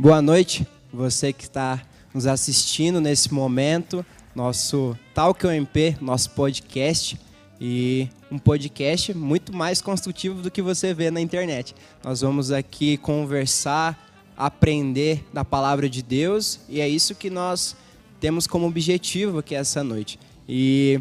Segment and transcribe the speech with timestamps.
[0.00, 1.82] Boa noite, você que está
[2.14, 4.02] nos assistindo nesse momento,
[4.34, 7.20] nosso Talk OMP, nosso podcast
[7.60, 11.74] e um podcast muito mais construtivo do que você vê na internet.
[12.02, 17.76] Nós vamos aqui conversar, aprender da palavra de Deus e é isso que nós
[18.18, 20.18] temos como objetivo aqui essa noite.
[20.48, 20.98] E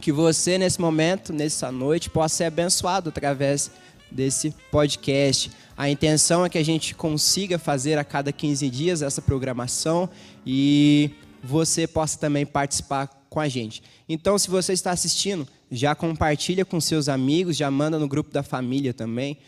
[0.00, 3.70] que você nesse momento, nessa noite, possa ser abençoado através
[4.10, 5.50] desse podcast.
[5.76, 10.08] A intenção é que a gente consiga fazer a cada 15 dias essa programação
[10.46, 11.10] e
[11.42, 13.82] você possa também participar com a gente.
[14.08, 18.42] Então, se você está assistindo, já compartilha com seus amigos, já manda no grupo da
[18.42, 19.38] família também,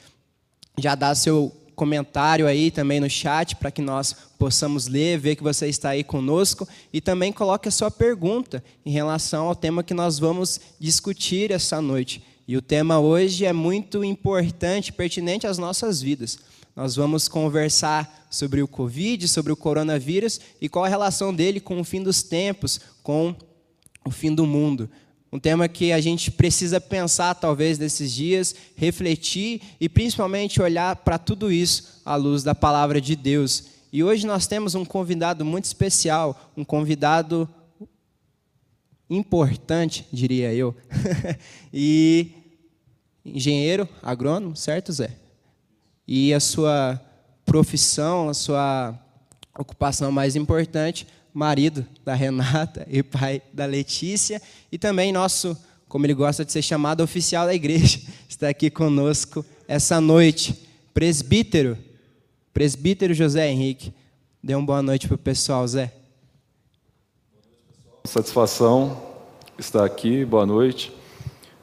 [0.77, 5.43] já dá seu comentário aí também no chat para que nós possamos ler, ver que
[5.43, 9.95] você está aí conosco e também coloque a sua pergunta em relação ao tema que
[9.95, 12.25] nós vamos discutir essa noite.
[12.49, 16.39] E o tema hoje é muito importante, pertinente às nossas vidas.
[16.77, 21.81] Nós vamos conversar sobre o Covid, sobre o coronavírus e qual a relação dele com
[21.81, 23.35] o fim dos tempos, com
[24.05, 24.89] o fim do mundo.
[25.33, 31.19] Um tema que a gente precisa pensar, talvez, nesses dias, refletir e principalmente olhar para
[31.19, 33.65] tudo isso à luz da palavra de Deus.
[33.93, 37.49] E hoje nós temos um convidado muito especial, um convidado
[39.09, 40.75] importante, diria eu.
[41.73, 42.31] e
[43.25, 45.11] engenheiro agrônomo, certo, Zé?
[46.07, 47.01] E a sua
[47.45, 48.99] profissão, a sua
[49.59, 54.41] ocupação mais importante, marido da Renata e pai da Letícia,
[54.71, 55.57] e também nosso,
[55.89, 60.67] como ele gosta de ser chamado, oficial da igreja, está aqui conosco essa noite.
[60.95, 61.77] Presbítero,
[62.55, 63.93] presbítero José Henrique.
[64.43, 65.93] Dê uma boa noite para o pessoal, Zé.
[68.07, 68.97] Satisfação
[69.59, 70.93] estar aqui, boa noite.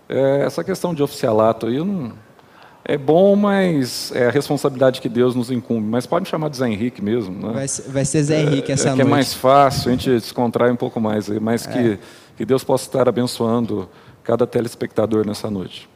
[0.09, 2.13] É, essa questão de oficialato aí não,
[2.83, 5.88] é bom, mas é a responsabilidade que Deus nos incumbe.
[5.88, 7.48] Mas pode me chamar de Zé Henrique mesmo.
[7.48, 7.54] Né?
[7.54, 9.08] Vai, ser, vai ser Zé Henrique é, essa é que noite.
[9.08, 11.30] É mais fácil, a gente descontrai um pouco mais.
[11.30, 11.99] Mas que, é.
[12.36, 13.89] que Deus possa estar abençoando
[14.21, 15.87] cada telespectador nessa noite.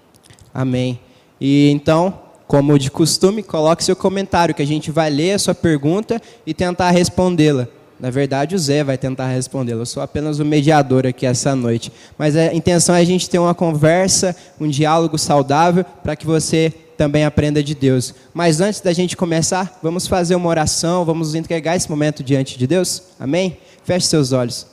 [0.54, 1.00] Amém.
[1.42, 5.54] E então, como de costume, coloque seu comentário, que a gente vai ler a sua
[5.54, 7.68] pergunta e tentar respondê-la.
[8.00, 9.82] Na verdade, o Zé vai tentar respondê-la.
[9.82, 11.92] Eu sou apenas o mediador aqui essa noite.
[12.18, 16.72] Mas a intenção é a gente ter uma conversa, um diálogo saudável, para que você
[16.98, 18.14] também aprenda de Deus.
[18.34, 22.68] Mas antes da gente começar, vamos fazer uma oração, vamos entregar esse momento diante de
[22.68, 23.04] Deus.
[23.20, 23.58] Amém?
[23.84, 24.68] Feche seus olhos.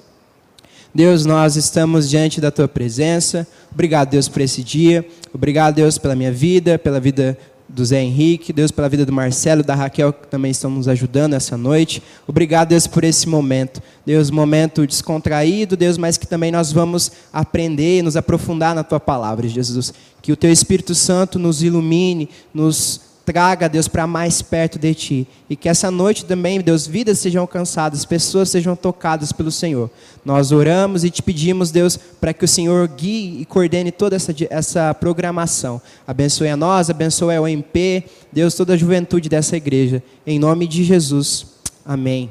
[0.95, 3.47] Deus, nós estamos diante da tua presença.
[3.73, 5.05] Obrigado, Deus, por esse dia.
[5.33, 7.37] Obrigado, Deus, pela minha vida, pela vida
[7.69, 11.35] do Zé Henrique, Deus pela vida do Marcelo, da Raquel, que também estão nos ajudando
[11.35, 12.03] essa noite.
[12.27, 13.83] Obrigado, Deus, por esse momento.
[14.05, 19.49] Deus, momento descontraído, Deus, mas que também nós vamos aprender, nos aprofundar na tua palavra,
[19.49, 19.93] Jesus.
[20.21, 25.29] Que o teu Espírito Santo nos ilumine, nos traga, Deus, para mais perto de Ti.
[25.49, 29.91] E que essa noite também, Deus, vidas sejam alcançadas, pessoas sejam tocadas pelo Senhor.
[30.25, 34.35] Nós oramos e te pedimos, Deus, para que o Senhor guie e coordene toda essa,
[34.51, 35.81] essa programação.
[36.07, 40.03] Abençoe a nós, abençoe a OMP, Deus, toda a juventude dessa igreja.
[40.27, 41.47] Em nome de Jesus.
[41.85, 42.31] Amém.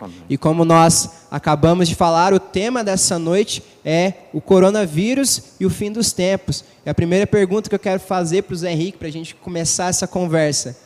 [0.00, 0.16] Amém.
[0.28, 5.70] E como nós acabamos de falar, o tema dessa noite é o coronavírus e o
[5.70, 6.64] fim dos tempos.
[6.84, 9.36] E a primeira pergunta que eu quero fazer para o Zé Henrique, para a gente
[9.36, 10.76] começar essa conversa.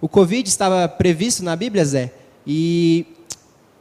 [0.00, 2.12] O Covid estava previsto na Bíblia, Zé?
[2.44, 3.06] E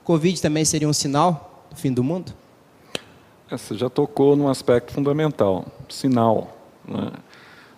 [0.04, 2.32] Covid também seria um sinal do fim do mundo?
[3.50, 6.56] É, você já tocou num aspecto fundamental, sinal.
[6.88, 7.12] Né?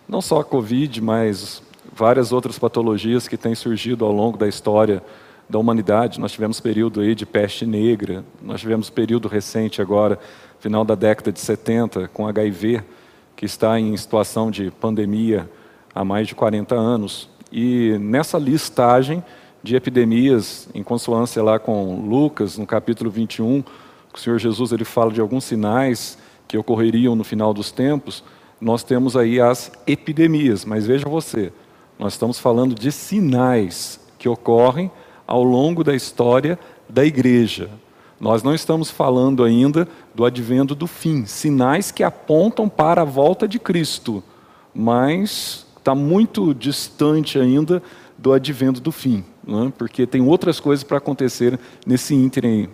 [0.09, 1.63] Não só a Covid, mas
[1.93, 5.01] várias outras patologias que têm surgido ao longo da história
[5.49, 6.19] da humanidade.
[6.19, 10.19] Nós tivemos período aí de peste negra, nós tivemos período recente agora,
[10.61, 12.83] final da década de 70, com HIV,
[13.35, 15.49] que está em situação de pandemia
[15.93, 17.27] há mais de 40 anos.
[17.51, 19.23] E nessa listagem
[19.63, 23.63] de epidemias, em consonância lá com Lucas, no capítulo 21,
[24.13, 28.23] o Senhor Jesus ele fala de alguns sinais que ocorreriam no final dos tempos,
[28.59, 30.63] nós temos aí as epidemias.
[30.63, 31.51] Mas veja você,
[31.97, 34.91] nós estamos falando de sinais que ocorrem
[35.25, 37.67] ao longo da história da igreja.
[38.21, 43.47] Nós não estamos falando ainda do advento do fim, sinais que apontam para a volta
[43.47, 44.23] de Cristo,
[44.75, 47.81] mas está muito distante ainda
[48.15, 49.73] do advento do fim, né?
[49.75, 52.69] porque tem outras coisas para acontecer nesse ínterim.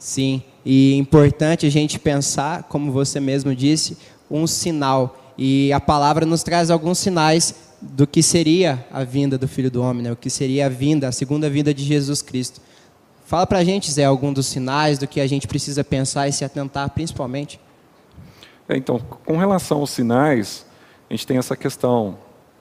[0.00, 3.96] Sim, e importante a gente pensar, como você mesmo disse,
[4.28, 5.16] um sinal.
[5.38, 9.80] E a palavra nos traz alguns sinais do que seria a vinda do Filho do
[9.80, 10.10] Homem, né?
[10.10, 12.60] o que seria a vinda, a segunda vinda de Jesus Cristo.
[13.34, 16.32] Fala para a gente, Zé, algum dos sinais do que a gente precisa pensar e
[16.32, 17.58] se atentar principalmente.
[18.68, 20.64] É, então, com relação aos sinais,
[21.10, 22.16] a gente tem essa questão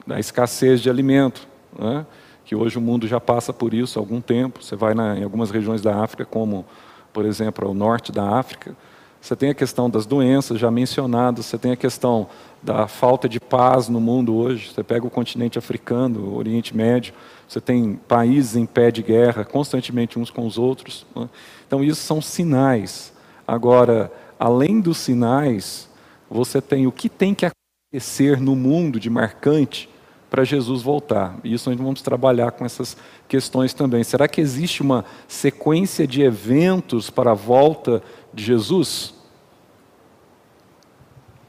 [0.07, 1.47] da escassez de alimento.
[1.77, 2.03] Né?
[2.43, 4.63] que hoje o mundo já passa por isso há algum tempo.
[4.63, 6.65] Você vai na, em algumas regiões da África, como,
[7.13, 8.75] por exemplo, o norte da África,
[9.23, 12.27] você tem a questão das doenças já mencionadas, você tem a questão
[12.61, 14.73] da falta de paz no mundo hoje.
[14.75, 17.13] Você pega o continente africano, o Oriente Médio,
[17.47, 21.05] você tem países em pé de guerra constantemente uns com os outros.
[21.15, 21.29] Né?
[21.65, 23.13] Então, isso são sinais.
[23.47, 25.87] Agora, além dos sinais,
[26.29, 29.89] você tem o que tem que acontecer no mundo de marcante
[30.29, 31.37] para Jesus voltar.
[31.45, 34.03] E isso nós vamos trabalhar com essas questões também.
[34.03, 38.01] Será que existe uma sequência de eventos para a volta
[38.33, 39.13] de Jesus?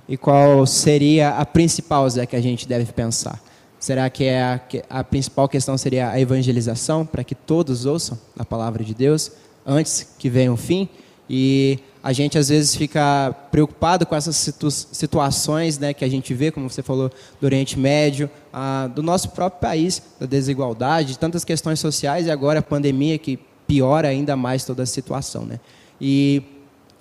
[0.08, 3.42] E qual seria a principal, Zé, que a gente deve pensar?
[3.81, 4.60] Será que é a,
[4.90, 9.31] a principal questão seria a evangelização, para que todos ouçam a palavra de Deus
[9.66, 10.88] antes que venha o fim?
[11.28, 16.34] E a gente às vezes fica preocupado com essas situ situações né, que a gente
[16.34, 17.10] vê, como você falou,
[17.40, 22.58] do Oriente Médio, a, do nosso próprio país, da desigualdade, tantas questões sociais e agora
[22.58, 25.46] a pandemia que piora ainda mais toda a situação.
[25.46, 25.58] Né?
[25.98, 26.42] E,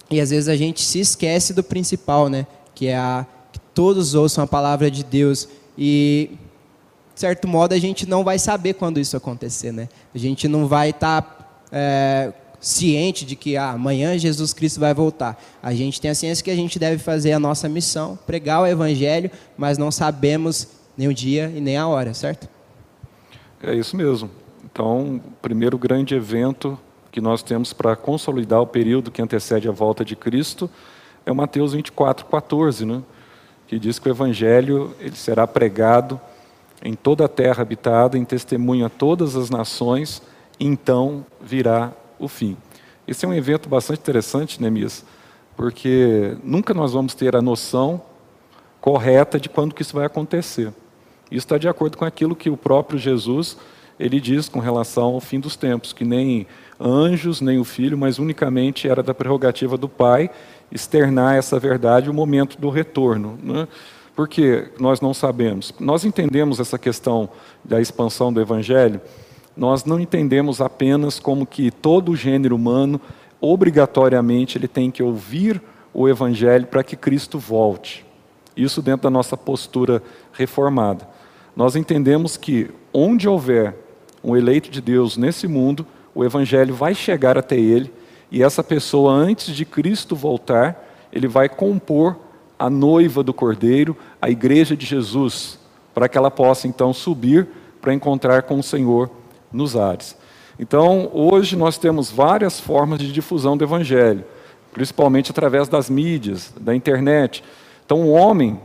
[0.09, 2.45] e às vezes a gente se esquece do principal, né?
[2.75, 5.47] que é a, que todos ouçam a palavra de Deus
[5.77, 6.31] e
[7.13, 9.87] de certo modo a gente não vai saber quando isso acontecer, né?
[10.13, 14.93] A gente não vai estar tá, é, ciente de que ah, amanhã Jesus Cristo vai
[14.93, 15.41] voltar.
[15.61, 18.67] A gente tem a ciência que a gente deve fazer a nossa missão, pregar o
[18.67, 20.67] Evangelho, mas não sabemos
[20.97, 22.49] nem o dia e nem a hora, certo?
[23.61, 24.29] É isso mesmo.
[24.65, 26.77] Então, o primeiro grande evento
[27.13, 30.67] que nós temos para consolidar o período que antecede a volta de Cristo
[31.23, 33.03] é o Mateus 24, 14, né?
[33.67, 36.19] que diz que o Evangelho ele será pregado
[36.83, 40.23] em toda a terra habitada, em testemunho a todas as nações,
[40.59, 42.57] então virá o fim.
[43.07, 45.05] Esse é um evento bastante interessante, Neemias,
[45.55, 48.01] porque nunca nós vamos ter a noção
[48.81, 50.73] correta de quando que isso vai acontecer.
[51.29, 53.55] Isso está de acordo com aquilo que o próprio Jesus
[53.99, 56.47] ele diz com relação ao fim dos tempos, que nem
[56.79, 60.29] anjos, nem o filho, mas unicamente era da prerrogativa do Pai
[60.71, 63.37] externar essa verdade no momento do retorno.
[63.41, 63.67] Né?
[64.15, 65.73] Por que nós não sabemos?
[65.79, 67.29] Nós entendemos essa questão
[67.63, 68.99] da expansão do Evangelho,
[69.55, 72.99] nós não entendemos apenas como que todo o gênero humano,
[73.39, 75.61] obrigatoriamente, ele tem que ouvir
[75.93, 78.03] o Evangelho para que Cristo volte.
[78.57, 81.07] Isso dentro da nossa postura reformada.
[81.55, 83.75] Nós entendemos que onde houver
[84.23, 87.91] um eleito de Deus nesse mundo, o Evangelho vai chegar até ele
[88.33, 92.17] e essa pessoa, antes de Cristo voltar, ele vai compor
[92.57, 95.59] a noiva do Cordeiro, a igreja de Jesus,
[95.93, 97.47] para que ela possa então subir
[97.79, 99.11] para encontrar com o Senhor
[99.51, 100.17] nos ares.
[100.57, 104.25] Então, hoje nós temos várias formas de difusão do Evangelho,
[104.71, 107.43] principalmente através das mídias, da internet.
[107.85, 108.59] Então, o homem,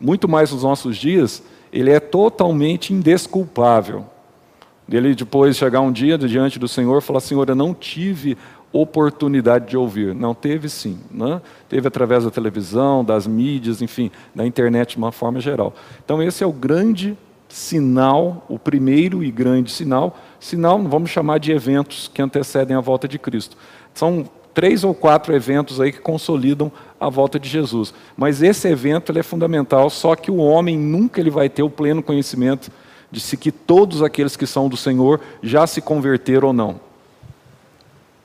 [0.00, 1.40] muito mais nos nossos dias,
[1.72, 4.06] ele é totalmente indesculpável.
[4.90, 8.36] Ele depois chegar um dia diante do Senhor e falar: Senhor, eu não tive
[8.72, 10.14] oportunidade de ouvir.
[10.14, 10.98] Não, teve sim.
[11.10, 11.40] Né?
[11.68, 15.74] Teve através da televisão, das mídias, enfim, da internet de uma forma geral.
[16.04, 17.16] Então, esse é o grande
[17.48, 20.18] sinal, o primeiro e grande sinal.
[20.38, 23.56] Sinal, vamos chamar de eventos que antecedem a volta de Cristo.
[23.94, 26.70] São três ou quatro eventos aí que consolidam
[27.00, 27.94] a volta de Jesus.
[28.16, 32.02] Mas esse evento é fundamental, só que o homem nunca ele vai ter o pleno
[32.02, 32.70] conhecimento
[33.10, 36.80] de se que todos aqueles que são do Senhor já se converteram ou não.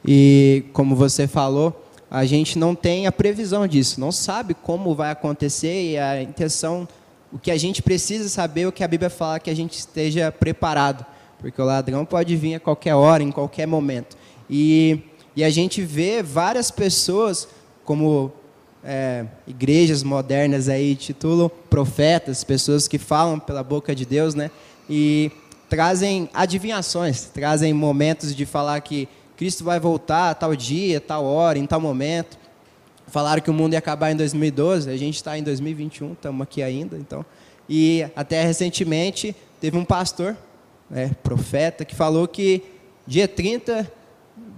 [0.06, 5.12] E como você falou, a gente não tem a previsão disso, não sabe como vai
[5.12, 6.88] acontecer e a intenção,
[7.32, 10.32] o que a gente precisa saber, o que a Bíblia fala, que a gente esteja
[10.32, 11.06] preparado,
[11.40, 14.18] porque o ladrão pode vir a qualquer hora, em qualquer momento.
[14.50, 15.00] E,
[15.36, 17.48] e a gente vê várias pessoas,
[17.84, 18.32] como
[18.84, 24.52] é, igrejas modernas aí titulam profetas, pessoas que falam pela boca de Deus, né?
[24.96, 25.32] E
[25.68, 31.66] trazem adivinhações, trazem momentos de falar que Cristo vai voltar tal dia, tal hora, em
[31.66, 32.38] tal momento.
[33.08, 36.62] Falaram que o mundo ia acabar em 2012, a gente está em 2021, estamos aqui
[36.62, 37.26] ainda, então.
[37.68, 40.38] E até recentemente teve um pastor,
[40.88, 42.62] né, profeta, que falou que
[43.08, 43.92] dia 30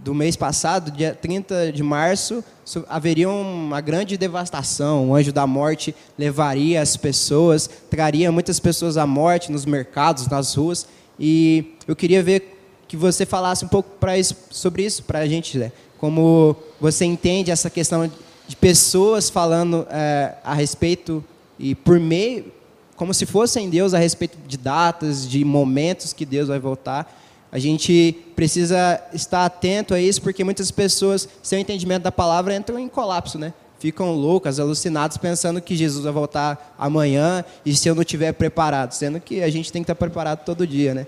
[0.06, 2.44] do mês passado, dia 30 de março,
[2.88, 5.10] haveria uma grande devastação.
[5.10, 10.54] O anjo da morte levaria as pessoas, traria muitas pessoas à morte nos mercados, nas
[10.54, 10.88] ruas.
[11.20, 12.56] E eu queria ver
[12.88, 15.72] que você falasse um pouco isso, sobre isso para a gente, Zé.
[15.98, 18.08] Como você entende essa questão
[18.48, 21.26] de pessoas falando é, a respeito
[21.58, 22.54] e por meio,
[22.96, 27.12] como se fossem Deus a respeito de datas, de momentos que Deus vai voltar.
[27.56, 32.54] A gente precisa estar atento a isso, porque muitas pessoas, sem o entendimento da palavra,
[32.54, 33.54] entram em colapso, né?
[33.80, 38.92] Ficam loucas, alucinadas, pensando que Jesus vai voltar amanhã e se eu não estiver preparado,
[38.92, 41.08] sendo que a gente tem que estar preparado todo dia, né?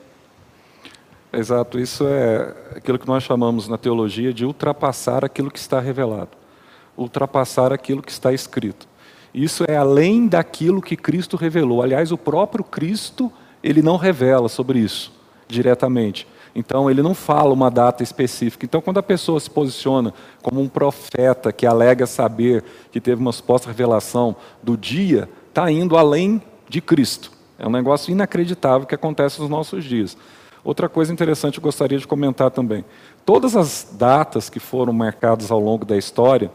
[1.33, 6.31] Exato, isso é aquilo que nós chamamos na teologia de ultrapassar aquilo que está revelado,
[6.95, 8.87] ultrapassar aquilo que está escrito.
[9.33, 11.83] Isso é além daquilo que Cristo revelou.
[11.83, 13.29] Aliás, o próprio Cristo,
[13.61, 16.27] ele não revela sobre isso diretamente.
[16.57, 18.65] Então, ele não fala uma data específica.
[18.65, 20.11] Então, quando a pessoa se posiciona
[20.41, 25.95] como um profeta que alega saber que teve uma suposta revelação do dia, está indo
[25.95, 27.31] além de Cristo.
[27.59, 30.17] É um negócio inacreditável que acontece nos nossos dias.
[30.63, 32.83] Outra coisa interessante eu gostaria de comentar também.
[33.23, 36.49] Todas as datas que foram marcadas ao longo da história,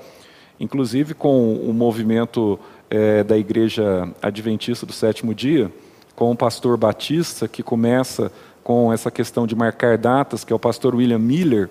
[0.59, 2.59] inclusive com o movimento
[2.91, 5.71] é, da Igreja Adventista do Sétimo Dia,
[6.17, 8.33] com o pastor Batista, que começa
[8.63, 11.69] com essa questão de marcar datas, que é o pastor William Miller.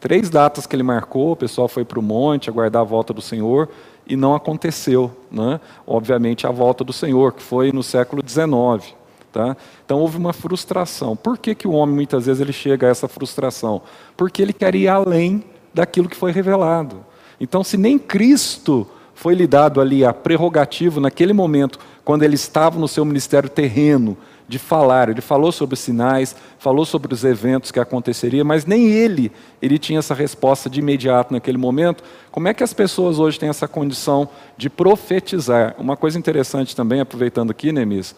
[0.00, 3.22] Três datas que ele marcou, o pessoal foi para o monte aguardar a volta do
[3.22, 3.68] Senhor
[4.06, 5.58] e não aconteceu, né?
[5.86, 8.94] obviamente, a volta do Senhor, que foi no século XIX.
[9.32, 9.56] Tá?
[9.84, 11.16] Então houve uma frustração.
[11.16, 13.82] Por que, que o homem muitas vezes ele chega a essa frustração?
[14.16, 17.04] Porque ele quer ir além daquilo que foi revelado.
[17.38, 22.78] Então, se nem Cristo foi lhe dado ali a prerrogativa naquele momento, quando ele estava
[22.78, 24.16] no seu ministério terreno,
[24.48, 25.08] de falar.
[25.08, 29.98] Ele falou sobre sinais, falou sobre os eventos que aconteceriam, mas nem ele, ele tinha
[29.98, 32.04] essa resposta de imediato naquele momento.
[32.30, 35.74] Como é que as pessoas hoje têm essa condição de profetizar?
[35.78, 38.14] Uma coisa interessante também, aproveitando aqui, Nemis,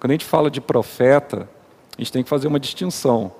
[0.00, 1.48] quando a gente fala de profeta,
[1.96, 3.32] a gente tem que fazer uma distinção.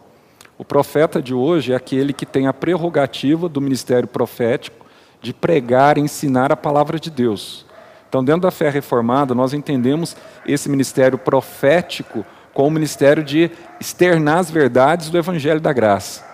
[0.57, 4.87] O profeta de hoje é aquele que tem a prerrogativa do ministério profético
[5.23, 7.68] de pregar ensinar a palavra de Deus.
[8.09, 12.25] Então, dentro da fé reformada, nós entendemos esse ministério profético
[12.55, 16.25] como o ministério de externar as verdades do Evangelho da Graça.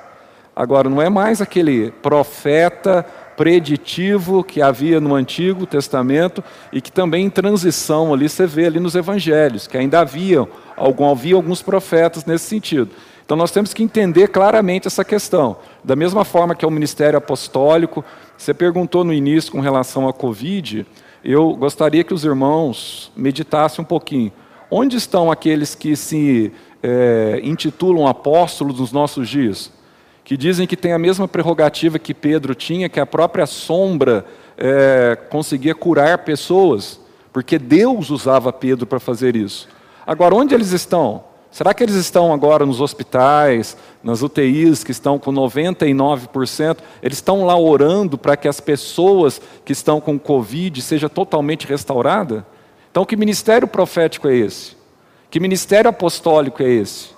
[0.56, 3.04] Agora, não é mais aquele profeta
[3.36, 8.78] preditivo que havia no Antigo Testamento e que também em transição ali você vê ali
[8.78, 12.90] nos Evangelhos, que ainda havia, algum, havia alguns profetas nesse sentido.
[13.24, 15.56] Então nós temos que entender claramente essa questão.
[15.82, 18.04] Da mesma forma que é o ministério apostólico,
[18.36, 20.86] você perguntou no início com relação à Covid,
[21.24, 24.30] eu gostaria que os irmãos meditassem um pouquinho.
[24.70, 26.52] Onde estão aqueles que se
[26.82, 29.72] é, intitulam apóstolos nos nossos dias?
[30.22, 34.26] Que dizem que tem a mesma prerrogativa que Pedro tinha, que a própria sombra
[34.58, 37.00] é, conseguia curar pessoas,
[37.32, 39.68] porque Deus usava Pedro para fazer isso.
[40.06, 41.24] Agora, onde eles estão?
[41.54, 46.78] Será que eles estão agora nos hospitais, nas UTIs, que estão com 99%?
[47.00, 52.44] Eles estão lá orando para que as pessoas que estão com Covid seja totalmente restaurada?
[52.90, 54.76] Então, que ministério profético é esse?
[55.30, 57.10] Que ministério apostólico é esse?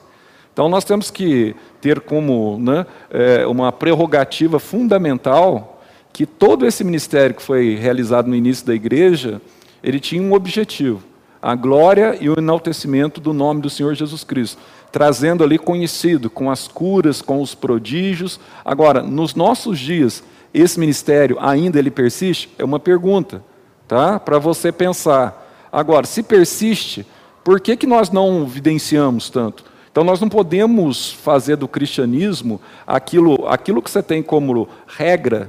[0.53, 5.81] Então, nós temos que ter como né, é, uma prerrogativa fundamental
[6.13, 9.41] que todo esse ministério que foi realizado no início da igreja,
[9.83, 11.16] ele tinha um objetivo
[11.47, 14.61] a glória e o enaltecimento do nome do Senhor Jesus Cristo,
[14.91, 18.41] trazendo ali conhecido com as curas, com os prodígios.
[18.65, 22.53] Agora, nos nossos dias, esse ministério ainda ele persiste?
[22.59, 23.45] É uma pergunta,
[23.87, 24.19] tá?
[24.19, 25.69] Para você pensar.
[25.71, 27.07] Agora, se persiste,
[27.45, 29.65] por que, que nós não evidenciamos tanto?
[29.89, 35.49] Então, nós não podemos fazer do cristianismo aquilo, aquilo que você tem como regra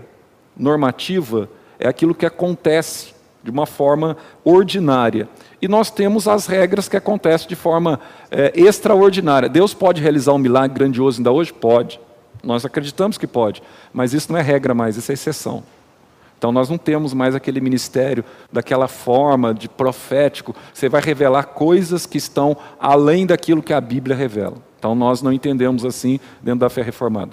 [0.55, 1.49] normativa,
[1.79, 5.29] é aquilo que acontece de uma forma ordinária
[5.62, 9.50] e nós temos as regras que acontecem de forma é, extraordinária.
[9.50, 11.51] Deus pode realizar um milagre grandioso ainda hoje?
[11.51, 12.00] Pode.
[12.44, 15.63] Nós acreditamos que pode, mas isso não é regra mais, isso é exceção.
[16.38, 20.56] Então nós não temos mais aquele ministério daquela forma de profético.
[20.72, 24.58] Você vai revelar coisas que estão além daquilo que a Bíblia revela.
[24.77, 27.32] Então nós não entendemos assim dentro da fé reformada.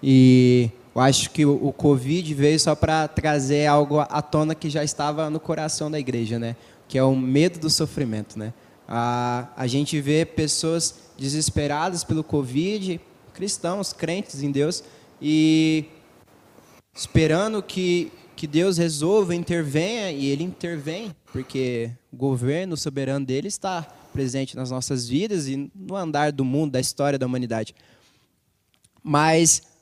[0.00, 4.82] E eu acho que o, Covid veio só para trazer algo à tona que já
[4.82, 6.56] estava no coração da igreja, né?
[6.88, 8.38] que é o medo do sofrimento.
[8.38, 8.54] Né?
[8.88, 12.98] A, a gente vê pessoas desesperadas pelo Covid,
[13.34, 14.82] cristãos, crentes em Deus,
[15.20, 15.84] e
[16.94, 23.82] esperando que, que Deus resolva, intervenha, e Ele intervém, porque o governo soberano dele está
[24.14, 27.74] presente nas nossas vidas e no andar do mundo, da história da humanidade.
[29.02, 29.75] Mas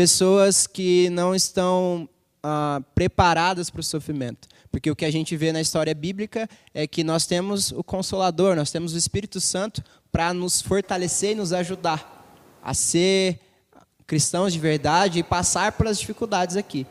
[0.00, 2.08] pessoas que não estão
[2.42, 4.48] ah, preparadas para o sofrimento.
[4.72, 8.56] Porque o que a gente vê na história bíblica é que nós temos o Consolador,
[8.56, 12.26] nós temos o Espírito Santo para nos fortalecer e nos ajudar
[12.64, 13.40] a ser
[14.06, 16.86] cristãos de verdade e passar pelas dificuldades aqui.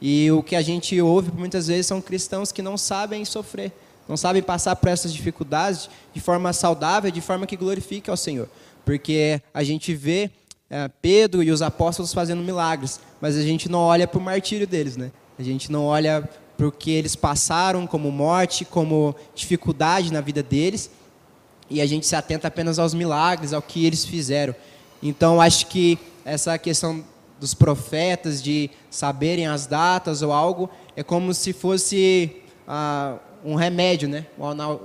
[0.00, 3.72] E o que a gente ouve muitas vezes são cristãos que não sabem sofrer,
[4.08, 8.48] não sabem passar por essas dificuldades de forma saudável, de forma que glorifique ao Senhor.
[8.86, 10.30] Porque a gente vê
[10.74, 14.66] é, Pedro e os apóstolos fazendo milagres, mas a gente não olha para o martírio
[14.66, 15.12] deles, né?
[15.38, 20.42] A gente não olha para o que eles passaram como morte, como dificuldade na vida
[20.42, 20.90] deles,
[21.70, 24.52] e a gente se atenta apenas aos milagres, ao que eles fizeram.
[25.00, 27.04] Então, acho que essa questão
[27.38, 34.08] dos profetas de saberem as datas ou algo é como se fosse ah, um remédio,
[34.08, 34.26] né?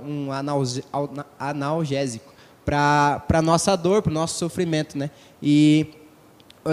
[0.06, 0.28] um
[1.36, 2.29] analgésico
[2.70, 4.96] para a nossa dor, para o nosso sofrimento.
[4.96, 5.10] Né?
[5.42, 5.86] E,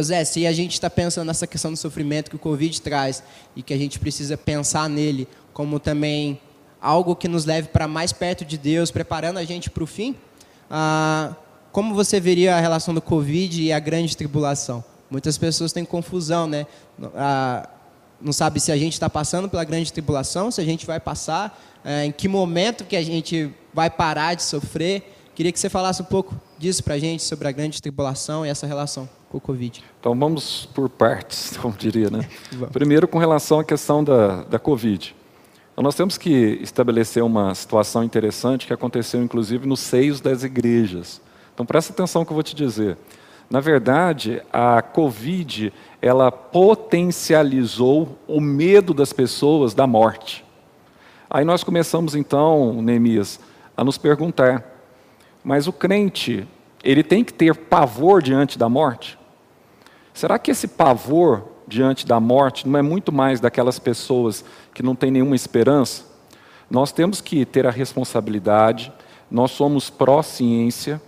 [0.02, 3.24] Zé, se a gente está pensando nessa questão do sofrimento que o Covid traz
[3.56, 6.40] e que a gente precisa pensar nele como também
[6.80, 10.16] algo que nos leve para mais perto de Deus, preparando a gente para o fim,
[10.70, 11.34] ah,
[11.72, 14.84] como você veria a relação do Covid e a grande tribulação?
[15.10, 16.68] Muitas pessoas têm confusão, né?
[17.16, 17.68] Ah,
[18.22, 21.60] não sabe se a gente está passando pela grande tribulação, se a gente vai passar,
[21.84, 25.17] é, em que momento que a gente vai parar de sofrer.
[25.38, 28.50] Queria que você falasse um pouco disso para a gente, sobre a grande tribulação e
[28.50, 29.84] essa relação com o Covid.
[30.00, 32.28] Então vamos por partes, como diria, né?
[32.74, 35.16] Primeiro com relação à questão da, da Covid.
[35.72, 41.22] Então, nós temos que estabelecer uma situação interessante que aconteceu inclusive nos seios das igrejas.
[41.54, 42.98] Então presta atenção no que eu vou te dizer.
[43.48, 50.44] Na verdade, a Covid ela potencializou o medo das pessoas da morte.
[51.30, 53.40] Aí nós começamos então, Neemias,
[53.78, 54.77] a nos perguntar:
[55.48, 56.46] mas o crente,
[56.84, 59.18] ele tem que ter pavor diante da morte?
[60.14, 64.94] Será que esse pavor diante da morte não é muito mais daquelas pessoas que não
[64.94, 66.04] têm nenhuma esperança?
[66.70, 68.92] Nós temos que ter a responsabilidade,
[69.32, 71.02] nós somos pró-ciência,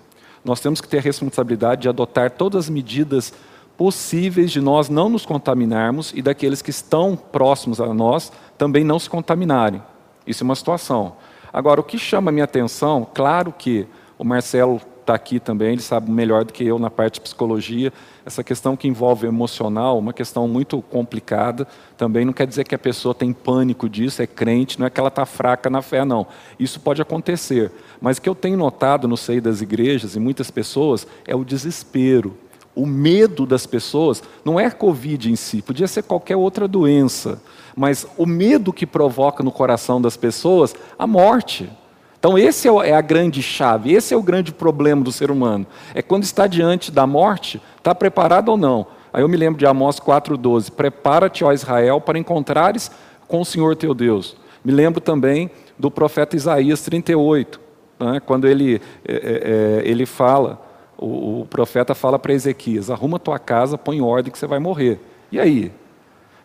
[0.46, 3.34] nós temos que ter a responsabilidade de adotar todas as medidas
[3.76, 9.00] possíveis de nós não nos contaminarmos e daqueles que estão próximos a nós também não
[9.00, 9.84] se contaminarem.
[10.26, 11.18] Isso é uma situação.
[11.52, 13.86] Agora, o que chama a minha atenção, claro que
[14.20, 17.92] o Marcelo está aqui também, ele sabe melhor do que eu na parte de psicologia.
[18.26, 21.66] Essa questão que envolve emocional, uma questão muito complicada,
[21.98, 25.00] também não quer dizer que a pessoa tem pânico disso, é crente, não é que
[25.00, 26.28] ela está fraca na fé, não.
[26.60, 27.72] Isso pode acontecer.
[28.02, 31.46] Mas o que eu tenho notado no seio das igrejas e muitas pessoas é o
[31.46, 32.38] desespero.
[32.76, 37.42] O medo das pessoas não é Covid em si, podia ser qualquer outra doença,
[37.76, 41.70] mas o medo que provoca no coração das pessoas a morte.
[42.20, 45.66] Então, esse é, é a grande chave, esse é o grande problema do ser humano.
[45.96, 48.86] É quando está diante da morte, está preparado ou não.
[49.12, 52.92] Aí eu me lembro de Amós 4,12: Prepara-te, ó Israel, para encontrares
[53.28, 54.36] com o Senhor teu Deus.
[54.64, 57.60] Me lembro também do profeta Isaías 38,
[57.98, 60.62] né, quando ele, é, é, é, ele fala,
[60.98, 64.60] o, o profeta fala para Ezequias: arruma tua casa, põe em ordem que você vai
[64.60, 65.00] morrer.
[65.32, 65.72] E aí?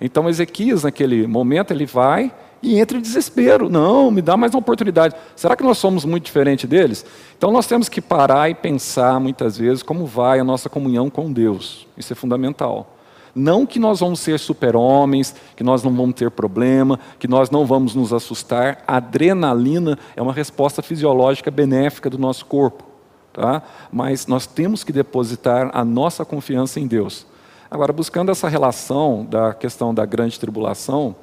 [0.01, 2.33] Então Ezequias, naquele momento, ele vai
[2.65, 3.69] e entra em desespero.
[3.69, 5.15] Não, me dá mais uma oportunidade.
[5.37, 7.05] Será que nós somos muito diferentes deles?
[7.37, 11.31] Então nós temos que parar e pensar muitas vezes como vai a nossa comunhão com
[11.31, 11.87] Deus.
[11.97, 12.91] Isso é fundamental.
[13.35, 17.67] Não que nós vamos ser super-homens, que nós não vamos ter problema, que nós não
[17.67, 18.83] vamos nos assustar.
[18.87, 22.85] A adrenalina é uma resposta fisiológica benéfica do nosso corpo.
[23.33, 23.63] Tá?
[23.91, 27.27] Mas nós temos que depositar a nossa confiança em Deus.
[27.69, 31.17] Agora, buscando essa relação da questão da grande tribulação,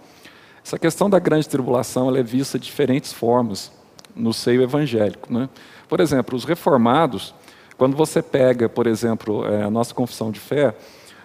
[0.64, 3.72] essa questão da grande tribulação é vista de diferentes formas
[4.16, 5.34] no seio evangélico.
[5.34, 5.50] Né?
[5.88, 7.34] Por exemplo, os reformados,
[7.78, 10.74] quando você pega, por exemplo, é, a nossa confissão de fé,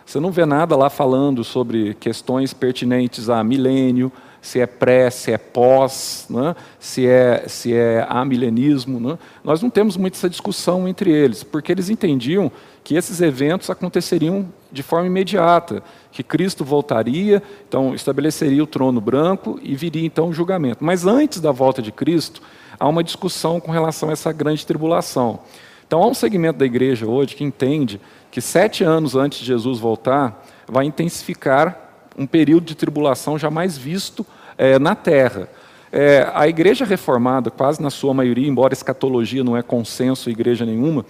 [0.04, 5.32] você não vê nada lá falando sobre questões pertinentes a milênio, se é pré, se
[5.32, 6.54] é pós, né?
[6.78, 9.00] se é se é amilenismo.
[9.00, 9.18] Né?
[9.42, 12.50] Nós não temos muito essa discussão entre eles, porque eles entendiam
[12.84, 19.58] que esses eventos aconteceriam de forma imediata, que Cristo voltaria, então estabeleceria o trono branco
[19.62, 20.84] e viria então o julgamento.
[20.84, 22.42] Mas antes da volta de Cristo,
[22.78, 25.40] há uma discussão com relação a essa grande tribulação.
[25.86, 28.00] Então há um segmento da igreja hoje que entende
[28.30, 31.86] que sete anos antes de Jesus voltar, vai intensificar
[32.18, 34.26] um período de tribulação jamais visto
[34.58, 35.48] é, na Terra.
[35.92, 41.04] É, a igreja reformada, quase na sua maioria, embora escatologia não é consenso igreja nenhuma,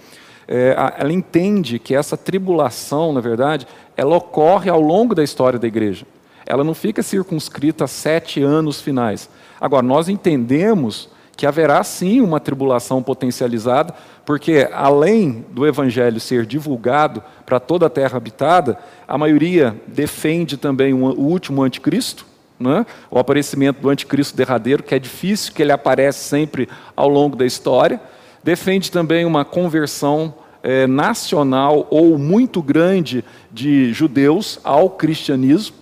[0.47, 5.67] é, ela entende que essa tribulação, na verdade, ela ocorre ao longo da história da
[5.67, 6.05] igreja.
[6.45, 9.29] Ela não fica circunscrita a sete anos finais.
[9.59, 13.93] Agora, nós entendemos que haverá sim uma tribulação potencializada,
[14.25, 20.93] porque além do evangelho ser divulgado para toda a terra habitada, a maioria defende também
[20.93, 22.25] o último anticristo,
[22.59, 22.85] né?
[23.11, 27.45] o aparecimento do anticristo derradeiro, que é difícil que ele aparece sempre ao longo da
[27.45, 28.01] história
[28.47, 30.33] defende também uma conversão
[30.63, 35.75] é, nacional ou muito grande de judeus ao cristianismo.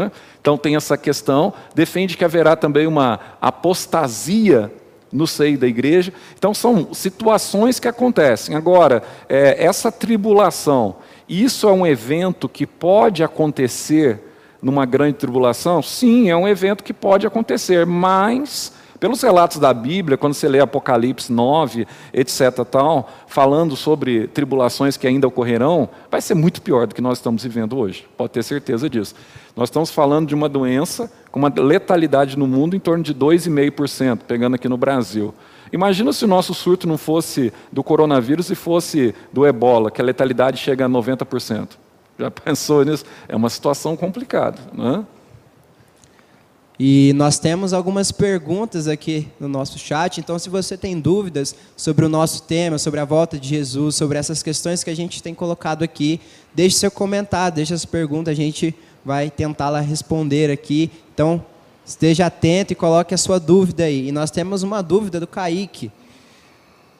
[0.00, 0.08] É?
[0.40, 1.52] Então tem essa questão.
[1.74, 4.72] Defende que haverá também uma apostasia
[5.12, 6.12] no seio da igreja.
[6.38, 8.54] Então são situações que acontecem.
[8.54, 10.94] Agora, é, essa tribulação,
[11.28, 14.20] isso é um evento que pode acontecer
[14.62, 15.82] numa grande tribulação?
[15.82, 20.60] Sim, é um evento que pode acontecer, mas Pelos relatos da Bíblia, quando você lê
[20.60, 26.94] Apocalipse 9, etc., tal, falando sobre tribulações que ainda ocorrerão, vai ser muito pior do
[26.94, 29.16] que nós estamos vivendo hoje, pode ter certeza disso.
[29.56, 34.20] Nós estamos falando de uma doença com uma letalidade no mundo em torno de 2,5%,
[34.24, 35.34] pegando aqui no Brasil.
[35.72, 40.04] Imagina se o nosso surto não fosse do coronavírus e fosse do ebola, que a
[40.04, 41.70] letalidade chega a 90%.
[42.16, 43.04] Já pensou nisso?
[43.26, 44.58] É uma situação complicada.
[44.72, 45.21] Não é?
[46.84, 52.04] E nós temos algumas perguntas aqui no nosso chat, então se você tem dúvidas sobre
[52.04, 55.32] o nosso tema, sobre a volta de Jesus, sobre essas questões que a gente tem
[55.32, 56.20] colocado aqui,
[56.52, 60.90] deixe seu comentário, deixe as perguntas, a gente vai tentá-la responder aqui.
[61.14, 61.44] Então,
[61.84, 64.08] Esteja atento e coloque a sua dúvida aí.
[64.08, 65.90] E nós temos uma dúvida do Kaique.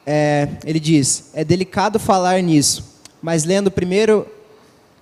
[0.05, 2.83] É, ele diz: é delicado falar nisso,
[3.21, 4.27] mas lendo primeiro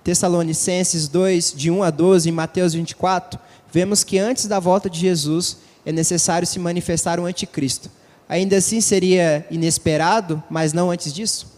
[0.04, 3.38] Tessalonicenses 2, de 1 a 12, e Mateus 24,
[3.72, 7.90] vemos que antes da volta de Jesus é necessário se manifestar o anticristo.
[8.28, 11.50] Ainda assim seria inesperado, mas não antes disso?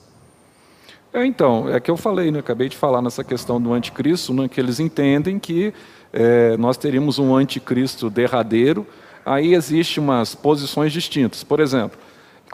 [1.12, 4.48] É, então, é que eu falei, né, acabei de falar nessa questão do anticristo, né,
[4.48, 5.72] que eles entendem que
[6.12, 8.87] é, nós teríamos um anticristo derradeiro,
[9.24, 11.44] aí existem umas posições distintas.
[11.44, 11.98] Por exemplo,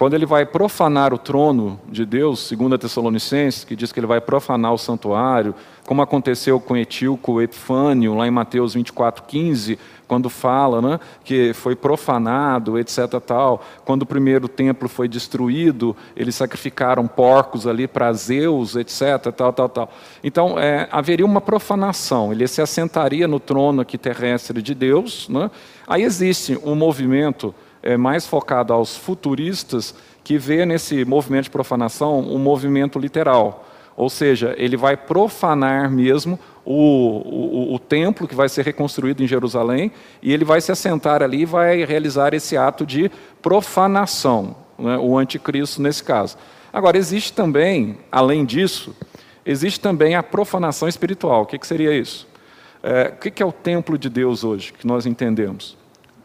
[0.01, 4.07] quando ele vai profanar o trono de Deus, segundo a Tessalonicenses, que diz que ele
[4.07, 10.31] vai profanar o santuário, como aconteceu com Etíoco Epifânio, lá em Mateus 24, 15, quando
[10.31, 13.21] fala né, que foi profanado, etc.
[13.27, 13.63] Tal.
[13.85, 19.31] Quando o primeiro templo foi destruído, eles sacrificaram porcos ali para Zeus, etc.
[19.37, 19.93] Tal, tal, tal.
[20.25, 25.29] Então, é, haveria uma profanação, ele se assentaria no trono aqui terrestre de Deus.
[25.29, 25.51] Né?
[25.87, 32.21] Aí existe um movimento é, mais focado aos futuristas que vê nesse movimento de profanação
[32.21, 33.67] um movimento literal.
[33.97, 39.27] Ou seja, ele vai profanar mesmo o, o, o, templo que vai ser reconstruído em
[39.27, 39.91] Jerusalém
[40.23, 43.11] e ele vai se assentar ali e vai realizar esse ato de
[43.43, 46.37] profanação, né, o anticristo nesse caso.
[46.73, 48.95] Agora, existe também, além disso,
[49.45, 51.43] existe também a profanação espiritual.
[51.43, 52.29] O que, que seria isso?
[52.83, 55.77] É, o que, que é o templo de Deus hoje, que nós entendemos?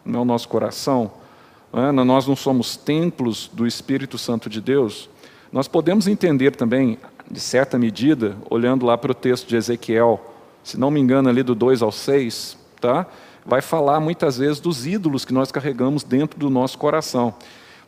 [0.05, 1.11] Não é o nosso coração?
[2.05, 5.09] Nós não somos templos do Espírito Santo de Deus?
[5.51, 6.97] Nós podemos entender também
[7.29, 10.23] de certa medida, olhando lá para o texto de Ezequiel,
[10.63, 13.05] se não me engano, ali do 2 ao 6, tá?
[13.45, 17.33] vai falar muitas vezes dos ídolos que nós carregamos dentro do nosso coração.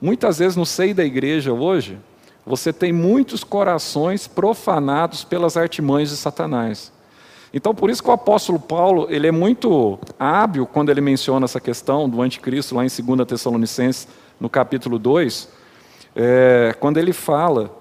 [0.01, 1.97] Muitas vezes no seio da igreja hoje,
[2.45, 6.91] você tem muitos corações profanados pelas artimanhas de Satanás.
[7.53, 11.59] Então, por isso que o apóstolo Paulo ele é muito hábil quando ele menciona essa
[11.59, 14.07] questão do anticristo lá em 2 Tessalonicenses,
[14.39, 15.49] no capítulo 2,
[16.15, 17.71] é, quando ele fala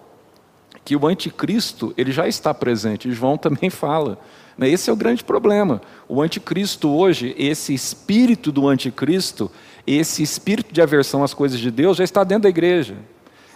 [0.85, 3.11] que o anticristo ele já está presente.
[3.11, 4.19] João também fala.
[4.57, 4.69] Né?
[4.69, 5.81] Esse é o grande problema.
[6.09, 9.51] O anticristo hoje, esse espírito do anticristo,
[9.87, 12.97] esse espírito de aversão às coisas de Deus, já está dentro da igreja.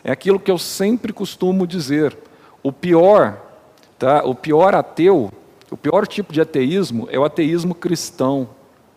[0.02, 2.16] É aquilo que eu sempre costumo dizer.
[2.62, 3.40] O pior,
[3.98, 4.22] tá?
[4.24, 5.32] o pior ateu,
[5.70, 8.48] o pior tipo de ateísmo é o ateísmo cristão.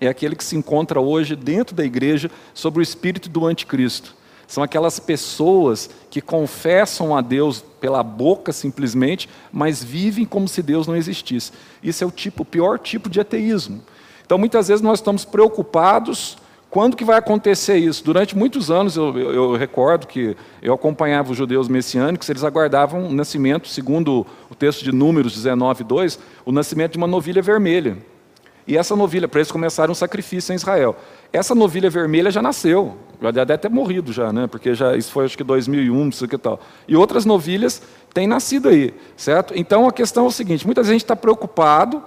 [0.01, 4.15] É aquele que se encontra hoje dentro da igreja sobre o espírito do anticristo.
[4.47, 10.85] São aquelas pessoas que confessam a Deus pela boca simplesmente, mas vivem como se Deus
[10.85, 11.51] não existisse.
[11.81, 13.81] Isso é o tipo, o pior tipo de ateísmo.
[14.25, 16.37] Então, muitas vezes nós estamos preocupados
[16.73, 18.03] quando que vai acontecer isso?
[18.03, 23.05] Durante muitos anos, eu, eu, eu, recordo que eu acompanhava os judeus messiânicos, eles aguardavam
[23.05, 27.95] o nascimento, segundo o texto de Números 19, 2, o nascimento de uma novilha vermelha.
[28.65, 30.95] E essa novilha, para eles começarem um sacrifício em Israel.
[31.31, 34.47] Essa novilha vermelha já nasceu, já deve ter morrido já, né?
[34.47, 36.59] Porque já isso foi acho que 2001, isso que tal.
[36.87, 37.83] E outras novilhas
[38.15, 39.53] têm nascido aí, certo?
[39.55, 42.01] Então a questão é o seguinte: muita gente está preocupado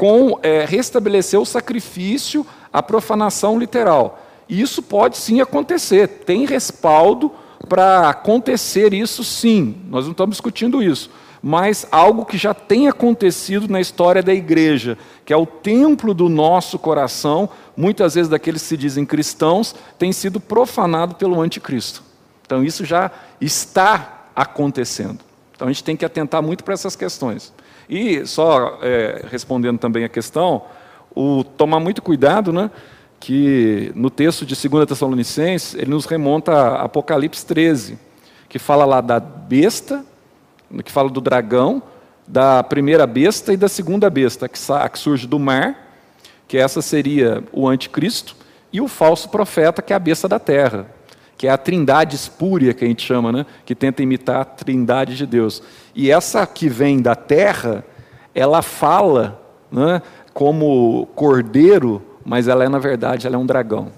[0.00, 4.18] com é, restabelecer o sacrifício, a profanação literal.
[4.48, 6.08] E isso pode sim acontecer.
[6.08, 7.30] Tem respaldo
[7.68, 9.76] para acontecer isso, sim.
[9.90, 11.10] Nós não estamos discutindo isso
[11.42, 16.28] mas algo que já tem acontecido na história da igreja, que é o templo do
[16.28, 22.02] nosso coração, muitas vezes daqueles que se dizem cristãos, tem sido profanado pelo anticristo.
[22.44, 23.10] Então isso já
[23.40, 25.20] está acontecendo.
[25.56, 27.54] Então a gente tem que atentar muito para essas questões.
[27.90, 30.62] E só é, respondendo também a questão,
[31.14, 32.70] o tomar muito cuidado, né?
[33.18, 37.98] Que no texto de 2 Tessalonicenses, ele nos remonta a Apocalipse 13,
[38.48, 40.04] que fala lá da besta
[40.84, 41.82] que fala do dragão,
[42.26, 44.58] da primeira besta e da segunda besta, que,
[44.92, 45.98] que surge do mar,
[46.46, 48.36] que essa seria o anticristo,
[48.72, 50.86] e o falso profeta, que é a besta da terra,
[51.40, 53.46] que é a trindade espúria, que a gente chama, né?
[53.64, 55.62] que tenta imitar a trindade de Deus.
[55.94, 57.82] E essa que vem da terra,
[58.34, 59.40] ela fala
[59.72, 60.02] né,
[60.34, 63.90] como cordeiro, mas ela é, na verdade, ela é um dragão.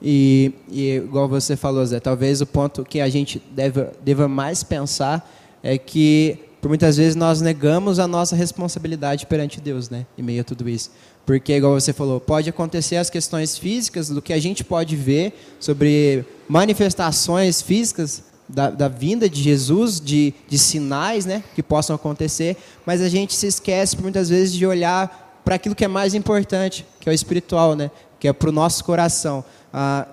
[0.00, 4.62] E, e, igual você falou, Zé, talvez o ponto que a gente deve, deva mais
[4.62, 5.28] pensar
[5.64, 10.06] é que, por muitas vezes, nós negamos a nossa responsabilidade perante Deus, né?
[10.16, 10.92] Em meio a tudo isso.
[11.26, 15.32] Porque, igual você falou, pode acontecer as questões físicas, do que a gente pode ver
[15.60, 22.56] sobre manifestações físicas da, da vinda de Jesus, de, de sinais né, que possam acontecer,
[22.84, 26.84] mas a gente se esquece, muitas vezes, de olhar para aquilo que é mais importante,
[26.98, 27.90] que é o espiritual, né?
[28.18, 29.42] que é para o nosso coração.
[29.72, 30.06] A,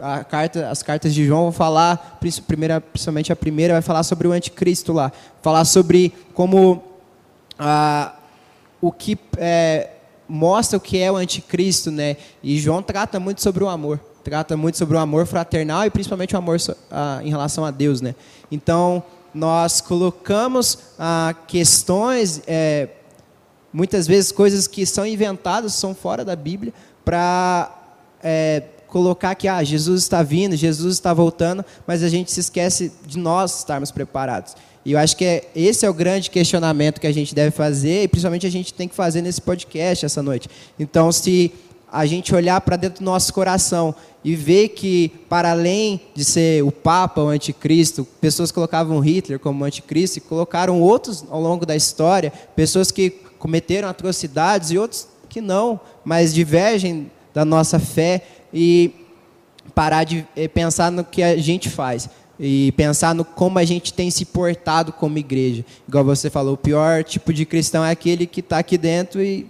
[0.00, 4.28] a carta, as cartas de João vão falar, primeira, principalmente a primeira, vai falar sobre
[4.28, 5.10] o anticristo lá.
[5.40, 6.82] Falar sobre como
[7.58, 8.14] a,
[8.80, 9.92] o que é,
[10.28, 12.16] mostra o que é o anticristo, né?
[12.42, 14.00] E João trata muito sobre o amor.
[14.22, 16.58] Trata muito sobre o amor fraternal e principalmente o amor
[17.22, 18.14] em relação a Deus, né?
[18.50, 19.02] Então,
[19.34, 22.88] nós colocamos a, questões, é,
[23.72, 26.72] muitas vezes coisas que são inventadas, são fora da Bíblia,
[27.04, 27.70] para
[28.22, 32.92] é, colocar que ah, Jesus está vindo, Jesus está voltando, mas a gente se esquece
[33.04, 34.54] de nós estarmos preparados.
[34.84, 38.02] E eu acho que é, esse é o grande questionamento que a gente deve fazer,
[38.02, 40.48] e principalmente a gente tem que fazer nesse podcast essa noite.
[40.78, 41.52] Então, se
[41.90, 46.62] a gente olhar para dentro do nosso coração e ver que, para além de ser
[46.64, 51.76] o Papa, o anticristo, pessoas colocavam Hitler como anticristo e colocaram outros ao longo da
[51.76, 58.90] história, pessoas que cometeram atrocidades e outros que não, mas divergem da nossa fé e
[59.74, 63.92] parar de eh, pensar no que a gente faz e pensar no como a gente
[63.92, 65.64] tem se portado como igreja.
[65.88, 69.46] Igual você falou, o pior tipo de cristão é aquele que está aqui dentro e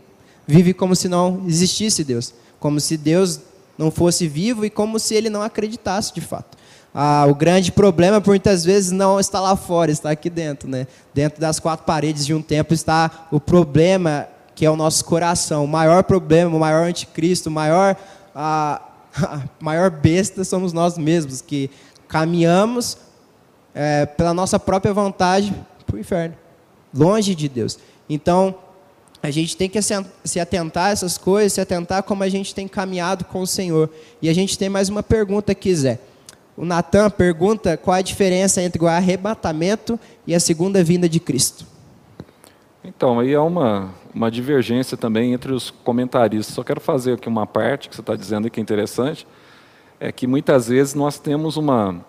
[0.46, 3.40] vive como se não existisse Deus, como se Deus
[3.78, 6.56] não fosse vivo e como se ele não acreditasse de fato.
[6.94, 10.68] Ah, o grande problema, por muitas vezes, não está lá fora, está aqui dentro.
[10.68, 10.86] Né?
[11.12, 15.64] Dentro das quatro paredes de um templo está o problema que é o nosso coração.
[15.64, 17.96] O maior problema, o maior anticristo, o maior,
[18.32, 18.80] a,
[19.18, 21.68] a maior besta somos nós mesmos, que
[22.14, 22.96] caminhamos
[23.74, 25.52] é, pela nossa própria vontade
[25.84, 26.36] para o inferno,
[26.96, 27.76] longe de Deus.
[28.08, 28.54] Então,
[29.20, 32.68] a gente tem que se atentar a essas coisas, se atentar como a gente tem
[32.68, 33.90] caminhado com o Senhor.
[34.22, 35.98] E a gente tem mais uma pergunta aqui, Zé.
[36.56, 41.66] O Natan pergunta qual a diferença entre o arrebatamento e a segunda vinda de Cristo.
[42.84, 46.54] Então, aí há uma, uma divergência também entre os comentaristas.
[46.54, 49.26] Só quero fazer aqui uma parte que você está dizendo que é interessante,
[50.04, 52.04] é que muitas vezes nós temos uma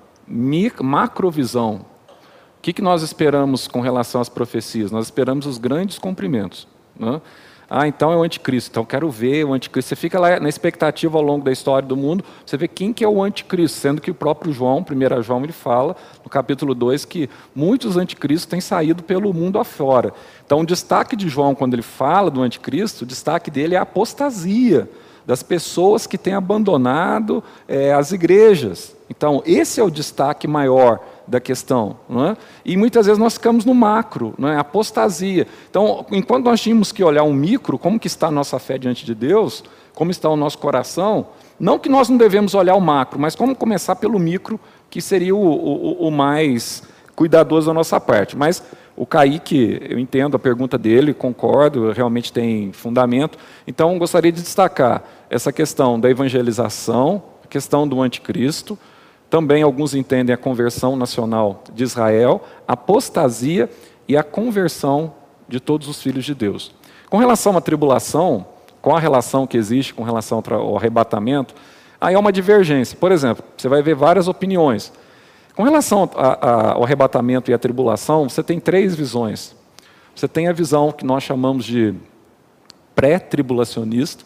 [0.82, 1.86] macrovisão.
[2.58, 4.92] O que, que nós esperamos com relação às profecias?
[4.92, 6.68] Nós esperamos os grandes cumprimentos.
[7.00, 7.22] Né?
[7.70, 8.70] Ah, então é o anticristo.
[8.72, 9.90] Então quero ver o anticristo.
[9.90, 13.04] Você fica lá na expectativa ao longo da história do mundo, você vê quem que
[13.04, 17.06] é o anticristo, sendo que o próprio João, 1 João, ele fala no capítulo 2
[17.06, 20.14] que muitos anticristos têm saído pelo mundo afora.
[20.46, 23.84] Então o destaque de João quando ele fala do anticristo, o destaque dele é a
[23.84, 24.90] apostasia
[25.26, 28.96] das pessoas que têm abandonado é, as igrejas.
[29.10, 31.98] Então esse é o destaque maior da questão.
[32.10, 32.38] É?
[32.64, 34.58] E muitas vezes nós ficamos no macro, não é?
[34.58, 35.48] apostasia.
[35.70, 39.06] Então, enquanto nós tínhamos que olhar um micro, como que está a nossa fé diante
[39.06, 41.28] de Deus, como está o nosso coração,
[41.60, 44.60] não que nós não devemos olhar o macro, mas como começar pelo micro,
[44.90, 46.84] que seria o, o, o mais
[47.16, 48.36] cuidadoso da nossa parte.
[48.38, 48.62] Mas
[48.96, 53.38] o Kaique, eu entendo a pergunta dele, concordo, realmente tem fundamento.
[53.66, 58.78] Então, gostaria de destacar essa questão da evangelização, a questão do anticristo,
[59.30, 63.70] também alguns entendem a conversão nacional de Israel, a apostasia
[64.08, 65.14] e a conversão
[65.48, 66.74] de todos os filhos de Deus.
[67.10, 68.46] Com relação à tribulação,
[68.82, 71.56] com a relação que existe com relação ao arrebatamento,
[72.00, 72.96] aí há uma divergência.
[72.98, 74.94] Por exemplo, você vai ver várias opiniões.
[75.56, 79.56] Com relação ao arrebatamento e à tribulação, você tem três visões.
[80.16, 81.96] Você tem a visão que nós chamamos de
[82.96, 84.24] pré-tribulacionista,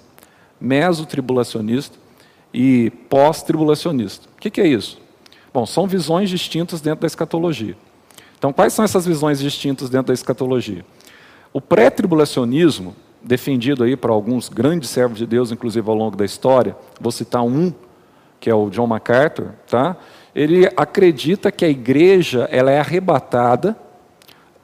[0.60, 1.98] mesotribulacionista
[2.54, 4.28] e pós-tribulacionista.
[4.38, 5.00] O que, que é isso?
[5.54, 7.76] Bom, são visões distintas dentro da escatologia.
[8.38, 10.86] Então, quais são essas visões distintas dentro da escatologia?
[11.52, 16.76] O pré-tribulacionismo, defendido aí por alguns grandes servos de Deus, inclusive ao longo da história,
[17.02, 17.74] vou citar um,
[18.40, 19.98] que é o John MacArthur, tá?
[20.34, 23.76] ele acredita que a igreja ela é arrebatada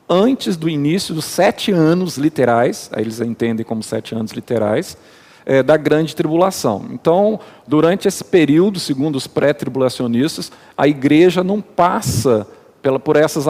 [0.08, 4.97] antes do início dos sete anos literais, aí eles entendem como sete anos literais,
[5.45, 6.86] é, da grande tribulação.
[6.91, 12.47] Então, durante esse período, segundo os pré-tribulacionistas, a igreja não passa
[12.81, 13.45] pela, por, essas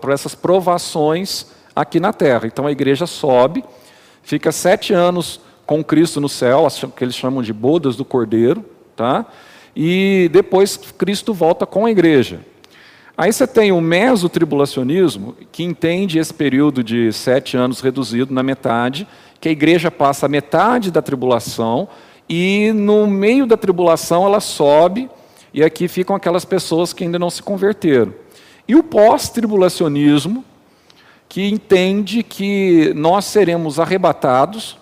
[0.00, 2.46] por essas provações aqui na terra.
[2.46, 3.64] Então, a igreja sobe,
[4.22, 8.64] fica sete anos com Cristo no céu, que eles chamam de bodas do cordeiro,
[8.96, 9.26] tá?
[9.80, 12.40] e depois Cristo volta com a igreja.
[13.16, 19.06] Aí você tem o mesotribulacionismo, que entende esse período de sete anos reduzido na metade,
[19.40, 21.88] que a igreja passa a metade da tribulação
[22.28, 25.08] e no meio da tribulação ela sobe,
[25.52, 28.12] e aqui ficam aquelas pessoas que ainda não se converteram.
[28.66, 30.44] E o pós-tribulacionismo,
[31.28, 34.76] que entende que nós seremos arrebatados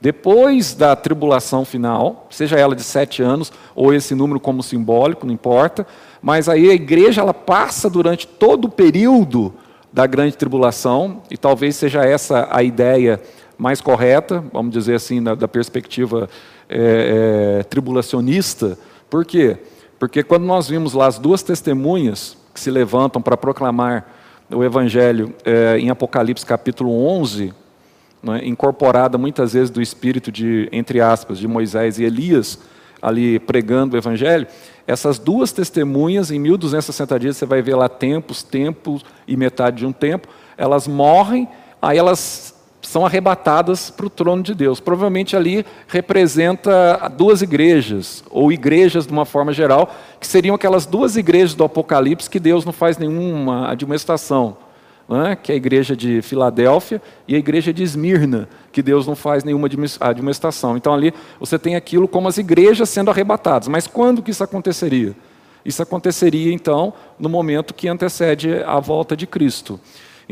[0.00, 5.34] depois da tribulação final, seja ela de sete anos ou esse número como simbólico, não
[5.34, 5.86] importa,
[6.22, 9.52] mas aí a igreja ela passa durante todo o período
[9.92, 13.20] da grande tribulação, e talvez seja essa a ideia
[13.60, 16.30] mais correta, vamos dizer assim, da, da perspectiva
[16.66, 18.78] é, é, tribulacionista.
[19.10, 19.58] Por quê?
[19.98, 24.10] Porque quando nós vimos lá as duas testemunhas que se levantam para proclamar
[24.50, 27.52] o Evangelho é, em Apocalipse capítulo 11,
[28.22, 32.58] né, incorporada muitas vezes do espírito de, entre aspas, de Moisés e Elias,
[33.02, 34.46] ali pregando o Evangelho,
[34.86, 39.86] essas duas testemunhas, em 1260 dias, você vai ver lá tempos, tempos e metade de
[39.86, 41.46] um tempo, elas morrem,
[41.82, 42.49] aí elas
[42.82, 44.80] são arrebatadas para o trono de Deus.
[44.80, 51.16] Provavelmente ali representa duas igrejas, ou igrejas de uma forma geral, que seriam aquelas duas
[51.16, 54.56] igrejas do Apocalipse que Deus não faz nenhuma administração
[55.10, 59.16] né, que é a igreja de Filadélfia, e a igreja de Esmirna, que Deus não
[59.16, 59.68] faz nenhuma
[60.00, 60.76] administração.
[60.76, 63.66] Então ali você tem aquilo como as igrejas sendo arrebatadas.
[63.66, 65.16] Mas quando que isso aconteceria?
[65.64, 69.80] Isso aconteceria então no momento que antecede a volta de Cristo.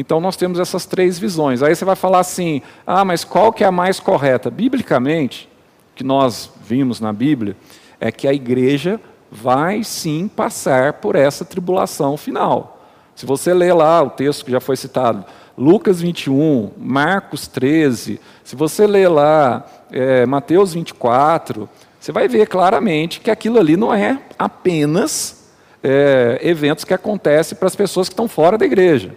[0.01, 1.61] Então nós temos essas três visões.
[1.61, 5.49] Aí você vai falar assim: "Ah, mas qual que é a mais correta?" Biblicamente,
[5.97, 7.57] que nós vimos na Bíblia,
[7.99, 12.81] é que a igreja vai sim passar por essa tribulação final.
[13.17, 15.25] Se você ler lá o texto que já foi citado,
[15.57, 23.19] Lucas 21, Marcos 13, se você ler lá é, Mateus 24, você vai ver claramente
[23.19, 25.49] que aquilo ali não é apenas
[25.83, 29.17] é, eventos que acontecem para as pessoas que estão fora da igreja.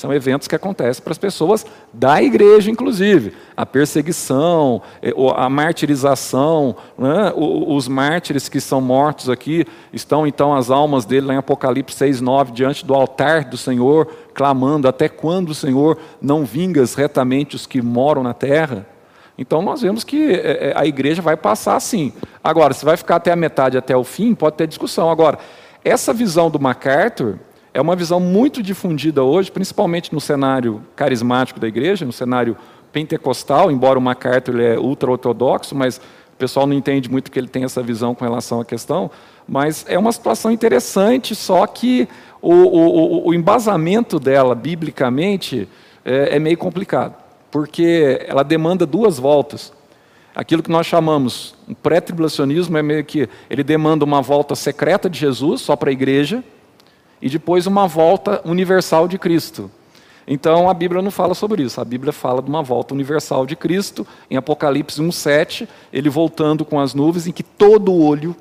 [0.00, 3.34] São eventos que acontecem para as pessoas da igreja, inclusive.
[3.54, 7.30] A perseguição, é, a martirização, né?
[7.36, 12.22] os mártires que são mortos aqui, estão então as almas dele lá em Apocalipse 6,
[12.22, 17.82] 9, diante do altar do Senhor, clamando: Até quando, Senhor, não vingas retamente os que
[17.82, 18.86] moram na terra?
[19.36, 22.14] Então nós vemos que é, é, a igreja vai passar assim.
[22.42, 25.10] Agora, se vai ficar até a metade, até o fim, pode ter discussão.
[25.10, 25.38] Agora,
[25.84, 27.38] essa visão do MacArthur
[27.72, 32.56] é uma visão muito difundida hoje, principalmente no cenário carismático da igreja, no cenário
[32.92, 37.48] pentecostal, embora o MacArthur ele é ultra-ortodoxo, mas o pessoal não entende muito que ele
[37.48, 39.10] tem essa visão com relação à questão.
[39.46, 42.08] Mas é uma situação interessante, só que
[42.42, 45.68] o, o, o embasamento dela, biblicamente,
[46.04, 47.14] é, é meio complicado,
[47.50, 49.72] porque ela demanda duas voltas.
[50.34, 55.18] Aquilo que nós chamamos um pré-tribulacionismo é meio que ele demanda uma volta secreta de
[55.18, 56.42] Jesus só para a igreja,
[57.20, 59.70] e depois uma volta universal de Cristo.
[60.26, 63.56] Então a Bíblia não fala sobre isso, a Bíblia fala de uma volta universal de
[63.56, 68.36] Cristo, em Apocalipse 1,7, ele voltando com as nuvens em que todo olho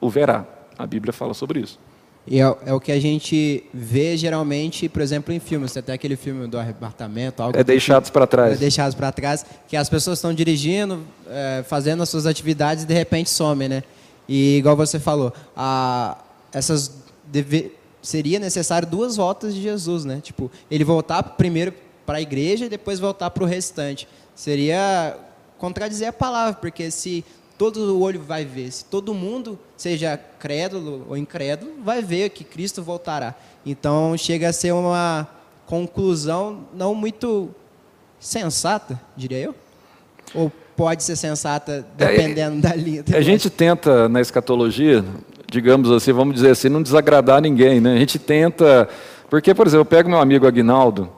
[0.00, 0.44] o verá.
[0.78, 1.78] A Bíblia fala sobre isso.
[2.26, 5.72] E é, é, o que a gente vê geralmente, por exemplo, em filmes.
[5.72, 7.42] Tem até aquele filme do arrebatamento.
[7.42, 8.54] Algo é Deixados para Trás.
[8.54, 12.86] É Deixados para Trás, que as pessoas estão dirigindo, é, fazendo as suas atividades e
[12.86, 13.82] de repente somem, né?
[14.28, 16.16] E igual você falou, a,
[16.52, 20.20] essas deve, seria necessário duas voltas de Jesus, né?
[20.20, 21.72] Tipo, ele voltar primeiro
[22.04, 24.08] para a igreja e depois voltar para o restante.
[24.34, 25.16] Seria
[25.56, 27.24] contradizer a palavra, porque se
[27.56, 32.42] todo o olho vai ver, se todo mundo, seja crédulo ou incrédulo, vai ver que
[32.42, 33.36] Cristo voltará.
[33.64, 35.28] Então chega a ser uma
[35.64, 37.50] conclusão não muito
[38.18, 39.54] sensata, diria eu.
[40.34, 43.04] Ou pode ser sensata dependendo é, da linha.
[43.14, 45.04] A gente tenta na escatologia
[45.52, 47.78] digamos assim, vamos dizer assim, não desagradar ninguém.
[47.78, 47.94] Né?
[47.94, 48.88] A gente tenta.
[49.28, 51.10] Porque, por exemplo, eu pego meu amigo Agnaldo.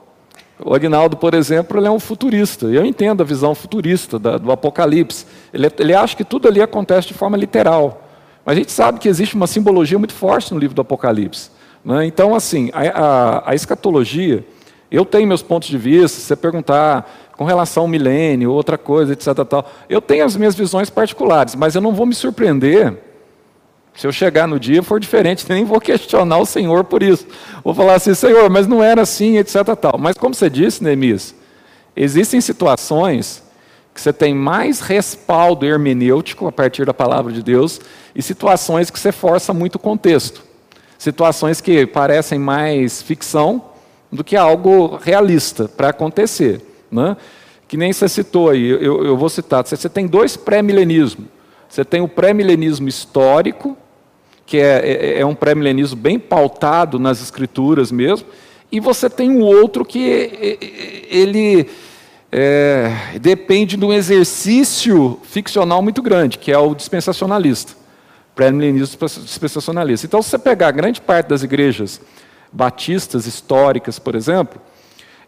[0.59, 2.67] O Agnaldo, por exemplo, ele é um futurista.
[2.67, 5.25] Eu entendo a visão futurista da, do Apocalipse.
[5.53, 8.03] Ele, ele acha que tudo ali acontece de forma literal.
[8.45, 11.49] Mas a gente sabe que existe uma simbologia muito forte no livro do Apocalipse.
[11.83, 12.05] Né?
[12.05, 14.45] Então, assim, a, a, a, escatologia,
[14.91, 16.19] eu tenho meus pontos de vista.
[16.19, 19.27] Se você perguntar com relação ao milênio, outra coisa, etc.
[19.47, 22.97] Tal, eu tenho as minhas visões particulares, mas eu não vou me surpreender
[23.95, 27.25] se eu chegar no dia for diferente, nem vou questionar o Senhor por isso.
[27.63, 29.63] Vou falar assim, Senhor, mas não era assim, etc.
[29.79, 29.97] Tal.
[29.97, 31.33] Mas como você disse, Neemias,
[31.95, 33.43] existem situações
[33.93, 37.79] que você tem mais respaldo hermenêutico a partir da palavra de Deus
[38.13, 40.43] e situações que você força muito o contexto.
[40.97, 43.63] Situações que parecem mais ficção
[44.11, 46.61] do que algo realista para acontecer.
[46.91, 47.15] Né?
[47.69, 51.27] Que nem você citou aí, eu, eu vou citar, você tem dois pré-milenismos.
[51.69, 53.77] Você tem o pré-milenismo histórico,
[54.45, 58.27] que é, é, é um pré-milenismo bem pautado nas escrituras mesmo,
[58.71, 59.99] e você tem um outro que
[61.09, 61.67] ele
[62.31, 62.91] é,
[63.21, 67.73] depende de um exercício ficcional muito grande, que é o dispensacionalista,
[68.35, 70.05] pré-milenismo dispensacionalista.
[70.05, 72.01] Então, se você pegar grande parte das igrejas
[72.51, 74.61] batistas históricas, por exemplo,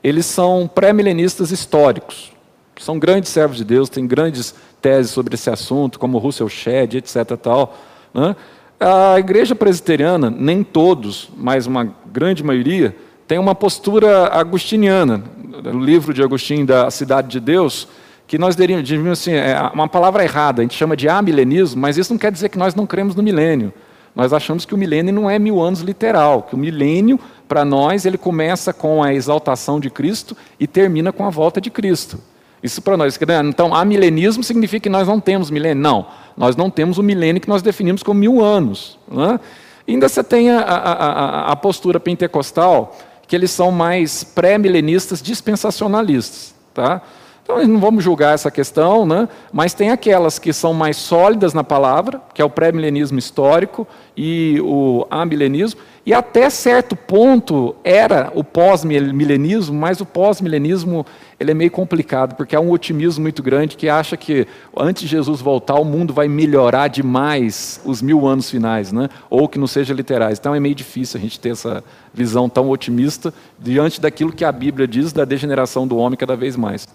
[0.04, 2.32] eles são pré-milenistas históricos.
[2.80, 7.38] São grandes servos de Deus, têm grandes teses sobre esse assunto, como Russell Shedd, etc.
[7.42, 7.76] Tal,
[8.14, 8.36] né?
[8.80, 12.96] A igreja presbiteriana, nem todos, mas uma grande maioria,
[13.28, 15.24] tem uma postura agustiniana.
[15.64, 17.88] No livro de Agostinho da Cidade de Deus,
[18.28, 22.14] que nós diríamos assim, é uma palavra errada, a gente chama de amilenismo, mas isso
[22.14, 23.74] não quer dizer que nós não cremos no milênio.
[24.16, 28.06] Nós achamos que o milênio não é mil anos literal, que o milênio, para nós,
[28.06, 32.20] ele começa com a exaltação de Cristo e termina com a volta de Cristo.
[32.68, 33.18] Isso para nós.
[33.46, 35.82] Então, amilenismo significa que nós não temos milênio.
[35.82, 36.06] Não,
[36.36, 39.00] nós não temos o milênio que nós definimos como mil anos.
[39.10, 39.40] Né?
[39.88, 46.54] Ainda você tem a, a, a, a postura pentecostal, que eles são mais pré-milenistas dispensacionalistas.
[46.74, 47.02] Tá?
[47.42, 49.30] Então, não vamos julgar essa questão, né?
[49.54, 53.88] mas tem aquelas que são mais sólidas na palavra, que é o pré-milenismo histórico
[54.18, 61.06] e o amilenismo, e até certo ponto era o pós-milenismo, mas o pós-milenismo
[61.40, 65.08] ele é meio complicado, porque há um otimismo muito grande que acha que antes de
[65.08, 69.08] Jesus voltar o mundo vai melhorar demais os mil anos finais, né?
[69.30, 70.40] ou que não seja literais.
[70.40, 71.84] Então é meio difícil a gente ter essa
[72.14, 76.56] visão tão otimista diante daquilo que a Bíblia diz da degeneração do homem cada vez
[76.56, 76.88] mais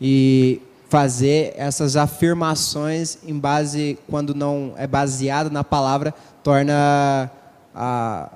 [0.00, 7.30] e fazer essas afirmações em base, quando não é baseado na palavra, torna
[7.74, 8.30] a,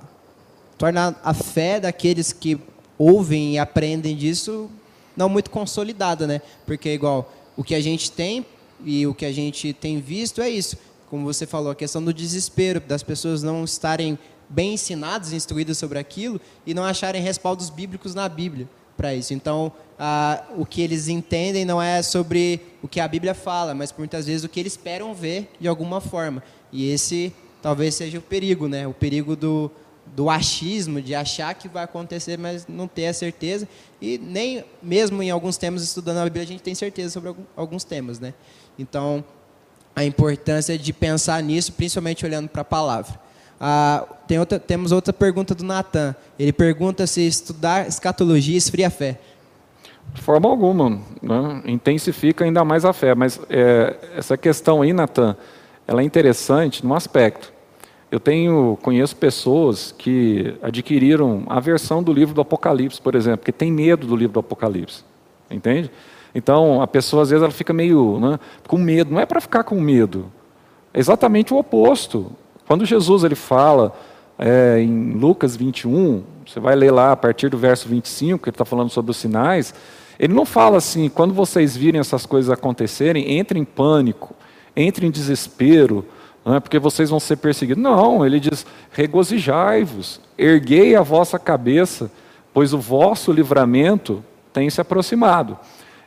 [0.77, 2.59] torna a fé daqueles que
[2.97, 4.71] ouvem e aprendem disso
[5.19, 6.41] não muito consolidada, né?
[6.65, 8.47] Porque igual o que a gente tem
[8.85, 10.79] e o que a gente tem visto é isso.
[11.11, 14.17] Como você falou, a questão do desespero, das pessoas não estarem
[14.49, 19.35] bem ensinadas, instruídas sobre aquilo e não acharem respaldos bíblicos na Bíblia para isso.
[19.35, 19.73] Então,
[20.57, 24.45] o que eles entendem não é sobre o que a Bíblia fala, mas muitas vezes
[24.45, 26.45] o que eles esperam ver de alguma forma.
[26.73, 28.87] E esse talvez seja o perigo, né?
[28.87, 29.69] O perigo do,
[30.15, 33.69] do achismo, de achar que vai acontecer, mas não ter a certeza.
[34.01, 37.85] E nem mesmo em alguns temas, estudando a Bíblia, a gente tem certeza sobre alguns
[37.85, 38.35] temas, né?
[38.79, 39.25] Então,
[39.95, 43.19] a importância de pensar nisso, principalmente olhando para a palavra.
[43.61, 46.15] Ah, tem outra, temos outra pergunta do Natan.
[46.39, 49.19] Ele pergunta se estudar escatologia esfria a fé.
[50.15, 51.63] De forma alguma, né?
[51.67, 53.15] intensifica ainda mais a fé.
[53.15, 55.37] Mas é, essa questão aí, Natan,
[55.87, 57.53] ela é interessante num aspecto.
[58.11, 63.53] Eu tenho, conheço pessoas que adquiriram a versão do livro do Apocalipse, por exemplo, que
[63.53, 65.05] tem medo do livro do Apocalipse,
[65.51, 65.91] entende?
[66.35, 69.13] Então a pessoa às vezes ela fica meio né, com medo.
[69.13, 70.27] Não é para ficar com medo,
[70.95, 72.33] é exatamente o oposto.
[72.67, 73.95] Quando Jesus ele fala
[74.39, 78.55] é, em Lucas 21, você vai ler lá a partir do verso 25, que ele
[78.55, 79.75] está falando sobre os sinais,
[80.19, 84.35] ele não fala assim, quando vocês virem essas coisas acontecerem, entrem em pânico,
[84.77, 86.05] entrem em desespero,
[86.49, 87.83] não é porque vocês vão ser perseguidos.
[87.83, 92.11] Não, ele diz: regozijai-vos, erguei a vossa cabeça,
[92.55, 95.59] pois o vosso livramento tem se aproximado.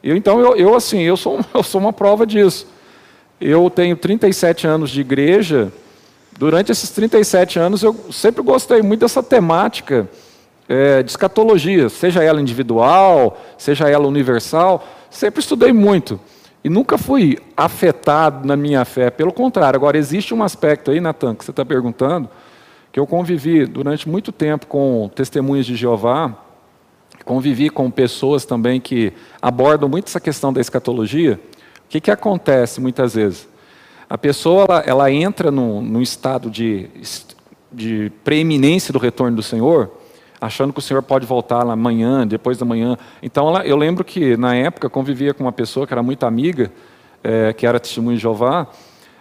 [0.03, 2.65] Eu, então, eu, eu assim, eu sou, eu sou uma prova disso.
[3.39, 5.71] Eu tenho 37 anos de igreja,
[6.39, 10.09] durante esses 37 anos eu sempre gostei muito dessa temática
[10.67, 16.19] é, de escatologia, seja ela individual, seja ela universal, sempre estudei muito.
[16.63, 19.77] E nunca fui afetado na minha fé, pelo contrário.
[19.77, 22.29] Agora, existe um aspecto aí, Natan, que você está perguntando,
[22.91, 26.35] que eu convivi durante muito tempo com testemunhas de Jeová,
[27.25, 31.39] convivi com pessoas também que abordam muito essa questão da escatologia.
[31.85, 33.47] O que, que acontece muitas vezes?
[34.09, 36.89] A pessoa ela, ela entra num, num estado de,
[37.71, 39.89] de preeminência do retorno do Senhor,
[40.41, 42.97] achando que o Senhor pode voltar lá amanhã, depois da manhã.
[43.21, 46.71] Então, eu lembro que, na época, convivia com uma pessoa que era muito amiga,
[47.23, 48.67] é, que era testemunha de Jeová,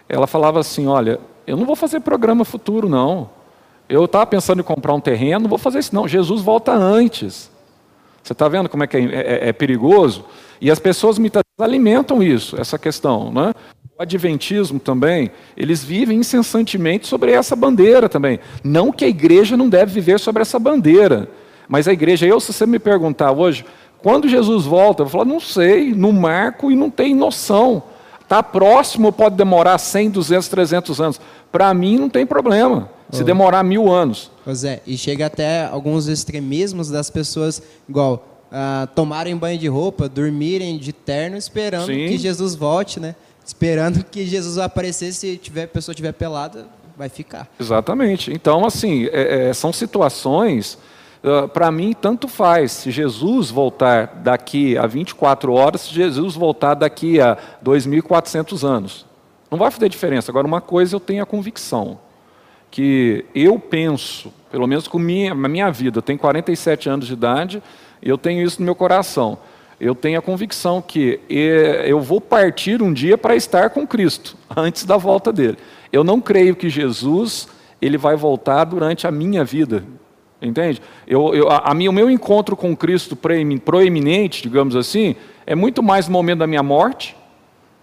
[0.09, 3.29] ela falava assim, olha, eu não vou fazer programa futuro, não.
[3.87, 7.51] Eu estava pensando em comprar um terreno, não vou fazer isso não, Jesus volta antes.
[8.23, 10.25] Você está vendo como é que é, é, é, perigoso?
[10.59, 13.31] E as pessoas muitas vezes alimentam isso, essa questão.
[13.31, 13.53] Né?
[14.01, 18.39] O adventismo também, eles vivem incessantemente sobre essa bandeira também.
[18.63, 21.29] Não que a igreja não deve viver sobre essa bandeira,
[21.67, 23.63] mas a igreja, eu, se você me perguntar hoje,
[24.01, 27.83] quando Jesus volta, eu vou falar, não sei, não marco e não tem noção.
[28.19, 31.21] Está próximo, pode demorar 100, 200, 300 anos.
[31.51, 34.31] Para mim, não tem problema, se demorar mil anos.
[34.47, 40.79] José, e chega até alguns extremismos das pessoas, igual, uh, tomarem banho de roupa, dormirem
[40.79, 42.07] de terno, esperando Sim.
[42.07, 43.15] que Jesus volte, né?
[43.51, 47.49] Esperando que Jesus vai aparecer, se tiver, a pessoa estiver pelada, vai ficar.
[47.59, 48.31] Exatamente.
[48.31, 50.77] Então, assim, é, é, são situações
[51.23, 56.73] Uh, Para mim, tanto faz se Jesus voltar daqui a 24 horas, se Jesus voltar
[56.73, 59.05] daqui a 2.400 anos.
[59.51, 60.31] Não vai fazer diferença.
[60.31, 61.99] Agora, uma coisa eu tenho a convicção,
[62.71, 67.61] que eu penso, pelo menos com minha, minha vida, eu tenho 47 anos de idade,
[68.01, 69.37] e eu tenho isso no meu coração.
[69.83, 74.85] Eu tenho a convicção que eu vou partir um dia para estar com Cristo, antes
[74.85, 75.57] da volta dele.
[75.91, 77.47] Eu não creio que Jesus
[77.81, 79.83] ele vai voltar durante a minha vida.
[80.39, 80.79] Entende?
[81.07, 85.15] Eu, eu, a, a minha, o meu encontro com Cristo proeminente, digamos assim,
[85.47, 87.17] é muito mais no momento da minha morte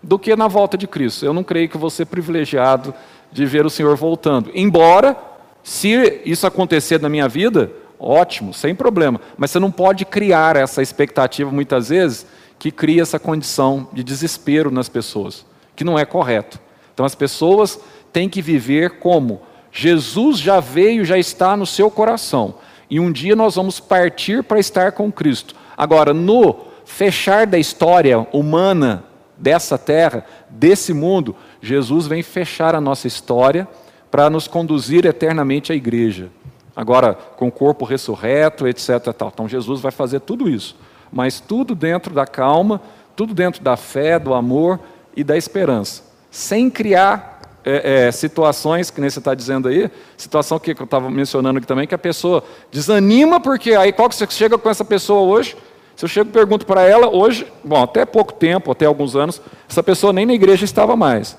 [0.00, 1.26] do que na volta de Cristo.
[1.26, 2.94] Eu não creio que vou ser privilegiado
[3.32, 4.52] de ver o Senhor voltando.
[4.54, 5.16] Embora,
[5.64, 9.20] se isso acontecer na minha vida, ótimo, sem problema.
[9.36, 12.26] Mas você não pode criar essa expectativa, muitas vezes,
[12.58, 15.44] que cria essa condição de desespero nas pessoas,
[15.76, 16.58] que não é correto.
[16.92, 17.78] Então as pessoas
[18.12, 22.54] têm que viver como Jesus já veio, já está no seu coração.
[22.90, 25.54] E um dia nós vamos partir para estar com Cristo.
[25.76, 29.04] Agora, no fechar da história humana
[29.36, 33.68] dessa terra, desse mundo, Jesus vem fechar a nossa história
[34.10, 36.30] para nos conduzir eternamente à igreja.
[36.78, 39.12] Agora, com o corpo ressurreto, etc.
[39.12, 39.32] Tal.
[39.34, 40.76] Então, Jesus vai fazer tudo isso,
[41.12, 42.80] mas tudo dentro da calma,
[43.16, 44.78] tudo dentro da fé, do amor
[45.16, 50.56] e da esperança, sem criar é, é, situações, que nem você está dizendo aí, situação
[50.60, 54.28] que eu estava mencionando aqui também, que a pessoa desanima, porque aí qual que você
[54.30, 55.56] chega com essa pessoa hoje?
[55.96, 59.42] Se eu chego e pergunto para ela, hoje, bom, até pouco tempo, até alguns anos,
[59.68, 61.36] essa pessoa nem na igreja estava mais.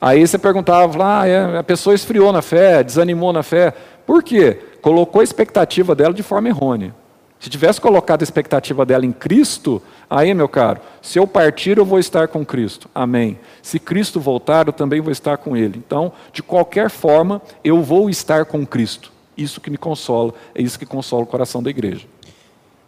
[0.00, 3.74] Aí você perguntava, ah, é, a pessoa esfriou na fé, desanimou na fé.
[4.06, 4.60] Por quê?
[4.86, 6.94] Colocou a expectativa dela de forma errônea.
[7.40, 11.84] Se tivesse colocado a expectativa dela em Cristo, aí, meu caro, se eu partir, eu
[11.84, 12.88] vou estar com Cristo.
[12.94, 13.36] Amém.
[13.60, 15.82] Se Cristo voltar, eu também vou estar com Ele.
[15.84, 19.10] Então, de qualquer forma, eu vou estar com Cristo.
[19.36, 22.06] Isso que me consola, é isso que consola o coração da igreja.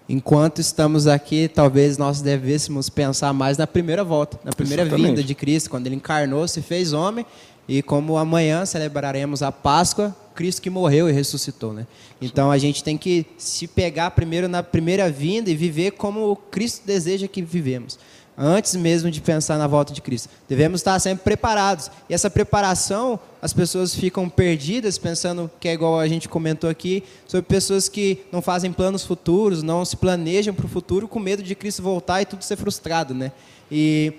[0.08, 5.08] Enquanto estamos aqui, talvez nós devêssemos pensar mais na primeira volta, na primeira Exatamente.
[5.08, 7.26] vinda de Cristo, quando Ele encarnou, se fez homem,
[7.68, 11.86] e como amanhã celebraremos a Páscoa, Cristo que morreu e ressuscitou, né?
[12.20, 16.86] Então a gente tem que se pegar primeiro na primeira vinda e viver como Cristo
[16.86, 17.98] deseja que vivemos,
[18.36, 20.30] antes mesmo de pensar na volta de Cristo.
[20.48, 21.90] Devemos estar sempre preparados.
[22.08, 27.02] E essa preparação, as pessoas ficam perdidas pensando que é igual a gente comentou aqui,
[27.26, 31.42] sobre pessoas que não fazem planos futuros, não se planejam para o futuro com medo
[31.42, 33.32] de Cristo voltar e tudo ser frustrado, né?
[33.70, 34.14] E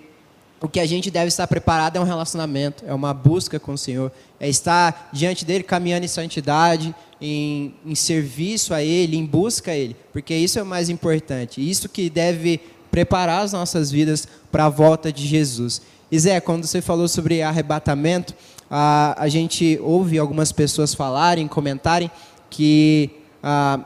[0.61, 3.77] o que a gente deve estar preparado é um relacionamento, é uma busca com o
[3.77, 9.71] Senhor, é estar diante dele caminhando em santidade, em, em serviço a Ele, em busca
[9.71, 12.59] a Ele, porque isso é o mais importante, isso que deve
[12.91, 15.81] preparar as nossas vidas para a volta de Jesus.
[16.11, 18.33] E Zé, quando você falou sobre arrebatamento,
[18.69, 22.11] a, a gente ouve algumas pessoas falarem, comentarem
[22.49, 23.79] que a,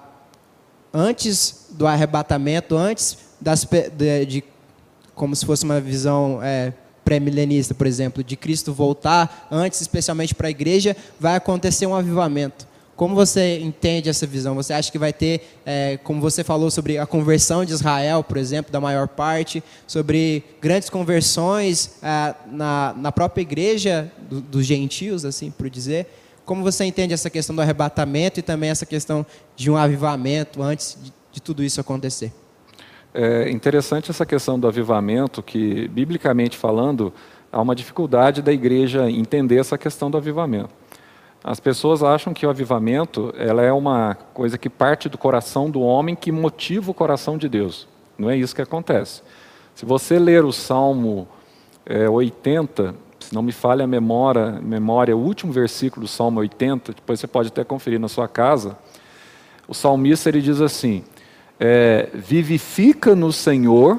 [0.93, 4.43] antes do arrebatamento, antes das, de, de
[5.15, 10.47] como se fosse uma visão é, pré-milenista, por exemplo, de Cristo voltar, antes, especialmente para
[10.47, 12.67] a igreja, vai acontecer um avivamento.
[12.95, 14.53] Como você entende essa visão?
[14.53, 18.37] Você acha que vai ter, é, como você falou sobre a conversão de Israel, por
[18.37, 25.25] exemplo, da maior parte, sobre grandes conversões é, na, na própria igreja do, dos gentios,
[25.25, 26.07] assim por dizer?
[26.45, 30.97] Como você entende essa questão do arrebatamento e também essa questão de um avivamento antes
[31.01, 32.31] de, de tudo isso acontecer?
[33.13, 37.13] É interessante essa questão do avivamento, que, biblicamente falando,
[37.51, 40.71] há uma dificuldade da igreja entender essa questão do avivamento.
[41.43, 45.81] As pessoas acham que o avivamento ela é uma coisa que parte do coração do
[45.81, 47.87] homem que motiva o coração de Deus.
[48.17, 49.21] Não é isso que acontece.
[49.75, 51.27] Se você ler o Salmo
[51.85, 56.93] é, 80, se não me falha a memória, memória, o último versículo do Salmo 80,
[56.93, 58.77] depois você pode até conferir na sua casa,
[59.67, 61.03] o salmista ele diz assim:
[61.65, 63.97] é, vivifica no Senhor,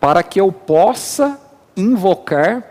[0.00, 1.38] para que eu possa
[1.76, 2.64] invocar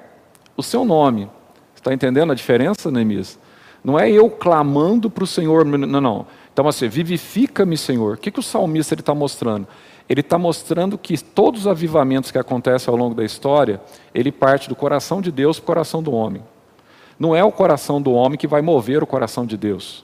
[0.58, 1.30] o seu nome.
[1.76, 3.38] Está entendendo a diferença, Neemias?
[3.84, 6.26] Não é eu clamando para o Senhor, não, não.
[6.52, 8.16] Então, assim, vivifica-me, Senhor.
[8.16, 9.68] O que, que o salmista está mostrando?
[10.10, 13.80] Ele está mostrando que todos os avivamentos que acontecem ao longo da história,
[14.12, 16.42] ele parte do coração de Deus para o coração do homem.
[17.20, 20.04] Não é o coração do homem que vai mover o coração de Deus.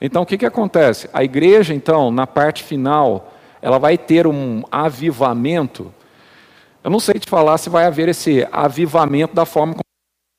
[0.00, 1.08] Então, o que, que acontece?
[1.12, 3.32] A igreja, então, na parte final,
[3.62, 5.92] ela vai ter um avivamento.
[6.84, 9.84] Eu não sei te falar se vai haver esse avivamento da forma como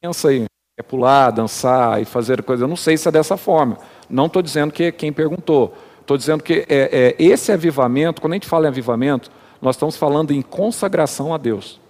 [0.01, 0.45] pensa aí.
[0.79, 2.61] É pular, dançar e fazer coisas.
[2.61, 3.79] Eu não sei se é dessa forma.
[4.07, 5.75] Não estou dizendo que é quem perguntou.
[5.99, 9.31] Estou dizendo que é, é, esse avivamento, quando a gente fala em avivamento,
[9.61, 11.81] nós estamos falando em consagração a Deus.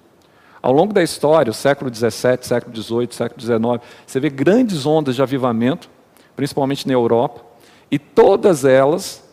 [0.61, 3.61] Ao longo da história, o século XVII, século XVIII, século XIX,
[4.05, 5.89] você vê grandes ondas de avivamento,
[6.35, 7.46] principalmente na Europa,
[7.89, 9.23] e todas elas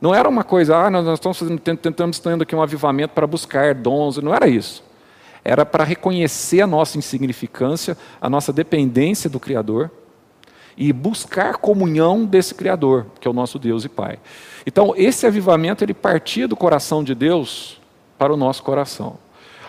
[0.00, 3.74] Não era uma coisa, ah, nós estamos fazendo, tentamos tendo aqui um avivamento para buscar
[3.74, 4.84] dons, não era isso.
[5.42, 9.90] Era para reconhecer a nossa insignificância, a nossa dependência do Criador
[10.76, 14.18] e buscar comunhão desse Criador, que é o nosso Deus e Pai.
[14.66, 17.80] Então, esse avivamento ele partia do coração de Deus
[18.18, 19.18] para o nosso coração.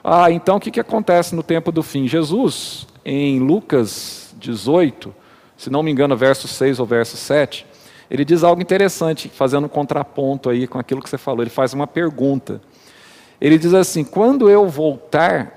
[0.03, 2.07] Ah, então o que, que acontece no tempo do fim?
[2.07, 5.13] Jesus, em Lucas 18,
[5.55, 7.65] se não me engano, verso 6 ou verso 7,
[8.10, 11.41] ele diz algo interessante, fazendo um contraponto aí com aquilo que você falou.
[11.41, 12.62] Ele faz uma pergunta.
[13.39, 15.51] Ele diz assim: Quando eu voltar,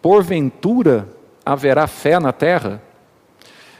[0.00, 1.08] porventura
[1.44, 2.82] haverá fé na terra?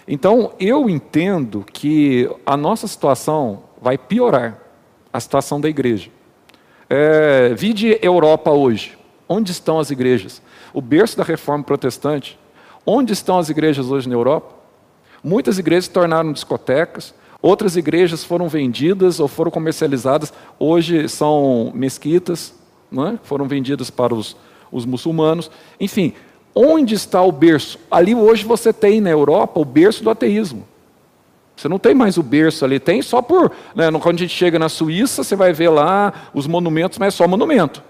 [0.07, 4.59] Então, eu entendo que a nossa situação vai piorar
[5.12, 6.11] a situação da igreja.
[6.89, 8.99] É, vide Europa hoje.
[9.28, 10.43] Onde estão as igrejas?
[10.74, 12.39] O berço da reforma protestante.
[12.85, 14.55] Onde estão as igrejas hoje na Europa?
[15.22, 22.55] Muitas igrejas se tornaram discotecas, outras igrejas foram vendidas ou foram comercializadas, hoje são mesquitas,
[22.90, 23.18] não é?
[23.24, 24.36] foram vendidas para os,
[24.70, 25.51] os muçulmanos.
[25.80, 26.14] Enfim,
[26.55, 27.78] onde está o berço?
[27.90, 30.66] Ali hoje você tem na Europa o berço do ateísmo.
[31.57, 33.53] Você não tem mais o berço ali, tem só por.
[33.74, 37.16] Né, quando a gente chega na Suíça, você vai ver lá os monumentos, mas é
[37.16, 37.82] só monumento,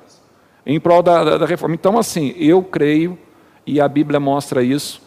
[0.66, 1.74] em prol da, da, da reforma.
[1.74, 3.18] Então, assim, eu creio,
[3.66, 5.00] e a Bíblia mostra isso,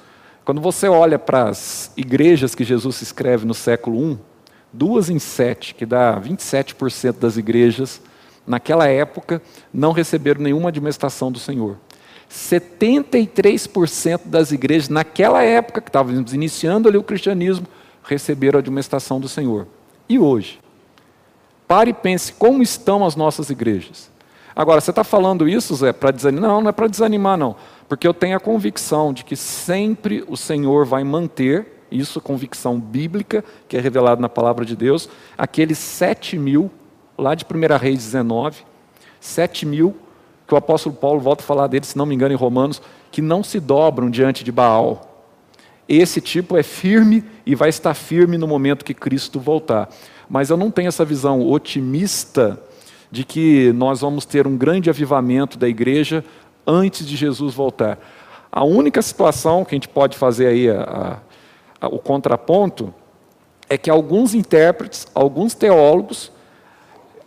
[0.44, 4.20] quando você olha para as igrejas que Jesus escreve no século I,
[4.76, 8.02] duas em sete, que dá 27% das igrejas,
[8.46, 9.42] naquela época,
[9.74, 11.78] não receberam nenhuma admoestação do Senhor.
[12.30, 17.66] 73% das igrejas, naquela época, que estávamos iniciando ali o cristianismo,
[18.04, 19.68] receberam a admoestação do Senhor.
[20.10, 20.60] E hoje?
[21.68, 24.12] Pare e pense como estão as nossas igrejas.
[24.56, 26.50] Agora, você está falando isso, Zé, para desanimar?
[26.50, 27.56] Não, não é para desanimar, não.
[27.90, 33.44] Porque eu tenho a convicção de que sempre o Senhor vai manter, isso convicção bíblica,
[33.68, 36.72] que é revelada na palavra de Deus, aqueles sete mil,
[37.18, 38.64] lá de 1 Reis 19,
[39.20, 39.96] sete mil,
[40.48, 42.82] que o apóstolo Paulo volta a falar deles, se não me engano, em Romanos,
[43.12, 45.12] que não se dobram diante de Baal.
[45.88, 49.90] Esse tipo é firme e vai estar firme no momento que Cristo voltar.
[50.30, 52.60] Mas eu não tenho essa visão otimista
[53.12, 56.24] de que nós vamos ter um grande avivamento da igreja
[56.66, 58.00] antes de Jesus voltar.
[58.52, 61.18] A única situação que a gente pode fazer aí a, a,
[61.88, 62.94] o contraponto
[63.70, 66.32] é que alguns intérpretes, alguns teólogos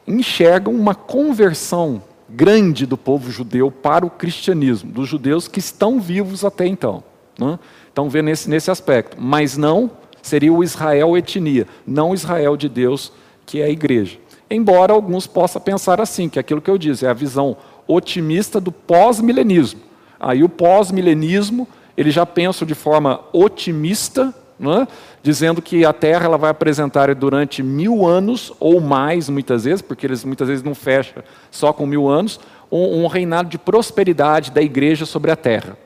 [0.06, 6.44] enxergam uma conversão grande do povo judeu para o cristianismo, dos judeus que estão vivos
[6.44, 7.02] até então.
[7.38, 7.58] Né?
[7.92, 9.16] Então vê nesse, nesse aspecto.
[9.18, 9.90] Mas não
[10.22, 13.12] seria o Israel etnia, não o Israel de Deus,
[13.46, 14.18] que é a igreja.
[14.50, 17.56] Embora alguns possam pensar assim, que é aquilo que eu disse, é a visão
[17.86, 19.80] otimista do pós-milenismo.
[20.20, 24.88] Aí o pós-milenismo, ele já pensa de forma otimista, é?
[25.22, 30.06] dizendo que a Terra ela vai apresentar durante mil anos ou mais, muitas vezes, porque
[30.06, 32.40] eles muitas vezes não fecham só com mil anos,
[32.70, 35.76] um, um reinado de prosperidade da igreja sobre a Terra.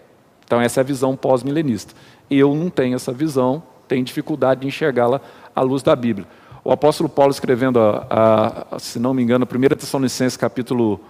[0.45, 1.95] Então, essa é a visão pós-milenista.
[2.31, 5.21] Eu não tenho essa visão, tenho dificuldade de enxergá-la
[5.55, 6.27] à luz da Bíblia.
[6.65, 11.01] O apóstolo Paulo, escrevendo, a, a, se não me engano, 1 Tessalonicenses capítulo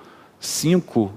[0.40, 1.12] 5,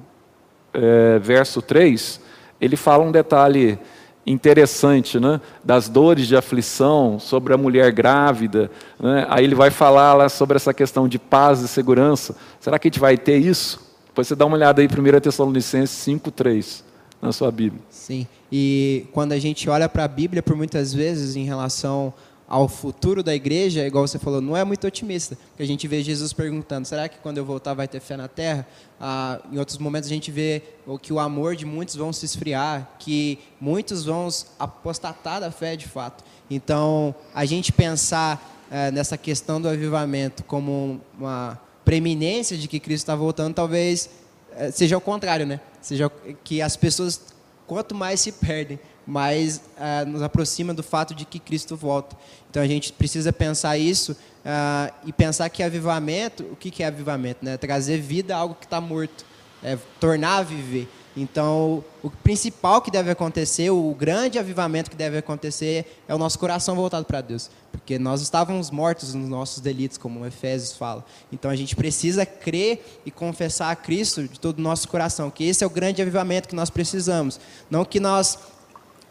[0.73, 2.21] é, verso 3,
[2.59, 3.79] ele fala um detalhe
[4.25, 5.39] interessante, né?
[5.63, 8.71] das dores de aflição, sobre a mulher grávida.
[8.99, 9.25] Né?
[9.29, 12.35] Aí ele vai falar lá sobre essa questão de paz e segurança.
[12.59, 13.79] Será que a gente vai ter isso?
[14.07, 16.83] Depois você dá uma olhada aí, 1 Tessalonicenses 5, 3
[17.21, 17.81] na sua Bíblia.
[17.89, 18.27] Sim.
[18.51, 22.13] E quando a gente olha para a Bíblia, por muitas vezes, em relação
[22.47, 25.35] ao futuro da igreja, igual você falou, não é muito otimista.
[25.49, 28.27] Porque a gente vê Jesus perguntando: será que quando eu voltar vai ter fé na
[28.27, 28.67] terra?
[28.99, 30.61] Ah, em outros momentos a gente vê
[31.01, 34.27] que o amor de muitos vão se esfriar, que muitos vão
[34.59, 36.23] apostatar da fé de fato.
[36.49, 43.03] Então, a gente pensar é, nessa questão do avivamento como uma preeminência de que Cristo
[43.03, 44.09] está voltando, talvez
[44.55, 45.59] é, seja o contrário, né?
[45.81, 46.11] Seja
[46.43, 47.21] que as pessoas,
[47.67, 52.15] quanto mais se perdem, mais uh, nos aproxima do fato de que Cristo volta.
[52.49, 56.87] Então a gente precisa pensar isso uh, e pensar que avivamento, o que, que é
[56.87, 57.43] avivamento?
[57.43, 57.57] Né?
[57.57, 59.25] Trazer vida a algo que está morto,
[59.63, 60.87] é, tornar a viver.
[61.17, 66.37] Então, o principal que deve acontecer, o grande avivamento que deve acontecer, é o nosso
[66.37, 67.49] coração voltado para Deus.
[67.71, 71.05] Porque nós estávamos mortos nos nossos delitos, como Efésios fala.
[71.31, 75.45] Então, a gente precisa crer e confessar a Cristo de todo o nosso coração, que
[75.45, 77.39] esse é o grande avivamento que nós precisamos.
[77.69, 78.37] Não que nós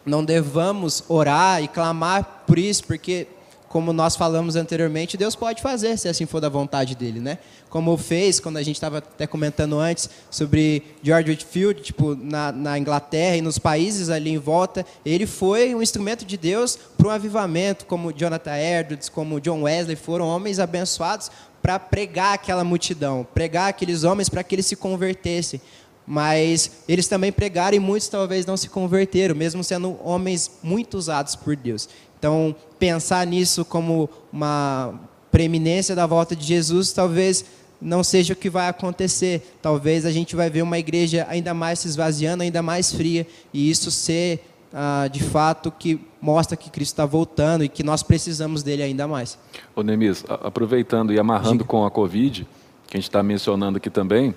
[0.05, 3.27] não devamos orar e clamar por isso, porque
[3.75, 7.39] como nós falamos anteriormente, Deus pode fazer, se assim for da vontade dele, né?
[7.75, 12.79] Como fez, quando a gente estava até comentando antes sobre George Whitfield, tipo, na, na,
[12.79, 17.11] Inglaterra e nos países ali em volta, ele foi um instrumento de Deus para um
[17.11, 23.71] avivamento, como Jonathan Edwards, como John Wesley, foram homens abençoados para pregar aquela multidão, pregar
[23.71, 25.61] aqueles homens para que eles se convertessem.
[26.07, 31.35] Mas eles também pregaram e muitos talvez não se converteram, mesmo sendo homens muito usados
[31.35, 31.89] por Deus.
[32.21, 34.95] Então, pensar nisso como uma
[35.33, 37.45] preeminência da volta de Jesus, talvez
[37.85, 39.57] não seja o que vai acontecer.
[39.61, 43.71] Talvez a gente vai ver uma igreja ainda mais se esvaziando, ainda mais fria, e
[43.71, 48.63] isso ser ah, de fato que mostra que Cristo está voltando e que nós precisamos
[48.63, 49.39] dele ainda mais.
[49.77, 51.67] Ô Nemis, aproveitando e amarrando Diga.
[51.67, 52.47] com a Covid,
[52.89, 54.35] que a gente está mencionando aqui também,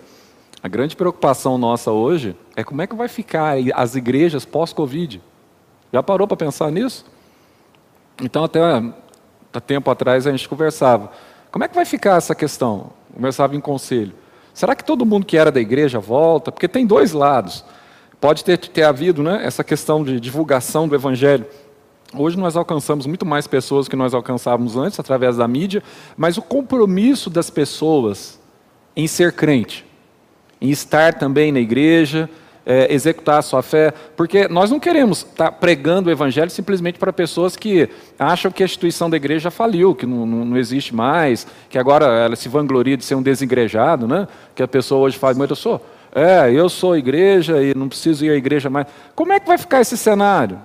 [0.62, 5.22] a grande preocupação nossa hoje é como é que vai ficar as igrejas pós-Covid.
[5.94, 7.06] Já parou para pensar nisso?
[8.22, 11.12] Então, até há tempo atrás a gente conversava.
[11.52, 12.92] Como é que vai ficar essa questão?
[13.18, 14.14] Conversava em conselho.
[14.54, 16.52] Será que todo mundo que era da igreja volta?
[16.52, 17.66] Porque tem dois lados.
[18.22, 21.44] Pode ter, ter havido né, essa questão de divulgação do evangelho.
[22.14, 25.82] Hoje nós alcançamos muito mais pessoas que nós alcançávamos antes, através da mídia,
[26.16, 28.40] mas o compromisso das pessoas
[28.96, 29.84] em ser crente,
[30.62, 32.30] em estar também na igreja,
[32.68, 37.14] é, executar a sua fé, porque nós não queremos estar pregando o evangelho simplesmente para
[37.14, 37.90] pessoas que
[38.20, 42.06] acham que a instituição da igreja faliu, que não, não, não, existe mais, que agora
[42.06, 44.28] ela se vangloria de ser um desengrejado, né?
[44.54, 45.82] que a pessoa hoje fala, mas eu sou
[46.14, 48.88] é, eu sou igreja e não preciso ir à igreja mais.
[49.16, 50.60] Como é que vai ficar esse cenário?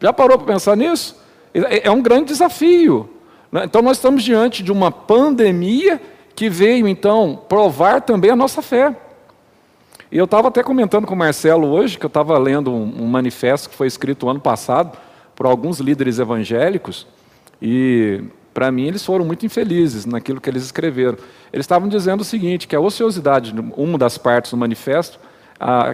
[0.00, 1.16] Já parou para pensar nisso?
[1.54, 3.08] É, é um grande desafio.
[3.52, 3.62] Né?
[3.64, 6.00] Então, nós estamos diante de uma pandemia
[6.34, 8.96] que veio, então, provar também a nossa fé.
[10.14, 13.06] E eu estava até comentando com o Marcelo hoje, que eu estava lendo um, um
[13.08, 14.96] manifesto que foi escrito ano passado
[15.34, 17.04] por alguns líderes evangélicos,
[17.60, 18.22] e
[18.54, 21.18] para mim, eles foram muito infelizes naquilo que eles escreveram.
[21.52, 25.18] Eles estavam dizendo o seguinte, que a ociosidade, uma das partes do manifesto,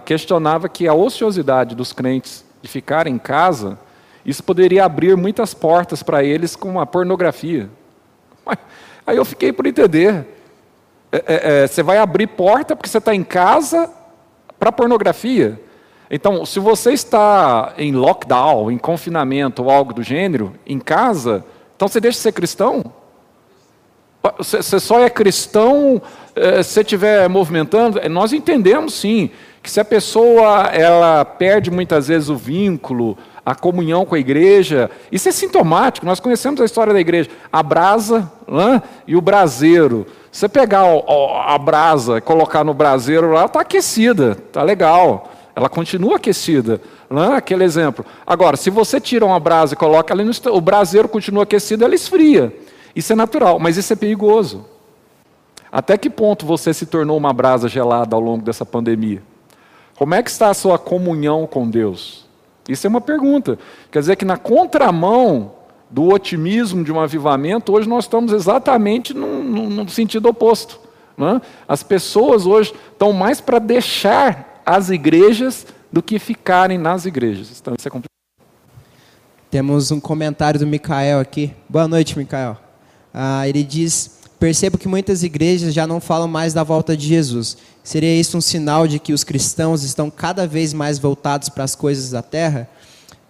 [0.04, 3.78] questionava que a ociosidade dos crentes de ficar em casa,
[4.22, 7.70] isso poderia abrir muitas portas para eles com a pornografia.
[9.06, 10.26] Aí eu fiquei por entender.
[11.10, 13.90] É, é, é, você vai abrir porta porque você está em casa
[14.60, 15.58] para pornografia.
[16.10, 21.44] Então, se você está em lockdown, em confinamento ou algo do gênero, em casa,
[21.74, 22.84] então você deixa de ser cristão?
[24.36, 26.02] Você só é cristão
[26.36, 27.98] eh, se estiver movimentando?
[28.10, 29.30] Nós entendemos sim
[29.62, 33.16] que se a pessoa ela perde muitas vezes o vínculo,
[33.50, 36.06] a comunhão com a igreja, isso é sintomático.
[36.06, 40.06] Nós conhecemos a história da igreja, a brasa né, e o braseiro.
[40.30, 40.84] Você pegar
[41.46, 45.32] a brasa e colocar no braseiro lá, está aquecida, está legal.
[45.56, 46.80] Ela continua aquecida.
[47.10, 48.06] Não é aquele exemplo.
[48.24, 51.94] Agora, se você tira uma brasa e coloca ali no o braseiro continua aquecido, ela
[51.96, 52.56] esfria.
[52.94, 54.64] Isso é natural, mas isso é perigoso.
[55.72, 59.20] Até que ponto você se tornou uma brasa gelada ao longo dessa pandemia?
[59.96, 62.29] Como é que está a sua comunhão com Deus?
[62.70, 63.58] Isso é uma pergunta.
[63.90, 65.52] Quer dizer que na contramão
[65.90, 70.78] do otimismo de um avivamento, hoje nós estamos exatamente no, no, no sentido oposto.
[71.18, 71.40] É?
[71.68, 77.58] As pessoas hoje estão mais para deixar as igrejas do que ficarem nas igrejas.
[77.60, 78.10] Então, isso é complicado.
[79.50, 81.52] Temos um comentário do Micael aqui.
[81.68, 82.56] Boa noite, Micael.
[83.12, 87.58] Ah, ele diz: Percebo que muitas igrejas já não falam mais da volta de Jesus.
[87.90, 91.74] Seria isso um sinal de que os cristãos estão cada vez mais voltados para as
[91.74, 92.70] coisas da terra?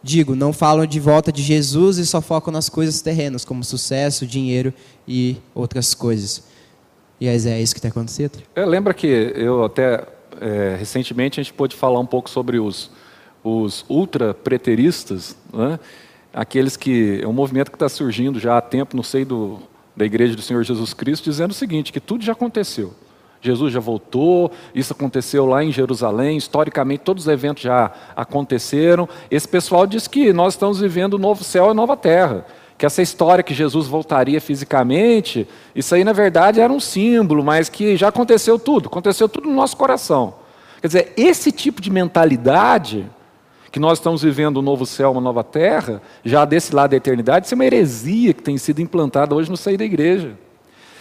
[0.02, 4.26] Digo, não falam de volta de Jesus e só focam nas coisas terrenas, como sucesso,
[4.26, 4.70] dinheiro
[5.08, 6.44] e outras coisas.
[7.18, 8.32] E é isso que está acontecendo?
[8.54, 10.06] É, lembra que eu até
[10.38, 12.90] é, recentemente a gente pôde falar um pouco sobre os,
[13.42, 15.80] os ultra-preteristas, né?
[16.34, 17.18] aqueles que.
[17.22, 19.58] É um movimento que está surgindo já há tempo no seio do,
[19.96, 22.92] da Igreja do Senhor Jesus Cristo, dizendo o seguinte: que tudo já aconteceu.
[23.40, 29.08] Jesus já voltou, isso aconteceu lá em Jerusalém, historicamente todos os eventos já aconteceram.
[29.30, 32.44] Esse pessoal diz que nós estamos vivendo o novo céu e nova terra
[32.80, 37.68] que essa história que Jesus voltaria fisicamente, isso aí na verdade era um símbolo, mas
[37.68, 40.32] que já aconteceu tudo, aconteceu tudo no nosso coração.
[40.80, 43.04] Quer dizer, esse tipo de mentalidade
[43.70, 47.44] que nós estamos vivendo um novo céu, uma nova terra, já desse lado da eternidade,
[47.44, 50.38] isso é uma heresia que tem sido implantada hoje no seio da igreja.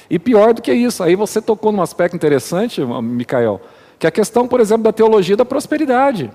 [0.10, 3.62] E pior do que isso, aí você tocou num aspecto interessante, Micael,
[3.98, 6.32] que é a questão, por exemplo, da teologia da prosperidade.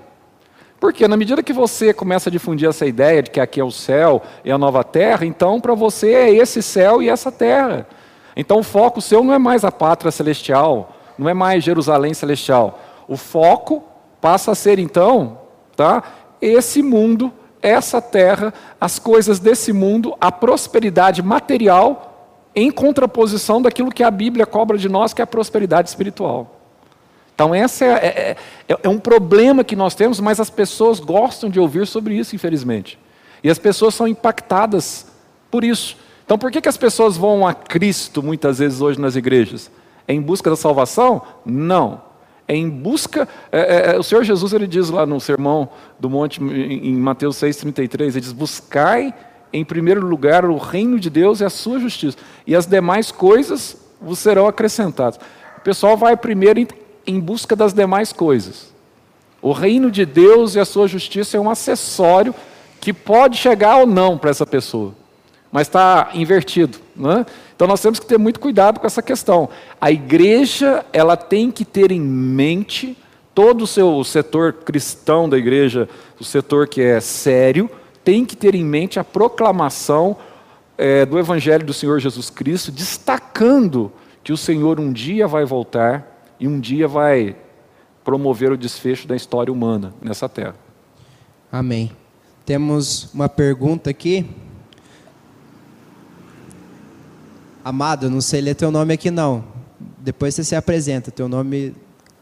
[0.79, 3.71] Porque na medida que você começa a difundir essa ideia de que aqui é o
[3.71, 7.87] céu e a nova terra, então para você é esse céu e essa terra.
[8.35, 12.79] Então o foco seu não é mais a pátria celestial, não é mais Jerusalém celestial.
[13.07, 13.83] O foco
[14.21, 15.39] passa a ser então,
[15.75, 16.03] tá?
[16.41, 17.31] Esse mundo
[17.65, 22.14] essa terra, as coisas desse mundo, a prosperidade material,
[22.55, 26.61] em contraposição daquilo que a Bíblia cobra de nós, que é a prosperidade espiritual.
[27.33, 28.37] Então, esse é, é,
[28.69, 32.33] é, é um problema que nós temos, mas as pessoas gostam de ouvir sobre isso,
[32.33, 32.97] infelizmente.
[33.43, 35.05] E as pessoas são impactadas
[35.51, 35.97] por isso.
[36.25, 39.69] Então, por que, que as pessoas vão a Cristo muitas vezes hoje nas igrejas?
[40.07, 41.21] É em busca da salvação?
[41.45, 42.01] Não.
[42.47, 43.27] É em busca.
[43.51, 45.67] É, é, é o Senhor Jesus ele diz lá no sermão
[45.99, 49.13] do monte, em, em Mateus 6,33, ele diz: Buscai
[49.51, 53.77] em primeiro lugar o reino de Deus e a sua justiça, e as demais coisas
[54.01, 55.19] vos serão acrescentadas.
[55.57, 56.67] O pessoal vai primeiro
[57.07, 58.73] em, busca das demais coisas.
[59.41, 62.33] O reino de Deus e a sua justiça é um acessório
[62.79, 64.93] que pode chegar ou não para essa pessoa,
[65.51, 66.77] mas está invertido.
[66.95, 67.25] Né?
[67.55, 69.49] Então nós temos que ter muito cuidado com essa questão.
[69.79, 72.97] A igreja ela tem que ter em mente
[73.33, 75.89] todo o seu setor cristão da igreja,
[76.19, 77.69] o setor que é sério,
[78.05, 80.15] tem que ter em mente a proclamação
[80.77, 83.91] é, do Evangelho do Senhor Jesus Cristo, destacando
[84.23, 87.35] que o Senhor um dia vai voltar e um dia vai
[88.03, 90.55] promover o desfecho da história humana nessa terra.
[91.51, 91.91] Amém.
[92.45, 94.29] Temos uma pergunta aqui.
[97.63, 99.43] Amado, não sei ler teu nome aqui não.
[99.97, 101.09] Depois você se apresenta.
[101.09, 101.73] Teu nome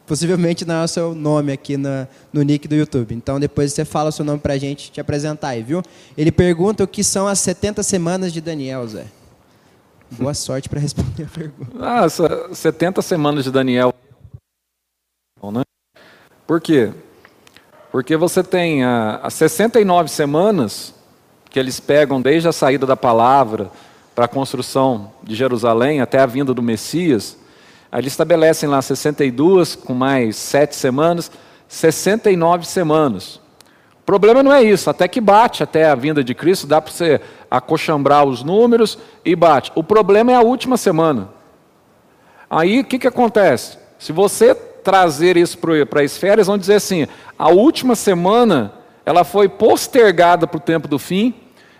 [0.06, 3.14] possivelmente não é o seu nome aqui na, no nick do YouTube.
[3.16, 5.82] Então depois você fala o seu nome para a gente te apresentar aí, viu?
[6.18, 9.06] Ele pergunta o que são as 70 semanas de Daniel, Zé.
[10.12, 11.72] Boa sorte para responder a pergunta.
[11.80, 12.08] Ah,
[12.54, 13.94] 70 semanas de Daniel.
[15.52, 15.64] Né?
[16.46, 16.92] Por quê?
[17.92, 20.94] Porque você tem as 69 semanas
[21.50, 23.72] que eles pegam desde a saída da palavra
[24.16, 27.38] para a construção de Jerusalém até a vinda do Messias.
[27.94, 31.32] Eles estabelecem lá 62 com mais sete semanas,
[31.68, 33.40] 69 semanas.
[34.04, 36.92] O problema não é isso, até que bate até a vinda de Cristo, dá para
[36.92, 39.72] você acochambrar os números e bate.
[39.76, 41.30] O problema é a última semana.
[42.50, 43.78] Aí o que, que acontece?
[43.98, 47.08] Se você trazer isso para a esfera, eles vão dizer assim:
[47.40, 48.74] a última semana
[49.06, 51.34] ela foi postergada para o tempo do fim,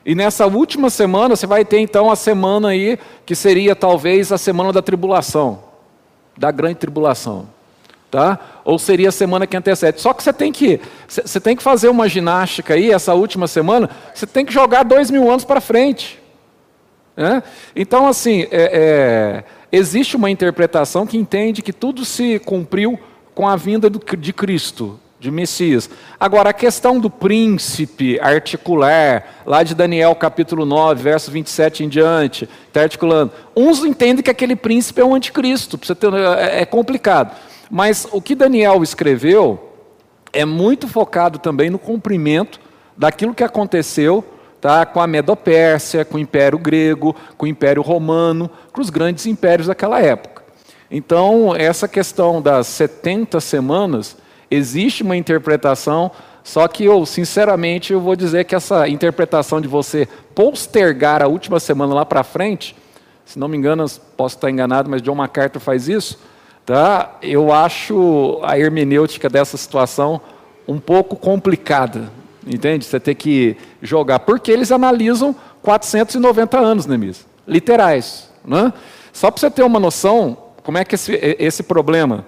[0.06, 4.38] e nessa última semana você vai ter então a semana aí que seria talvez a
[4.38, 5.60] semana da tribulação,
[6.38, 7.48] da grande tribulação.
[8.10, 8.40] Tá?
[8.64, 10.00] Ou seria a semana que antecede.
[10.00, 13.90] Só que você tem que você tem que fazer uma ginástica aí essa última semana.
[14.14, 16.22] Você tem que jogar dois mil anos para frente.
[17.18, 17.42] Né?
[17.76, 23.00] Então assim é, é existe uma interpretação que entende que tudo se cumpriu
[23.34, 25.90] com a vinda do, de Cristo, de Messias.
[26.20, 32.48] Agora, a questão do príncipe articular, lá de Daniel capítulo 9, verso 27 em diante,
[32.68, 33.32] está articulando.
[33.56, 37.36] Uns entendem que aquele príncipe é o anticristo, ter, é, é complicado.
[37.72, 39.72] Mas o que Daniel escreveu
[40.34, 42.60] é muito focado também no cumprimento
[42.98, 44.24] daquilo que aconteceu
[44.60, 44.86] tá?
[44.86, 49.68] com a Medopérsia, com o Império Grego, com o Império Romano, com os grandes impérios
[49.68, 50.44] daquela época.
[50.92, 54.16] Então, essa questão das 70 semanas,
[54.50, 56.12] existe uma interpretação,
[56.44, 61.60] só que eu, sinceramente, eu vou dizer que essa interpretação de você postergar a última
[61.60, 62.76] semana lá para frente,
[63.26, 63.86] se não me engano,
[64.18, 66.20] posso estar enganado, mas John MacArthur faz isso,
[66.66, 67.18] tá?
[67.22, 70.20] eu acho a hermenêutica dessa situação
[70.68, 72.12] um pouco complicada.
[72.46, 72.84] Entende?
[72.84, 74.20] Você tem que jogar.
[74.20, 77.26] Porque eles analisam 490 anos, Nemis.
[77.48, 78.30] Literais.
[78.44, 78.74] Né?
[79.14, 82.26] Só para você ter uma noção, como é que esse, esse problema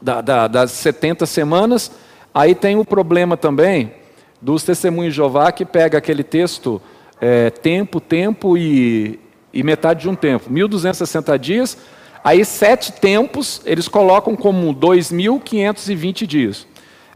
[0.00, 1.90] da, da, das 70 semanas,
[2.34, 3.92] aí tem o problema também
[4.40, 6.80] dos testemunhos de Jeová que pega aquele texto
[7.20, 9.18] é, tempo, tempo e,
[9.52, 10.50] e metade de um tempo.
[10.50, 11.78] 1260 dias,
[12.22, 16.66] aí sete tempos eles colocam como 2.520 dias.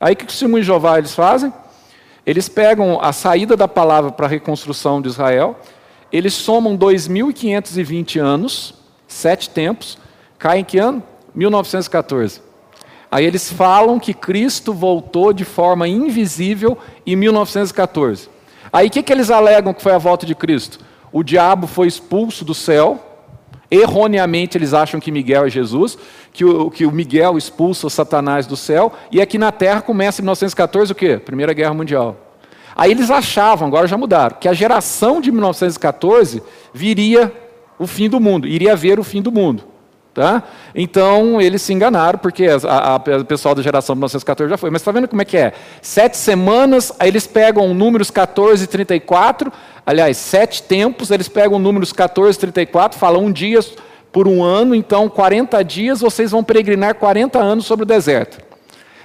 [0.00, 1.52] Aí o que os testemunhos de Jeová eles fazem?
[2.24, 5.58] Eles pegam a saída da palavra para a reconstrução de Israel,
[6.12, 8.74] eles somam 2.520 anos,
[9.06, 9.96] sete tempos,
[10.38, 11.02] cai em que ano?
[11.34, 12.49] 1914.
[13.10, 18.28] Aí eles falam que Cristo voltou de forma invisível em 1914.
[18.72, 20.78] Aí o que, que eles alegam que foi a volta de Cristo?
[21.12, 23.04] O diabo foi expulso do céu,
[23.68, 25.98] erroneamente eles acham que Miguel é Jesus,
[26.32, 30.20] que o, que o Miguel expulsa o Satanás do céu, e aqui na Terra começa
[30.20, 31.18] em 1914 o quê?
[31.18, 32.16] Primeira Guerra Mundial.
[32.76, 36.42] Aí eles achavam, agora já mudaram, que a geração de 1914
[36.72, 37.32] viria
[37.76, 39.64] o fim do mundo, iria ver o fim do mundo.
[40.12, 40.42] Tá?
[40.74, 44.68] Então eles se enganaram, porque o pessoal da geração de 1914 já foi.
[44.68, 45.52] Mas está vendo como é que é?
[45.80, 49.52] Sete semanas, aí eles pegam números 14 e 34,
[49.86, 53.60] aliás, sete tempos, eles pegam números 14 e 34, falam um dia
[54.10, 58.50] por um ano, então 40 dias vocês vão peregrinar 40 anos sobre o deserto.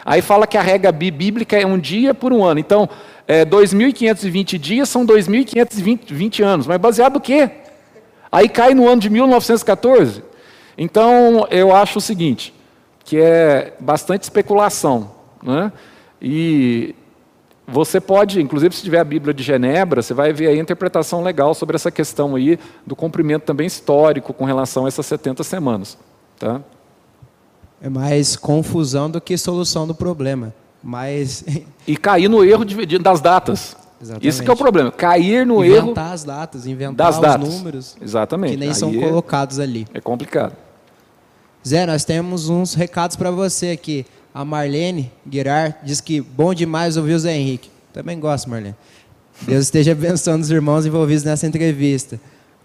[0.03, 2.60] Aí fala que a regra bíblica é um dia por um ano.
[2.60, 2.88] Então,
[3.28, 6.68] é, 2.520 dias são 2.520 anos.
[6.68, 7.49] Mas baseado no quê?
[8.32, 10.22] Aí cai no ano de 1914.
[10.78, 12.53] Então, eu acho o seguinte,
[13.03, 15.11] que é bastante especulação.
[15.41, 15.71] Né?
[16.21, 16.95] E
[17.67, 21.53] você pode, inclusive se tiver a Bíblia de Genebra, você vai ver a interpretação legal
[21.53, 25.97] sobre essa questão aí do cumprimento também histórico com relação a essas 70 semanas.
[26.38, 26.61] Tá?
[27.82, 30.53] É mais confusão do que solução do problema.
[30.84, 31.43] Mas...
[31.88, 33.76] E cair no erro de, das datas.
[34.01, 34.28] Exatamente.
[34.28, 34.91] Isso que é o problema.
[34.91, 35.86] Cair no inventar erro.
[35.86, 37.49] Inventar as datas, inventar das os datas.
[37.49, 37.97] números.
[38.01, 38.51] Exatamente.
[38.51, 39.88] Que nem Aí são é, colocados ali.
[39.93, 40.55] É complicado.
[41.68, 44.05] Zé, nós temos uns recados para você aqui.
[44.34, 47.70] A Marlene Guirar diz que bom demais ouvir o Zé Henrique.
[47.91, 48.76] Também gosto, Marlene.
[49.41, 52.20] Deus esteja abençoando os irmãos envolvidos nessa entrevista.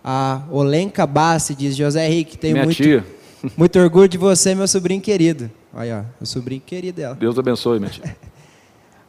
[0.05, 3.05] A Olenka Bassi diz, José Henrique, tenho Minha muito, tia.
[3.57, 5.51] muito orgulho de você, meu sobrinho querido.
[5.75, 7.15] Olha, ó, meu sobrinho querido dela.
[7.15, 8.17] Deus abençoe, minha tia.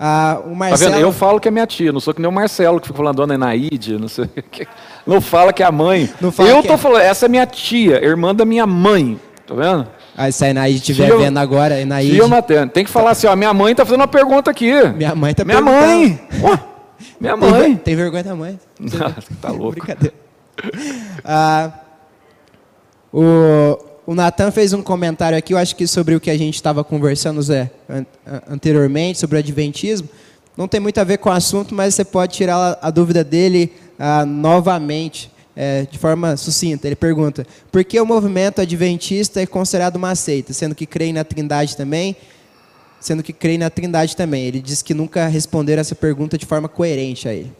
[0.03, 0.93] Ah, o Marcelo...
[0.93, 0.99] Tá?
[0.99, 3.17] Eu falo que é minha tia, não sou que nem o Marcelo que fica falando
[3.17, 4.27] dona Enaíde, não sei
[5.05, 6.09] Não fala que é a mãe.
[6.19, 6.77] eu tô é...
[6.77, 9.19] falando, essa é minha tia, irmã da minha mãe.
[9.45, 9.87] Tá vendo?
[10.15, 12.15] Aí se a Enaíde estiver vendo agora, Enaíde...
[12.15, 12.67] Tia materna.
[12.67, 14.71] Tem que falar assim, ó, minha mãe está fazendo uma pergunta aqui.
[14.95, 16.19] Minha mãe está Minha mãe!
[17.19, 17.61] minha mãe!
[17.61, 18.59] Tem, tem, vergonha da mãe.
[18.79, 19.71] Não, tá louco.
[19.71, 20.13] Brincadeira.
[21.23, 21.71] Ah,
[23.11, 26.55] o, o Natan fez um comentário aqui, eu acho que sobre o que a gente
[26.55, 28.05] estava conversando, Zé, an
[28.49, 30.07] anteriormente, sobre o Adventismo.
[30.55, 33.23] Não tem muito a ver com o assunto, mas você pode tirar a, a dúvida
[33.23, 36.87] dele ah, novamente, é, de forma sucinta.
[36.87, 41.23] Ele pergunta: por que o movimento adventista é considerado uma seita, sendo que creem na
[41.23, 42.15] Trindade também?
[42.99, 44.45] Sendo que creem na Trindade também.
[44.45, 47.51] Ele diz que nunca responderam essa pergunta de forma coerente a.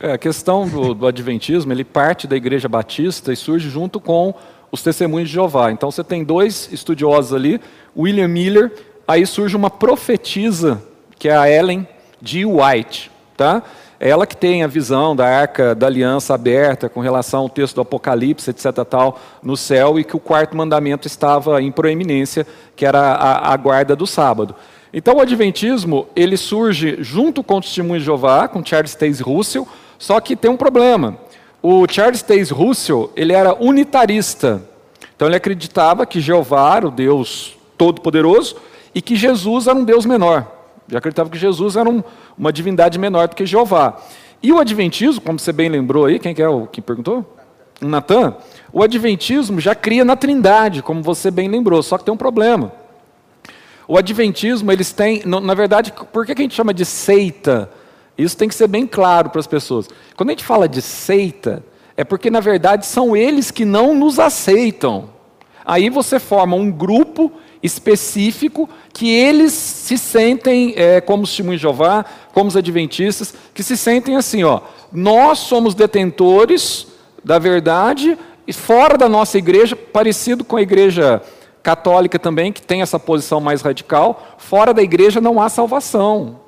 [0.00, 4.34] É, a questão do, do Adventismo, ele parte da Igreja Batista e surge junto com
[4.70, 5.70] os testemunhos de Jeová.
[5.70, 7.60] Então você tem dois estudiosos ali,
[7.96, 8.72] William Miller,
[9.06, 10.82] aí surge uma profetisa,
[11.16, 11.86] que é a Ellen
[12.20, 12.44] G.
[12.44, 13.62] White, tá?
[13.98, 17.76] É ela que tem a visão da arca da aliança aberta com relação ao texto
[17.76, 18.84] do Apocalipse, etc.
[18.88, 23.56] tal, no céu, e que o quarto mandamento estava em proeminência, que era a, a
[23.56, 24.54] guarda do sábado.
[24.92, 29.66] Então o Adventismo, ele surge junto com o Testemunho de Jeová, com Charles Taze Russell,
[29.98, 31.18] só que tem um problema.
[31.62, 34.62] O Charles Taze Russell, ele era unitarista.
[35.16, 38.56] Então ele acreditava que Jeová era o Deus todo-poderoso
[38.94, 40.46] e que Jesus era um Deus menor.
[40.88, 42.02] Já acreditava que Jesus era um,
[42.36, 43.96] uma divindade menor do que Jeová.
[44.42, 47.36] E o Adventismo, como você bem lembrou aí, quem que é o que perguntou?
[47.80, 48.36] Natan.
[48.72, 52.72] O Adventismo já cria na Trindade, como você bem lembrou, só que tem um problema.
[53.86, 57.70] O Adventismo, eles têm, na verdade, por que a gente chama de seita?
[58.16, 59.88] Isso tem que ser bem claro para as pessoas.
[60.16, 61.62] Quando a gente fala de seita,
[61.96, 65.10] é porque na verdade são eles que não nos aceitam.
[65.64, 67.32] Aí você forma um grupo
[67.64, 72.04] específico que eles se sentem, é, como os testemunhos de Jeová,
[72.34, 74.60] como os adventistas, que se sentem assim, ó,
[74.92, 76.86] nós somos detentores
[77.24, 81.22] da verdade e fora da nossa igreja, parecido com a igreja
[81.62, 86.43] católica também, que tem essa posição mais radical, fora da igreja não há salvação.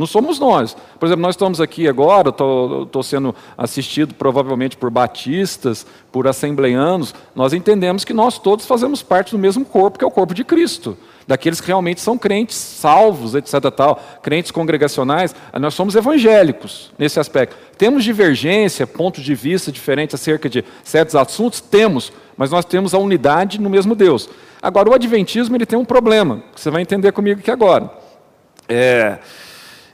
[0.00, 0.74] Não somos nós.
[0.98, 7.14] Por exemplo, nós estamos aqui agora, estou sendo assistido provavelmente por batistas, por assembleanos.
[7.34, 10.42] Nós entendemos que nós todos fazemos parte do mesmo corpo, que é o corpo de
[10.42, 10.96] Cristo.
[11.26, 13.52] Daqueles que realmente são crentes salvos, etc.
[13.76, 17.54] Tal, crentes congregacionais, nós somos evangélicos nesse aspecto.
[17.76, 21.60] Temos divergência, pontos de vista diferentes acerca de certos assuntos?
[21.60, 24.30] Temos, mas nós temos a unidade no mesmo Deus.
[24.62, 28.00] Agora, o Adventismo ele tem um problema, que você vai entender comigo aqui agora.
[28.66, 29.18] É,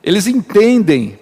[0.06, 1.18] eles entendem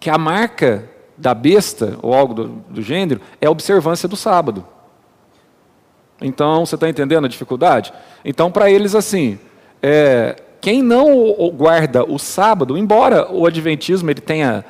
[0.00, 4.66] que a marca da besta, ou algo do, do gênero, é a observância do sábado.
[6.20, 7.92] Então, você está entendendo a dificuldade?
[8.24, 9.38] Então, para eles, assim,
[9.80, 11.08] é, quem não
[11.54, 14.64] guarda o sábado, embora o adventismo ele tenha,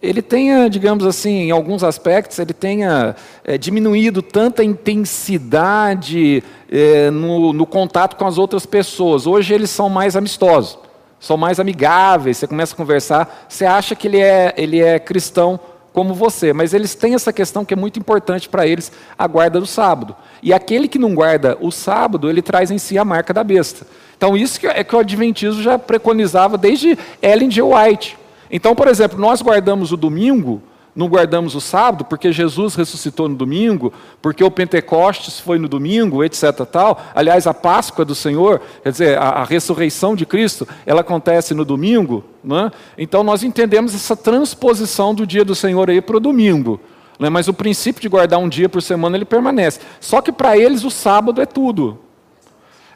[0.00, 7.52] ele tenha, digamos assim, em alguns aspectos, ele tenha é, diminuído tanta intensidade é, no,
[7.52, 9.26] no contato com as outras pessoas.
[9.26, 10.78] Hoje eles são mais amistosos
[11.20, 15.60] são mais amigáveis, você começa a conversar, você acha que ele é, ele é cristão
[15.92, 19.60] como você, mas eles têm essa questão que é muito importante para eles, a guarda
[19.60, 20.16] do sábado.
[20.42, 23.86] E aquele que não guarda o sábado, ele traz em si a marca da besta.
[24.16, 27.60] Então isso que é que o Adventismo já preconizava desde Ellen G.
[27.62, 28.16] White.
[28.50, 30.62] Então, por exemplo, nós guardamos o domingo
[30.94, 36.24] não guardamos o sábado porque Jesus ressuscitou no domingo, porque o Pentecostes foi no domingo,
[36.24, 36.64] etc.
[36.70, 37.00] Tal.
[37.14, 41.64] Aliás, a Páscoa do Senhor, quer dizer, a, a ressurreição de Cristo, ela acontece no
[41.64, 42.24] domingo.
[42.42, 42.70] Né?
[42.98, 46.80] Então nós entendemos essa transposição do dia do Senhor aí para o domingo.
[47.18, 47.28] Né?
[47.28, 49.80] Mas o princípio de guardar um dia por semana ele permanece.
[50.00, 51.98] Só que para eles o sábado é tudo.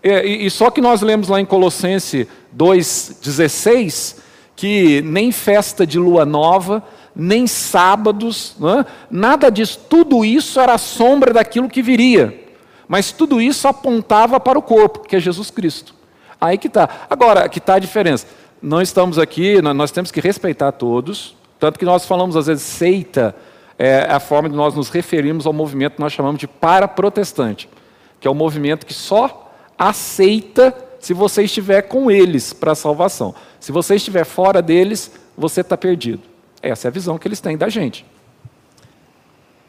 [0.02, 2.26] E, e, e só que nós lemos lá em Colossenses
[2.56, 4.24] 2,16
[4.56, 6.82] que nem festa de lua nova,
[7.14, 8.84] nem sábados, é?
[9.10, 9.78] nada disso.
[9.88, 12.42] Tudo isso era sombra daquilo que viria.
[12.88, 15.94] Mas tudo isso apontava para o corpo, que é Jesus Cristo.
[16.40, 16.88] Aí que está.
[17.08, 18.26] Agora, que está a diferença.
[18.60, 23.36] Não estamos aqui, nós temos que respeitar todos, tanto que nós falamos às vezes seita,
[23.78, 27.68] é a forma de nós nos referirmos ao movimento que nós chamamos de para-protestante,
[28.18, 33.34] que é o movimento que só aceita se você estiver com eles para a salvação.
[33.60, 36.22] Se você estiver fora deles, você está perdido.
[36.70, 38.06] Essa é a visão que eles têm da gente.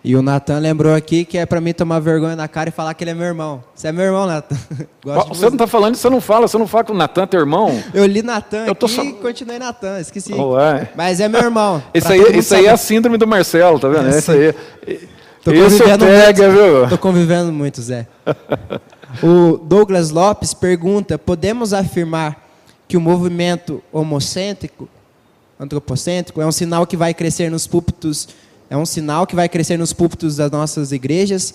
[0.07, 2.93] E o Natan lembrou aqui que é para mim tomar vergonha na cara e falar
[2.93, 3.63] que ele é meu irmão.
[3.73, 4.55] Você é meu irmão, Natan.
[5.03, 7.25] você, você não está falando, você não fala, você não fala que o Natan é
[7.25, 7.81] teu irmão?
[7.91, 9.03] Eu li Natan aqui só...
[9.03, 10.31] e continuei Natan, esqueci.
[10.31, 10.91] Ué.
[10.95, 11.81] Mas é meu irmão.
[11.91, 14.13] Isso, aí, isso aí é a síndrome do Marcelo, tá vendo?
[14.13, 14.53] É isso aí.
[15.43, 16.89] Tô convivendo pega, muito, viu?
[16.89, 18.07] Tô convivendo muito, Zé.
[19.23, 22.45] o Douglas Lopes pergunta: podemos afirmar
[22.87, 24.87] que o movimento homocêntrico,
[25.59, 28.27] antropocêntrico, é um sinal que vai crescer nos púlpitos
[28.69, 31.53] é um sinal que vai crescer nos púlpitos das nossas igrejas.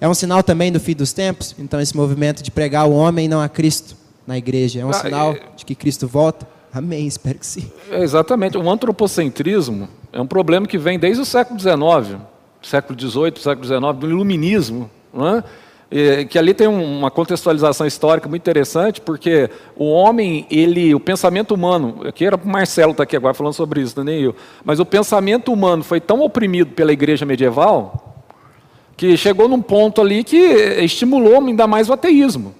[0.00, 1.54] É um sinal também do fim dos tempos.
[1.58, 3.96] Então, esse movimento de pregar o homem e não a Cristo
[4.26, 5.40] na igreja é um ah, sinal é...
[5.56, 6.46] de que Cristo volta.
[6.72, 7.70] Amém, espero que sim.
[7.90, 8.56] É exatamente.
[8.56, 12.20] O antropocentrismo é um problema que vem desde o século XIX,
[12.62, 14.90] século XVIII, século XIX, do iluminismo.
[15.12, 15.44] Não é?
[16.28, 22.02] Que ali tem uma contextualização histórica muito interessante, porque o homem, ele, o pensamento humano,
[22.06, 24.34] aqui era o Marcelo está aqui agora falando sobre isso, não é nem eu,
[24.64, 28.10] mas o pensamento humano foi tão oprimido pela igreja medieval
[28.96, 32.54] que chegou num ponto ali que estimulou ainda mais o ateísmo,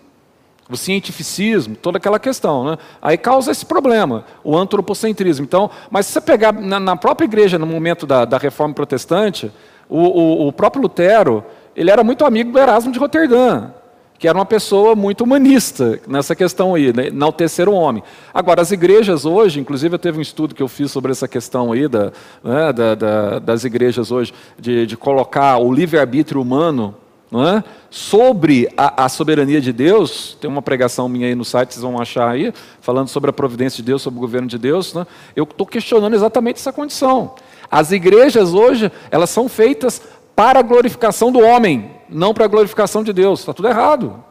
[0.69, 2.79] o cientificismo, toda aquela questão, né?
[3.01, 5.45] Aí causa esse problema, o antropocentrismo.
[5.45, 9.53] Então, mas se você pegar na, na própria igreja no momento da, da reforma protestante,
[9.89, 11.45] o, o, o próprio Lutero
[11.81, 13.71] ele era muito amigo do Erasmo de Roterdã,
[14.19, 18.03] que era uma pessoa muito humanista nessa questão aí, né, enaltecer o homem.
[18.35, 21.73] Agora, as igrejas hoje, inclusive eu teve um estudo que eu fiz sobre essa questão
[21.73, 22.13] aí da,
[22.45, 26.95] né, da, da, das igrejas hoje, de, de colocar o livre-arbítrio humano
[27.33, 27.65] é?
[27.89, 31.99] sobre a, a, soberania de Deus, tem uma pregação minha aí no site, vocês vão
[31.99, 32.53] achar aí,
[32.83, 35.07] falando sobre a providência de Deus, sobre o governo de Deus, né?
[35.35, 37.35] eu estou questionando exatamente essa condição.
[37.71, 40.03] As igrejas hoje, elas são feitas
[40.41, 43.41] para a glorificação do homem, não para a glorificação de Deus.
[43.41, 44.25] Está tudo errado.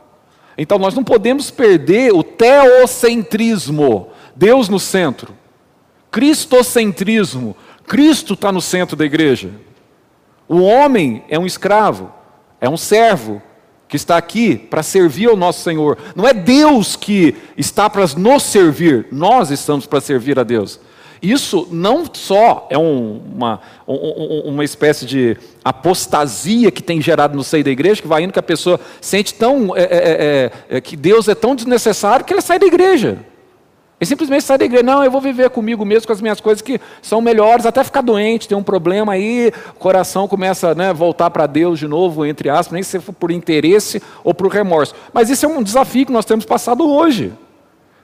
[0.57, 5.37] Então nós não podemos perder o teocentrismo, Deus no centro.
[6.09, 7.55] Cristocentrismo,
[7.85, 9.51] Cristo está no centro da igreja.
[10.47, 12.11] O homem é um escravo,
[12.59, 13.39] é um servo
[13.87, 15.95] que está aqui para servir ao nosso Senhor.
[16.15, 20.79] Não é Deus que está para nos servir, nós estamos para servir a Deus.
[21.21, 27.43] Isso não só é um, uma, um, uma espécie de apostasia que tem gerado no
[27.43, 29.75] seio da igreja, que vai indo que a pessoa sente tão.
[29.75, 33.19] É, é, é, é, que Deus é tão desnecessário que ela sai da igreja.
[33.99, 36.61] Ele simplesmente sai da igreja, não, eu vou viver comigo mesmo, com as minhas coisas
[36.61, 40.93] que são melhores, até ficar doente, tem um problema aí, o coração começa a né,
[40.93, 44.95] voltar para Deus de novo, entre aspas, nem se for por interesse ou por remorso.
[45.13, 47.33] Mas isso é um desafio que nós temos passado hoje.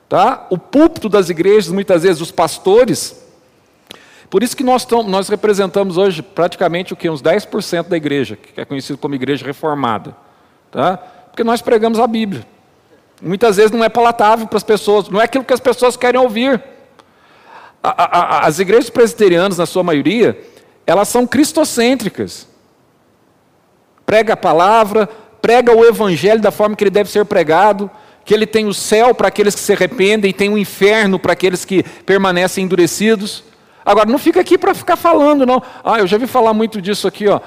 [0.08, 0.46] Tá?
[0.50, 3.24] O púlpito das igrejas, muitas vezes, os pastores.
[4.30, 7.10] Por isso que nós, nós representamos hoje praticamente o que?
[7.10, 10.16] Uns 10% da igreja, que é conhecido como igreja reformada.
[10.72, 10.98] Tá?
[11.32, 12.46] Porque nós pregamos a Bíblia.
[13.22, 16.20] Muitas vezes não é palatável para as pessoas, não é aquilo que as pessoas querem
[16.20, 16.62] ouvir.
[17.82, 20.40] A, a, a, as igrejas presbiterianas, na sua maioria,
[20.86, 22.48] elas são cristocêntricas.
[24.06, 25.08] Prega a palavra,
[25.42, 27.90] prega o evangelho da forma que ele deve ser pregado
[28.26, 31.34] que ele tem o céu para aqueles que se arrependem e tem o inferno para
[31.34, 33.44] aqueles que permanecem endurecidos.
[33.86, 35.62] Agora, não fica aqui para ficar falando, não.
[35.84, 37.40] Ah, eu já vi falar muito disso aqui, ó.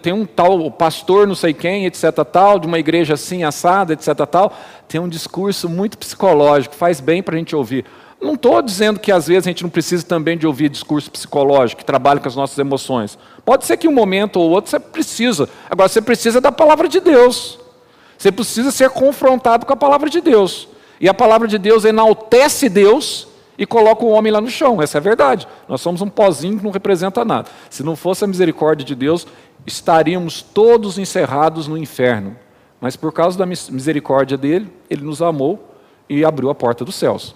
[0.00, 2.04] Tem um tal pastor, não sei quem, etc.
[2.32, 4.14] tal, de uma igreja assim, assada, etc.
[4.30, 4.56] tal.
[4.88, 7.84] Tem um discurso muito psicológico, faz bem para a gente ouvir.
[8.18, 11.80] Não estou dizendo que às vezes a gente não precisa também de ouvir discurso psicológico,
[11.80, 13.18] que trabalha com as nossas emoções.
[13.44, 15.50] Pode ser que um momento ou outro você precisa.
[15.68, 17.59] Agora, você precisa da palavra de Deus.
[18.20, 20.68] Você precisa ser confrontado com a palavra de Deus.
[21.00, 23.26] E a palavra de Deus enaltece Deus
[23.56, 24.82] e coloca o homem lá no chão.
[24.82, 25.48] Essa é a verdade.
[25.66, 27.48] Nós somos um pozinho que não representa nada.
[27.70, 29.26] Se não fosse a misericórdia de Deus,
[29.66, 32.36] estaríamos todos encerrados no inferno.
[32.78, 35.74] Mas por causa da misericórdia dele, ele nos amou
[36.06, 37.34] e abriu a porta dos céus.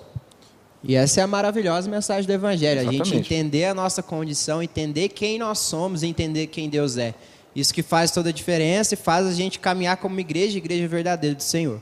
[0.82, 2.80] E essa é a maravilhosa mensagem do Evangelho.
[2.80, 3.00] Exatamente.
[3.00, 7.14] A gente entender a nossa condição, entender quem nós somos entender quem Deus é.
[7.54, 11.36] Isso que faz toda a diferença e faz a gente caminhar como igreja, igreja verdadeira
[11.36, 11.80] do Senhor.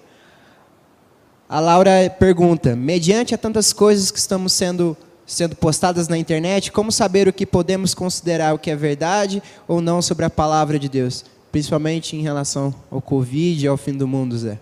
[1.49, 6.93] A Laura pergunta: mediante a tantas coisas que estamos sendo sendo postadas na internet, como
[6.93, 10.89] saber o que podemos considerar o que é verdade ou não sobre a palavra de
[10.89, 14.59] Deus, principalmente em relação ao Covid e ao fim do mundo, Zé?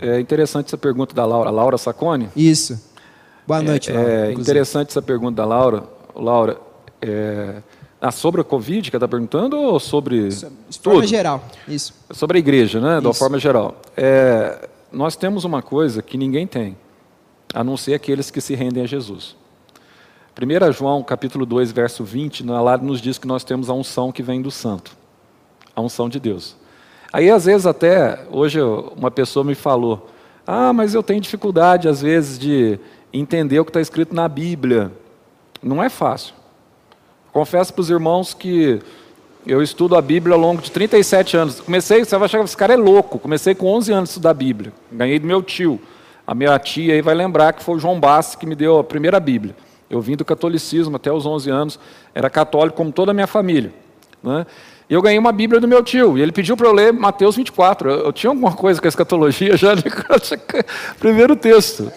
[0.00, 2.28] É interessante essa pergunta da Laura, Laura Sacone.
[2.34, 2.80] Isso.
[3.46, 4.10] Boa noite, Laura.
[4.10, 5.84] É, é interessante essa pergunta da Laura.
[6.14, 6.60] Laura,
[7.00, 7.62] é,
[8.00, 10.28] ah, sobre a Covid que está perguntando ou sobre.
[10.28, 11.92] De forma geral, isso.
[12.10, 13.00] Sobre a igreja, né?
[13.00, 13.76] De uma forma geral.
[13.96, 16.76] É, nós temos uma coisa que ninguém tem,
[17.52, 19.36] a não ser aqueles que se rendem a Jesus.
[20.40, 24.22] 1 João capítulo 2, verso 20, lá nos diz que nós temos a unção que
[24.22, 24.96] vem do santo,
[25.74, 26.56] a unção de Deus.
[27.12, 30.08] Aí, às vezes, até, hoje uma pessoa me falou,
[30.46, 32.78] ah, mas eu tenho dificuldade, às vezes, de
[33.12, 34.92] entender o que está escrito na Bíblia.
[35.60, 36.34] Não é fácil.
[37.38, 38.80] Confesso para os irmãos que
[39.46, 41.60] eu estudo a Bíblia ao longo de 37 anos.
[41.60, 43.16] Comecei, você vai achar que esse cara é louco.
[43.16, 44.72] Comecei com 11 anos a estudar a Bíblia.
[44.90, 45.80] Ganhei do meu tio.
[46.26, 48.82] A minha tia aí vai lembrar que foi o João Bassi que me deu a
[48.82, 49.54] primeira Bíblia.
[49.88, 51.78] Eu vim do catolicismo até os 11 anos,
[52.12, 53.72] era católico como toda a minha família.
[54.20, 54.44] Né?
[54.90, 57.36] E eu ganhei uma Bíblia do meu tio, e ele pediu para eu ler Mateus
[57.36, 57.88] 24.
[57.88, 59.74] Eu, eu tinha alguma coisa com a escatologia já
[60.98, 61.88] primeiro texto.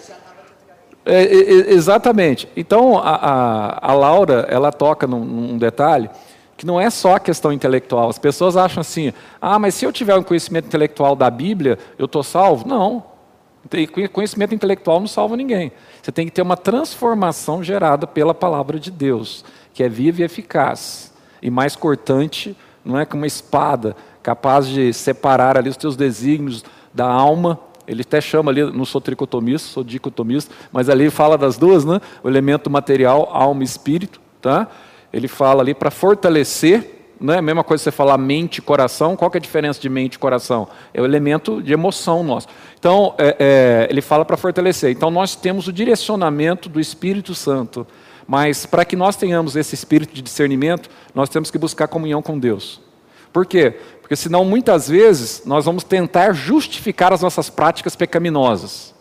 [1.04, 2.48] É, é, exatamente.
[2.56, 6.08] Então, a, a, a, Laura, ela toca num, num, detalhe
[6.56, 8.08] que não é só a questão intelectual.
[8.08, 12.04] As pessoas acham assim, ah, mas se eu tiver um conhecimento intelectual da Bíblia, eu
[12.04, 12.68] estou salvo?
[12.68, 13.04] Não.
[14.12, 15.72] Conhecimento intelectual não salva ninguém.
[16.00, 20.24] Você tem que ter uma transformação gerada pela palavra de Deus, que é viva e
[20.24, 25.96] eficaz, e mais cortante, não é que uma espada, capaz de separar ali os teus
[25.96, 31.36] desígnios da alma ele até chama ali, não sou tricotomista, sou dicotomista, mas ali fala
[31.36, 32.00] das duas, né?
[32.22, 34.68] O elemento material, alma e espírito, tá?
[35.12, 37.40] Ele fala ali para fortalecer, né?
[37.40, 40.18] Mesma coisa você falar mente e coração, qual que é a diferença de mente e
[40.18, 40.68] coração?
[40.94, 42.48] É o elemento de emoção nosso.
[42.78, 44.90] Então, é, é, ele fala para fortalecer.
[44.90, 47.86] Então, nós temos o direcionamento do Espírito Santo,
[48.26, 52.38] mas para que nós tenhamos esse espírito de discernimento, nós temos que buscar comunhão com
[52.38, 52.80] Deus.
[53.32, 53.78] Por quê?
[54.12, 58.94] Porque senão muitas vezes nós vamos tentar justificar as nossas práticas pecaminosas.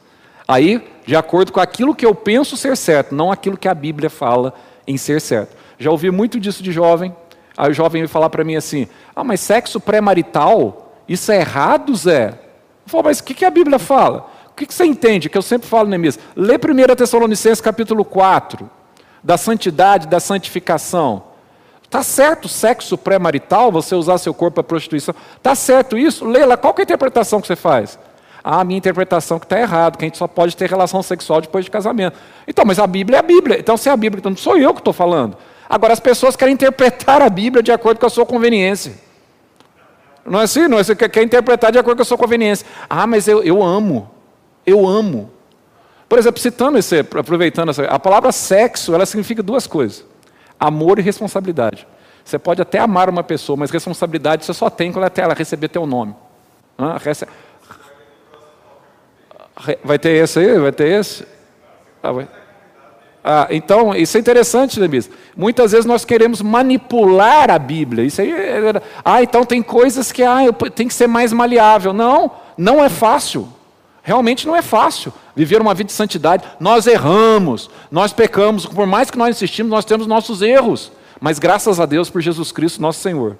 [0.48, 4.10] Aí, de acordo com aquilo que eu penso ser certo, não aquilo que a Bíblia
[4.10, 4.54] fala
[4.88, 5.54] em ser certo.
[5.78, 7.14] Já ouvi muito disso de jovem.
[7.58, 11.94] Aí o jovem vai falar para mim assim: Ah, mas sexo pré-marital, isso é errado,
[11.94, 12.28] Zé?
[12.30, 14.32] Eu falo, mas o que, que a Bíblia fala?
[14.50, 15.30] O que, que você entende?
[15.30, 16.20] Que eu sempre falo na mesa.
[16.38, 18.70] Lê 1 Tessalonicenses capítulo 4,
[19.22, 21.31] da santidade, da santificação.
[21.92, 25.14] Está certo sexo pré-marital, você usar seu corpo para prostituição?
[25.36, 26.24] Está certo isso?
[26.24, 28.00] Leila, qual é a interpretação que você faz?
[28.42, 31.42] Ah, a minha interpretação que está errado, que a gente só pode ter relação sexual
[31.42, 32.18] depois de casamento.
[32.48, 33.60] Então, mas a Bíblia é a Bíblia.
[33.60, 35.36] Então, se é a Bíblia, então não sou eu que estou falando.
[35.70, 38.94] Agora, as pessoas querem interpretar a Bíblia de acordo com a sua conveniência.
[40.26, 40.70] Não é assim?
[40.70, 40.96] Não é assim?
[40.96, 42.66] Quer interpretar de acordo com a sua conveniência.
[42.90, 44.10] Ah, mas eu, eu amo.
[44.66, 45.30] Eu amo.
[46.08, 50.10] Por exemplo, citando esse, aproveitando essa, a palavra sexo, ela significa duas coisas
[50.62, 51.88] amor e responsabilidade.
[52.24, 55.88] Você pode até amar uma pessoa, mas responsabilidade você só tem quando ela receber teu
[55.88, 56.16] nome.
[59.84, 60.60] Vai ter esse aí?
[60.60, 61.26] Vai ter esse?
[62.02, 62.28] Ah, vai.
[63.24, 65.10] Ah, então, isso é interessante, Demis.
[65.36, 68.04] Muitas vezes nós queremos manipular a Bíblia.
[68.04, 68.82] Isso aí é...
[69.06, 71.94] Ah, então tem coisas que ah, tem que ser mais maleável.
[71.94, 73.48] Não, não é fácil.
[74.03, 76.44] Realmente não é fácil viver uma vida de santidade.
[76.60, 80.91] Nós erramos, nós pecamos, por mais que nós insistimos, nós temos nossos erros.
[81.19, 83.38] Mas graças a Deus por Jesus Cristo, nosso Senhor,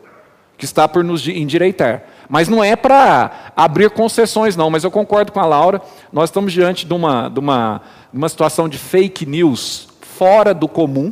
[0.57, 2.03] que está por nos endireitar.
[2.29, 4.69] Mas não é para abrir concessões, não.
[4.69, 5.81] Mas eu concordo com a Laura,
[6.13, 7.81] nós estamos diante de uma, de uma,
[8.13, 11.11] uma situação de fake news fora do comum.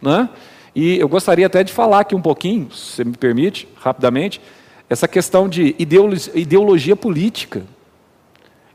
[0.00, 0.28] Né?
[0.74, 4.40] E eu gostaria até de falar aqui um pouquinho, se me permite, rapidamente,
[4.88, 7.62] essa questão de ideologia política.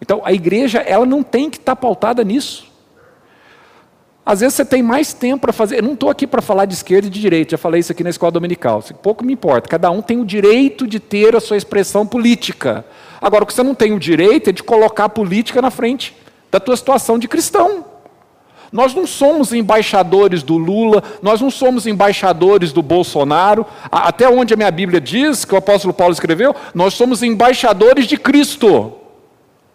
[0.02, 2.72] Então, a igreja ela não tem que estar pautada nisso.
[4.26, 5.80] Às vezes você tem mais tempo para fazer.
[5.80, 8.03] Eu não estou aqui para falar de esquerda e de direita, já falei isso aqui
[8.03, 8.84] na escola dominical.
[9.02, 9.68] Pouco me importa.
[9.68, 12.86] Cada um tem o direito de ter a sua expressão política.
[13.19, 16.15] Agora, o que você não tem o direito é de colocar a política na frente
[16.52, 17.86] da tua situação de cristão.
[18.72, 23.65] Nós não somos embaixadores do Lula, nós não somos embaixadores do Bolsonaro.
[23.91, 28.18] Até onde a minha Bíblia diz, que o apóstolo Paulo escreveu, nós somos embaixadores de
[28.18, 29.01] Cristo.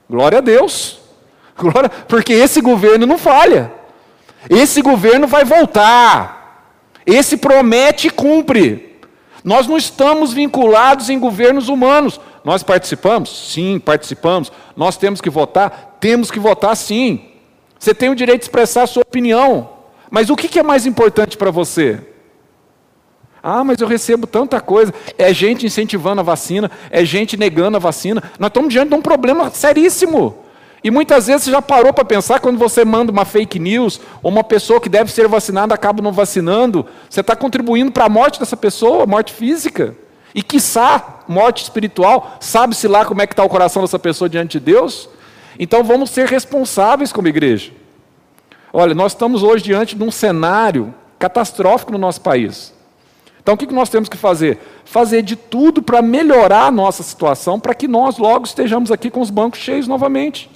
[0.09, 0.99] Glória a Deus.
[1.57, 3.73] Glória, porque esse governo não falha.
[4.49, 6.73] Esse governo vai voltar.
[7.05, 8.99] Esse promete e cumpre.
[9.43, 12.21] Nós não estamos vinculados em governos humanos.
[12.45, 13.53] Nós participamos?
[13.53, 14.53] Sim, participamos.
[14.77, 15.97] Nós temos que votar?
[16.01, 17.31] Temos que votar sim.
[17.79, 19.71] Você tem o direito de expressar a sua opinião.
[20.11, 22.01] Mas o que é mais importante para você?
[23.49, 24.93] Ah, mas eu recebo tanta coisa.
[25.17, 28.21] É gente incentivando a vacina, é gente negando a vacina.
[28.41, 30.37] Nós estamos diante de um problema seríssimo.
[30.83, 34.33] E muitas vezes você já parou para pensar quando você manda uma fake news, ou
[34.33, 38.41] uma pessoa que deve ser vacinada acaba não vacinando, você está contribuindo para a morte
[38.41, 39.95] dessa pessoa, morte física.
[40.35, 44.59] E quiçá, morte espiritual, sabe-se lá como é que está o coração dessa pessoa diante
[44.59, 45.09] de Deus?
[45.57, 47.71] Então vamos ser responsáveis como igreja.
[48.73, 52.75] Olha, nós estamos hoje diante de um cenário catastrófico no nosso país.
[53.47, 54.59] Então, o que nós temos que fazer?
[54.85, 59.21] Fazer de tudo para melhorar a nossa situação, para que nós logo estejamos aqui com
[59.21, 60.51] os bancos cheios novamente.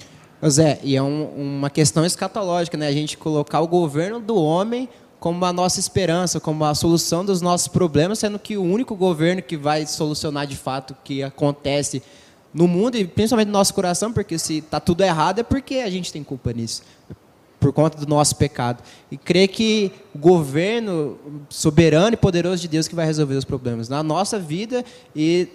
[0.45, 2.87] Zé, e é um, uma questão escatológica, né?
[2.87, 4.89] A gente colocar o governo do homem
[5.21, 9.41] como a nossa esperança, como a solução dos nossos problemas, sendo que o único governo
[9.41, 12.03] que vai solucionar de fato o que acontece
[12.53, 15.89] no mundo e principalmente no nosso coração, porque se está tudo errado é porque a
[15.89, 16.83] gente tem culpa nisso,
[17.61, 18.83] por conta do nosso pecado.
[19.09, 21.17] E crer que o governo
[21.47, 24.83] soberano e poderoso de Deus que vai resolver os problemas na nossa vida
[25.15, 25.47] e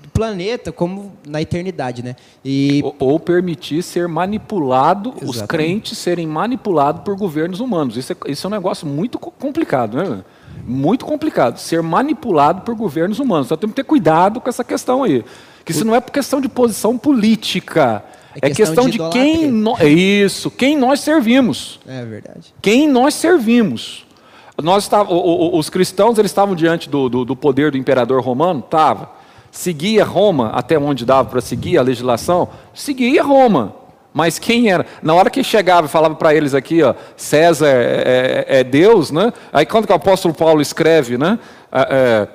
[0.00, 2.14] do planeta como na eternidade, né?
[2.44, 5.36] E ou, ou permitir ser manipulado, Exatamente.
[5.36, 7.96] os crentes serem manipulados por governos humanos.
[7.96, 10.24] Isso é, isso é um negócio muito complicado, né?
[10.64, 11.58] Muito complicado.
[11.58, 13.48] Ser manipulado por governos humanos.
[13.48, 15.24] Então temos que ter cuidado com essa questão aí.
[15.64, 18.04] Que isso não é questão de posição política.
[18.40, 21.80] É, é questão, questão de, de quem nós, é isso, quem nós servimos.
[21.86, 22.54] É verdade.
[22.62, 24.04] Quem nós servimos.
[24.62, 29.16] Nós tá, os cristãos eles estavam diante do, do, do poder do imperador romano, tava
[29.56, 33.74] seguia Roma até onde dava para seguir a legislação, seguia Roma.
[34.12, 34.86] Mas quem era?
[35.02, 39.10] Na hora que chegava e falava para eles aqui, ó, César é, é, é, Deus,
[39.10, 39.32] né?
[39.52, 41.38] Aí quando o apóstolo Paulo escreve, né,
[41.70, 42.28] a, é,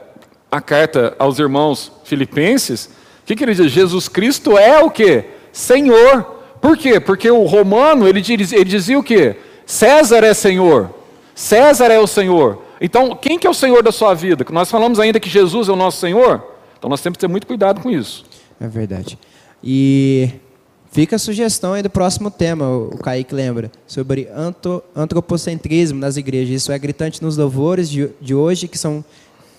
[0.52, 3.72] a carta aos irmãos filipenses, o que, que ele diz?
[3.72, 5.24] Jesus Cristo é o que?
[5.52, 6.24] Senhor.
[6.60, 7.00] Por quê?
[7.00, 9.36] Porque o romano ele dizia, ele dizia o quê?
[9.66, 10.90] César é Senhor.
[11.34, 12.62] César é o Senhor.
[12.80, 14.46] Então, quem que é o Senhor da sua vida?
[14.52, 16.44] Nós falamos ainda que Jesus é o nosso Senhor.
[16.78, 18.26] Então nós temos que ter muito cuidado com isso.
[18.60, 19.18] É verdade.
[19.64, 20.30] E
[20.92, 24.28] fica a sugestão aí do próximo tema, o Kaique lembra, sobre
[24.96, 26.56] antropocentrismo nas igrejas.
[26.56, 29.06] Isso é gritante nos louvores de, de hoje, que são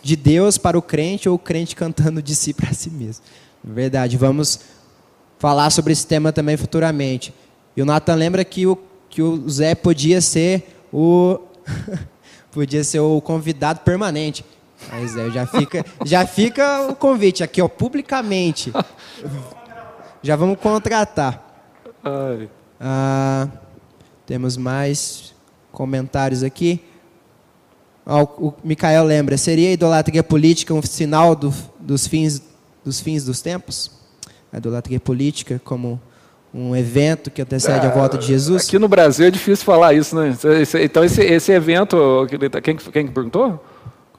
[0.02, 3.24] de Deus para o crente ou o crente cantando de si para si mesmo.
[3.62, 4.59] Verdade, vamos
[5.43, 7.35] falar sobre esse tema também futuramente.
[7.77, 8.78] E o Nathan lembra que o,
[9.10, 11.36] que o Zé podia ser o
[12.52, 14.44] podia ser o convidado permanente.
[14.89, 18.73] Mas é, já fica, já fica o convite aqui, ó, publicamente.
[20.24, 21.74] Já vamos contratar.
[22.78, 23.48] Ah,
[24.24, 25.35] temos mais
[25.73, 26.81] comentários aqui.
[28.06, 32.40] Ah, o, Mikael lembra, seria a idolatria política um sinal do, dos, fins,
[32.85, 34.02] dos fins dos tempos?
[34.53, 36.01] A idolatria política como
[36.55, 38.69] um evento que antecede a volta de Jesus?
[38.69, 40.37] Aqui no Brasil é difícil falar isso, né?
[40.83, 42.27] Então, esse, esse evento,
[42.62, 43.65] quem, quem perguntou?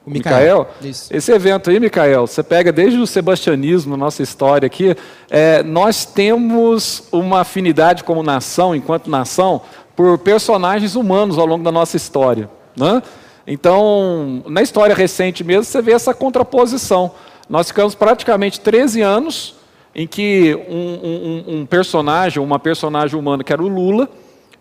[0.04, 0.68] O Micael?
[0.82, 4.94] Esse evento aí, Micael, você pega desde o sebastianismo, nossa história aqui,
[5.30, 9.62] é, nós temos uma afinidade como nação, enquanto nação,
[9.96, 12.50] por personagens humanos ao longo da nossa história.
[12.76, 13.02] Né?
[13.46, 17.12] Então, na história recente mesmo, você vê essa contraposição.
[17.48, 19.54] Nós ficamos praticamente 13 anos
[19.94, 24.08] em que um, um, um personagem, uma personagem humana, que era o Lula,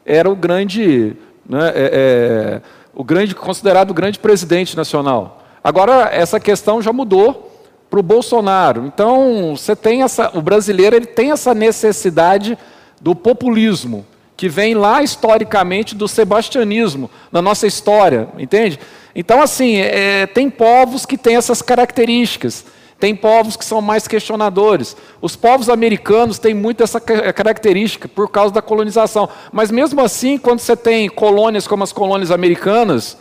[0.05, 1.15] era o grande.
[1.47, 2.61] Né, é, é,
[2.93, 5.43] o grande, considerado o grande presidente nacional.
[5.63, 7.51] Agora, essa questão já mudou
[7.89, 8.85] para o Bolsonaro.
[8.85, 12.57] Então, você tem essa, o brasileiro ele tem essa necessidade
[13.01, 14.05] do populismo,
[14.35, 18.79] que vem lá historicamente do sebastianismo, na nossa história, entende?
[19.15, 22.65] Então, assim, é, tem povos que têm essas características.
[23.03, 24.95] Tem povos que são mais questionadores.
[25.21, 29.27] Os povos americanos têm muito essa característica por causa da colonização.
[29.51, 33.17] Mas mesmo assim, quando você tem colônias como as colônias americanas,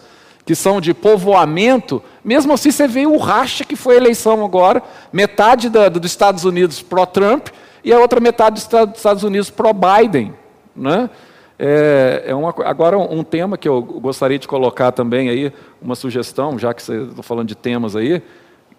[0.46, 4.80] que são de povoamento, mesmo assim você vê o racha que foi a eleição agora,
[5.12, 7.48] metade da, dos Estados Unidos pró-Trump
[7.82, 10.32] e a outra metade dos Estados Unidos pró-Biden.
[10.76, 11.10] Né?
[11.59, 16.56] É, é uma, agora um tema que eu gostaria de colocar também aí, uma sugestão,
[16.56, 18.22] já que estou falando de temas aí,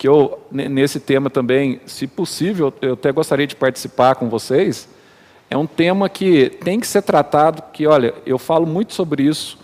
[0.04, 4.90] que eu, nesse tema também, se possível, eu até gostaria de participar com vocês,
[5.50, 9.58] é um tema que tem que ser tratado, que, olha, eu falo muito sobre isso,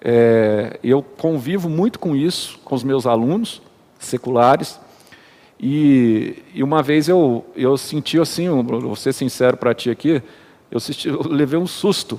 [0.00, 3.60] é, eu convivo muito com isso, com os meus alunos
[3.98, 4.80] seculares,
[5.60, 10.22] e, e uma vez eu, eu senti assim, vou ser sincero para ti aqui,
[10.70, 12.18] eu, senti, eu levei um susto.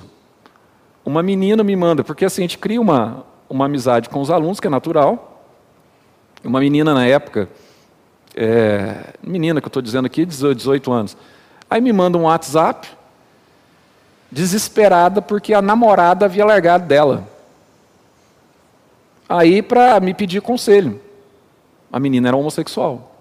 [1.04, 4.60] Uma menina me manda, porque assim, a gente cria uma, uma amizade com os alunos,
[4.60, 5.27] que é natural,
[6.44, 7.48] uma menina na época,
[8.34, 11.16] é, menina que eu estou dizendo aqui, 18 anos,
[11.68, 12.88] aí me manda um WhatsApp,
[14.30, 17.26] desesperada porque a namorada havia largado dela.
[19.28, 21.00] Aí para me pedir conselho.
[21.92, 23.14] A menina era homossexual.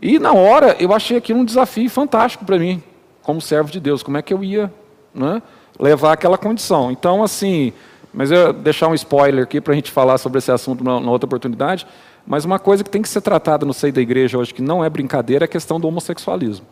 [0.00, 2.82] E na hora eu achei aquilo um desafio fantástico para mim,
[3.22, 4.72] como servo de Deus, como é que eu ia
[5.14, 5.42] né,
[5.78, 6.90] levar aquela condição.
[6.90, 7.72] Então, assim,
[8.12, 11.10] mas eu vou deixar um spoiler aqui para a gente falar sobre esse assunto numa,
[11.10, 11.86] outra oportunidade.
[12.26, 14.84] Mas uma coisa que tem que ser tratada no seio da igreja hoje, que não
[14.84, 16.66] é brincadeira, é a questão do homossexualismo.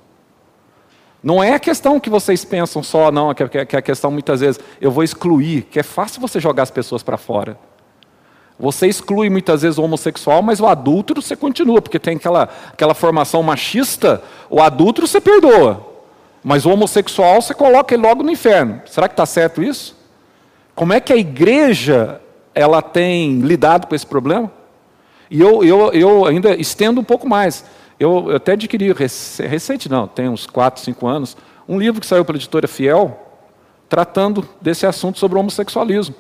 [1.22, 4.60] Não é a questão que vocês pensam só, não, que é a questão muitas vezes,
[4.80, 7.58] eu vou excluir, que é fácil você jogar as pessoas para fora.
[8.58, 12.94] Você exclui muitas vezes o homossexual, mas o adúltero você continua, porque tem aquela, aquela
[12.94, 15.84] formação machista, o adúltero você perdoa,
[16.44, 18.80] mas o homossexual você coloca ele logo no inferno.
[18.86, 19.95] Será que está certo isso?
[20.76, 22.20] Como é que a igreja
[22.54, 24.52] ela tem lidado com esse problema?
[25.30, 27.64] E eu, eu, eu ainda estendo um pouco mais.
[27.98, 31.34] Eu, eu até adquiri, recente não, tem uns 4, 5 anos,
[31.66, 33.18] um livro que saiu pela editora Fiel,
[33.88, 36.14] tratando desse assunto sobre o homossexualismo.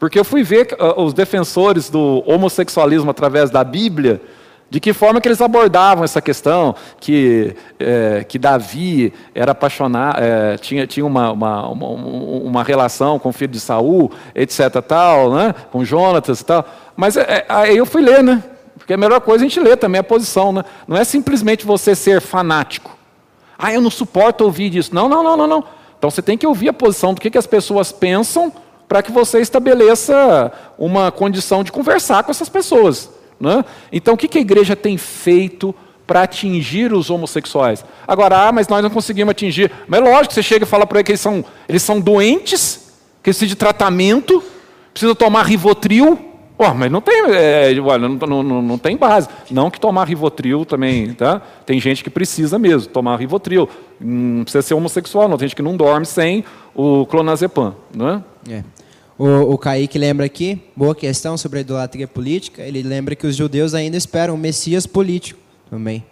[0.00, 4.20] Porque eu fui ver uh, os defensores do homossexualismo através da Bíblia,
[4.72, 10.56] de que forma que eles abordavam essa questão, que, é, que Davi era apaixonado, é,
[10.56, 14.70] tinha, tinha uma, uma, uma, uma, relação com o filho de Saul, etc.
[14.80, 16.64] Tal, né, com Jonatas e tal.
[16.96, 18.42] Mas é, aí eu fui ler, né?
[18.78, 20.64] Porque a melhor coisa é a gente ler também a posição, né?
[20.88, 22.96] Não é simplesmente você ser fanático.
[23.58, 24.94] Ah, eu não suporto ouvir disso.
[24.94, 25.64] Não, não, não, não, não.
[25.98, 28.50] Então você tem que ouvir a posição do que, que as pessoas pensam
[28.88, 33.20] para que você estabeleça uma condição de conversar com essas pessoas.
[33.42, 33.64] Né?
[33.90, 35.74] Então, o que, a igreja tem feito
[36.06, 37.84] para atingir os homossexuais?
[38.06, 39.68] Agora, ah, mas nós não conseguimos atingir.
[39.88, 42.92] Mas é lógico, você chega e fala para eles que eles são, eles são doentes,
[43.16, 44.40] que precisam de tratamento,
[44.92, 46.16] precisam tomar Rivotril.
[46.56, 49.28] Oh, mas não tem, é, não, não, não, tem base.
[49.50, 51.42] Não que tomar Rivotril também, tá?
[51.66, 53.68] Tem gente que precisa mesmo tomar Rivotril.
[53.98, 55.36] Não precisa ser homossexual, não.
[55.36, 58.22] Tem gente que não dorme sem o clonazepam, né?
[58.48, 58.62] É.
[59.18, 63.36] O, o Kaique lembra aqui, boa questão sobre a idolatria política, ele lembra que os
[63.36, 66.04] judeus ainda esperam um Messias político também.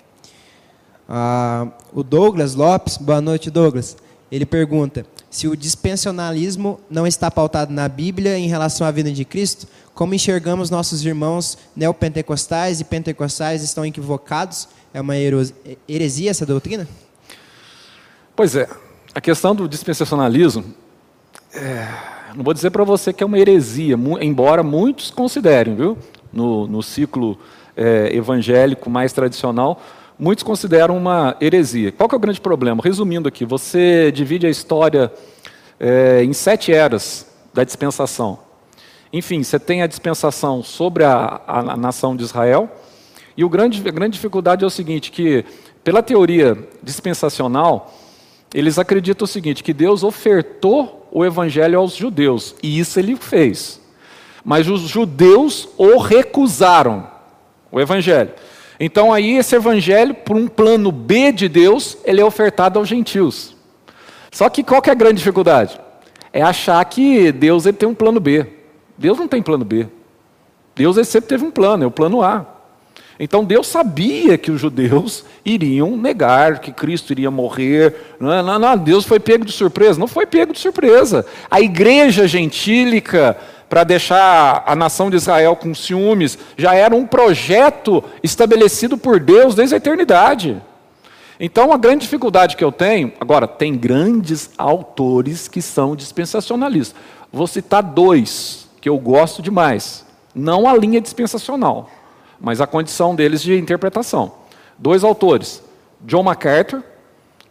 [1.09, 3.97] Ah, o Douglas Lopes, boa noite Douglas,
[4.31, 9.25] ele pergunta, se o dispensionalismo não está pautado na Bíblia em relação à vida de
[9.25, 14.69] Cristo, como enxergamos nossos irmãos neopentecostais e pentecostais estão equivocados?
[14.93, 15.15] É uma
[15.89, 16.87] heresia essa doutrina?
[18.37, 18.69] Pois é,
[19.15, 20.65] a questão do dispensacionalismo,
[21.53, 21.89] é,
[22.35, 25.99] não vou dizer para você que é uma heresia, embora muitos considerem, viu?
[26.33, 27.37] No, no ciclo
[27.77, 29.81] é, evangélico mais tradicional,
[30.19, 31.91] muitos consideram uma heresia.
[31.91, 32.83] Qual é o grande problema?
[32.85, 35.13] Resumindo aqui, você divide a história
[35.79, 38.39] é, em sete eras da dispensação.
[39.13, 42.71] Enfim, você tem a dispensação sobre a, a, a nação de Israel,
[43.37, 45.45] e o grande, a grande dificuldade é o seguinte, que
[45.83, 47.93] pela teoria dispensacional,
[48.55, 53.81] eles acreditam o seguinte, que Deus ofertou o evangelho aos judeus, e isso ele fez.
[54.45, 57.07] Mas os judeus o recusaram,
[57.71, 58.31] o evangelho.
[58.79, 63.55] Então aí esse evangelho, por um plano B de Deus, ele é ofertado aos gentios.
[64.33, 65.79] Só que qual que é a grande dificuldade?
[66.33, 68.47] É achar que Deus ele tem um plano B.
[68.97, 69.89] Deus não tem plano B.
[70.75, 72.47] Deus ele sempre teve um plano, é o plano A.
[73.23, 78.15] Então Deus sabia que os judeus iriam negar que Cristo iria morrer.
[78.19, 80.01] Não, não, não, Deus foi pego de surpresa.
[80.01, 81.27] Não foi pego de surpresa.
[81.51, 83.37] A igreja gentílica,
[83.69, 89.55] para deixar a nação de Israel com ciúmes, já era um projeto estabelecido por Deus
[89.55, 90.61] desde a eternidade.
[91.39, 96.99] Então, a grande dificuldade que eu tenho, agora, tem grandes autores que são dispensacionalistas.
[97.31, 100.07] Vou citar dois que eu gosto demais.
[100.35, 101.91] Não a linha dispensacional
[102.41, 104.33] mas a condição deles de interpretação.
[104.79, 105.63] Dois autores,
[106.01, 106.83] John MacArthur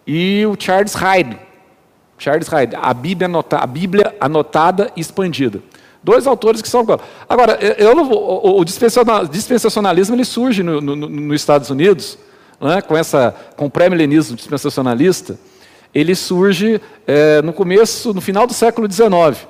[0.05, 1.37] e o Charles Hyde.
[2.17, 5.61] Charles Hyde, a Bíblia, anota, a Bíblia anotada e expandida.
[6.03, 6.85] Dois autores que são.
[7.27, 12.17] Agora, eu o dispensacionalismo ele surge no, no, nos Estados Unidos,
[12.59, 15.37] né, com, essa, com o pré-milenismo dispensacionalista.
[15.93, 19.47] Ele surge é, no começo, no final do século XIX,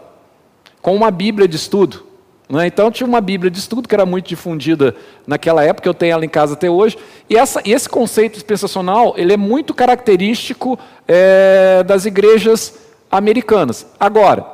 [0.82, 2.09] com uma Bíblia de estudo.
[2.50, 2.66] Né?
[2.66, 4.96] Então tinha uma Bíblia de estudo que era muito difundida
[5.28, 6.98] naquela época, eu tenho ela em casa até hoje.
[7.30, 10.78] E, essa, esse conceito dispensacional ele é muito característico
[11.08, 12.74] é, das igrejas
[13.12, 13.86] americanas.
[14.00, 14.48] Agora,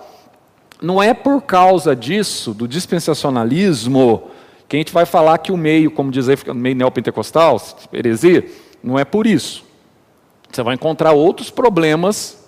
[0.82, 4.24] não é por causa disso, do dispensacionalismo,
[4.68, 7.62] que a gente vai falar que o meio, como dizer, o meio neopentecostal,
[7.94, 8.46] heresia,
[8.84, 9.64] não é por isso.
[10.52, 12.44] Você vai encontrar outros problemas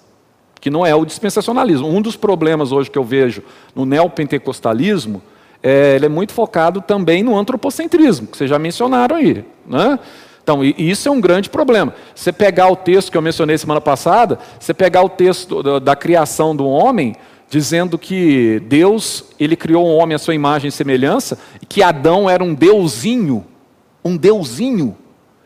[0.59, 1.87] que não é o dispensacionalismo.
[1.87, 3.43] Um dos problemas hoje que eu vejo
[3.75, 5.21] no neopentecostalismo
[5.61, 9.43] é, ele é muito focado também no antropocentrismo, que vocês já mencionaram aí.
[9.65, 9.99] Né?
[10.47, 11.93] Então, isso é um grande problema.
[12.15, 16.55] Você pegar o texto que eu mencionei semana passada, você pegar o texto da, criação
[16.55, 17.15] do homem,
[17.49, 21.83] dizendo que Deus ele criou o um homem à sua imagem e semelhança, e que
[21.83, 23.45] Adão era um deusinho,
[24.05, 24.95] um deusinho,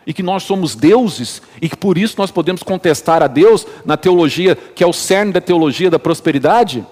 [0.06, 3.98] e que nós somos deuses, e que por isso nós podemos contestar a Deus na
[3.98, 6.86] teologia, que é o cerne da teologia da prosperidade.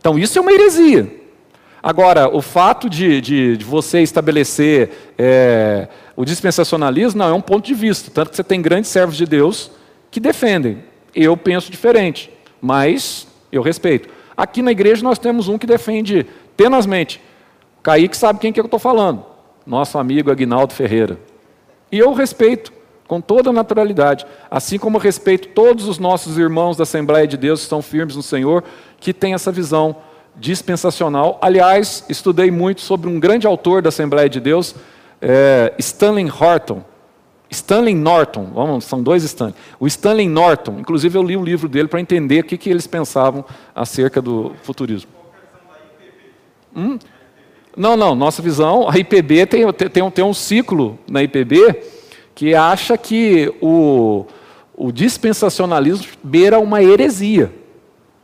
[0.00, 1.21] Então, isso é uma heresia.
[1.82, 7.66] Agora, o fato de, de, de você estabelecer é, o dispensacionalismo não é um ponto
[7.66, 9.70] de vista, tanto que você tem grandes servos de Deus
[10.08, 10.84] que defendem.
[11.12, 12.30] Eu penso diferente,
[12.60, 14.08] mas eu respeito.
[14.36, 16.24] Aqui na igreja nós temos um que defende
[16.56, 17.20] tenazmente.
[17.82, 19.24] Kaique sabe quem que eu estou falando.
[19.66, 21.18] Nosso amigo Agnaldo Ferreira.
[21.90, 22.72] E eu respeito
[23.08, 24.24] com toda naturalidade.
[24.50, 28.22] Assim como respeito todos os nossos irmãos da Assembleia de Deus que estão firmes no
[28.22, 28.62] Senhor,
[29.00, 29.96] que têm essa visão
[30.36, 31.38] dispensacional.
[31.40, 34.74] Aliás, estudei muito sobre um grande autor da Assembleia de Deus,
[35.20, 36.82] é, Stanley Horton.
[37.50, 39.54] Stanley Norton, vamos, são dois Stanley.
[39.78, 42.86] O Stanley Norton, inclusive eu li o livro dele para entender o que, que eles
[42.86, 43.44] pensavam
[43.74, 45.10] acerca do futurismo.
[46.74, 46.98] Hum?
[47.76, 51.82] Não, não, nossa visão, a IPB tem, tem, tem um ciclo na IPB
[52.34, 54.26] que acha que o,
[54.74, 57.52] o dispensacionalismo beira uma heresia.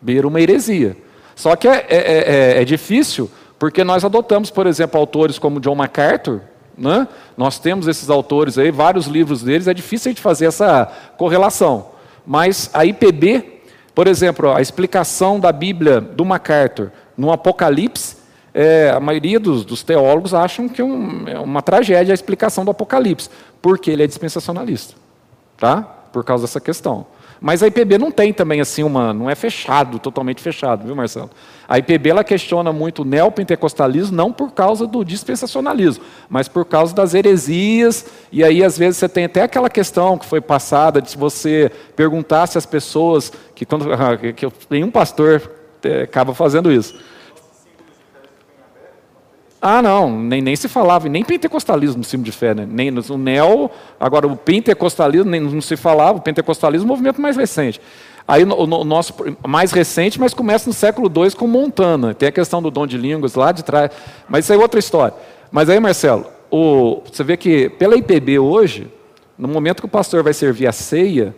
[0.01, 0.97] Beira uma heresia.
[1.39, 5.77] Só que é, é, é, é difícil, porque nós adotamos, por exemplo, autores como John
[5.77, 6.41] MacArthur,
[6.77, 7.07] né?
[7.37, 11.91] nós temos esses autores aí, vários livros deles, é difícil a gente fazer essa correlação.
[12.27, 13.61] Mas a IPB,
[13.95, 18.17] por exemplo, a explicação da Bíblia do MacArthur no Apocalipse,
[18.53, 22.65] é, a maioria dos, dos, teólogos acham que é, um, é uma tragédia a explicação
[22.65, 23.31] do Apocalipse,
[23.63, 24.97] porque ele é dispensacionalista,
[25.57, 25.83] tá?
[26.13, 27.07] Por causa dessa questão.
[27.41, 31.31] Mas a IPB não tem também assim uma, não é fechado, totalmente fechado, viu, Marcelo?
[31.69, 36.95] A IPB ela questiona muito o neopentecostalismo não por causa do dispensacionalismo, mas por causa
[36.95, 41.11] das heresias, e aí às vezes você tem até aquela questão que foi passada de
[41.11, 43.87] se você perguntasse às pessoas que quando
[44.35, 45.51] que nenhum pastor
[45.85, 46.99] é, acaba fazendo isso.
[49.61, 52.67] Ah, não, nem, nem se falava, nem pentecostalismo no cimo de fé, né?
[52.69, 53.69] nem no neo,
[53.99, 57.81] agora o pentecostalismo nem não se falava, o pentecostalismo é um movimento mais recente.
[58.27, 59.15] Aí o, o nosso
[59.47, 62.15] mais recente, mas começa no século II com Montana.
[62.15, 63.91] Tem a questão do dom de línguas lá de trás,
[64.29, 65.15] mas isso é outra história.
[65.51, 68.87] Mas aí, Marcelo, o, você vê que pela IPB hoje,
[69.37, 71.35] no momento que o pastor vai servir a ceia,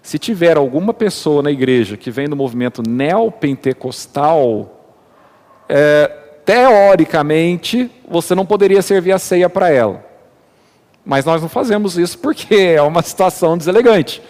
[0.00, 4.94] se tiver alguma pessoa na igreja que vem do movimento neopentecostal,
[5.68, 10.02] é, teoricamente, você não poderia servir a ceia para ela.
[11.04, 14.22] Mas nós não fazemos isso porque é uma situação deselegante,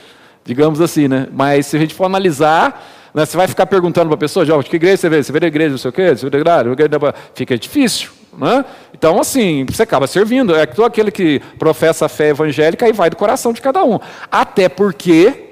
[0.45, 1.29] digamos assim, né?
[1.31, 2.85] Mas se a gente for analisar,
[3.15, 5.23] né, você vai ficar perguntando para a pessoa, de que igreja você vê?
[5.23, 6.09] Você vê a igreja, não sei o quê?
[6.09, 8.11] Você vê a igreja, fica difícil.
[8.37, 8.65] Né?
[8.93, 10.57] Então, assim, você acaba servindo.
[10.57, 14.01] É todo aquele que professa a fé evangélica e vai do coração de cada um.
[14.29, 15.51] Até porque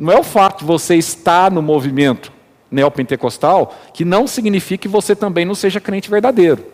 [0.00, 2.32] não é o fato de você estar no movimento
[2.72, 6.64] neopentecostal, que não significa que você também não seja crente verdadeiro.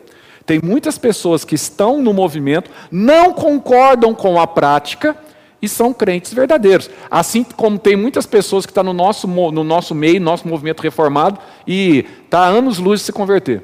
[0.46, 5.14] Tem muitas pessoas que estão no movimento, não concordam com a prática
[5.60, 6.88] e são crentes verdadeiros.
[7.10, 11.38] Assim como tem muitas pessoas que estão no nosso, no nosso meio, nosso movimento reformado,
[11.66, 13.62] e está anos luz de se converter.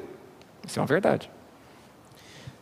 [0.67, 1.29] Isso é uma verdade.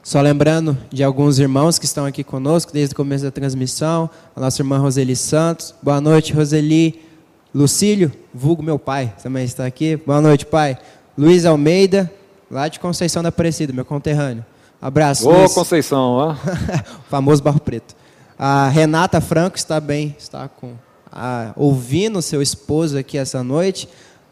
[0.01, 4.39] Só lembrando de alguns irmãos que estão aqui conosco desde o começo da transmissão, a
[4.39, 5.73] nossa irmã Roseli Santos.
[5.81, 7.12] Boa noite, Roseli.
[7.53, 9.95] Lucílio, vulgo meu pai, também está aqui.
[9.95, 10.75] Boa noite, pai.
[11.15, 12.11] Luiz Almeida,
[12.49, 14.43] lá de Conceição da Aparecida, meu conterrâneo.
[14.81, 15.29] Abraço.
[15.29, 15.53] Ô, Luiz.
[15.53, 16.35] Conceição, ó.
[17.11, 17.95] famoso Barro Preto.
[18.39, 20.73] A Renata Franco está bem, está com
[21.11, 23.87] a, ouvindo seu esposo aqui essa noite.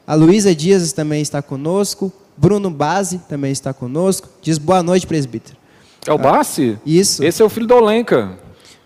[0.07, 2.11] A Luísa Dias também está conosco.
[2.35, 4.27] Bruno Base também está conosco.
[4.41, 5.55] Diz boa noite, presbítero.
[6.07, 6.75] É o Bassi?
[6.83, 7.23] Isso.
[7.23, 8.31] Esse é o filho da Olenka.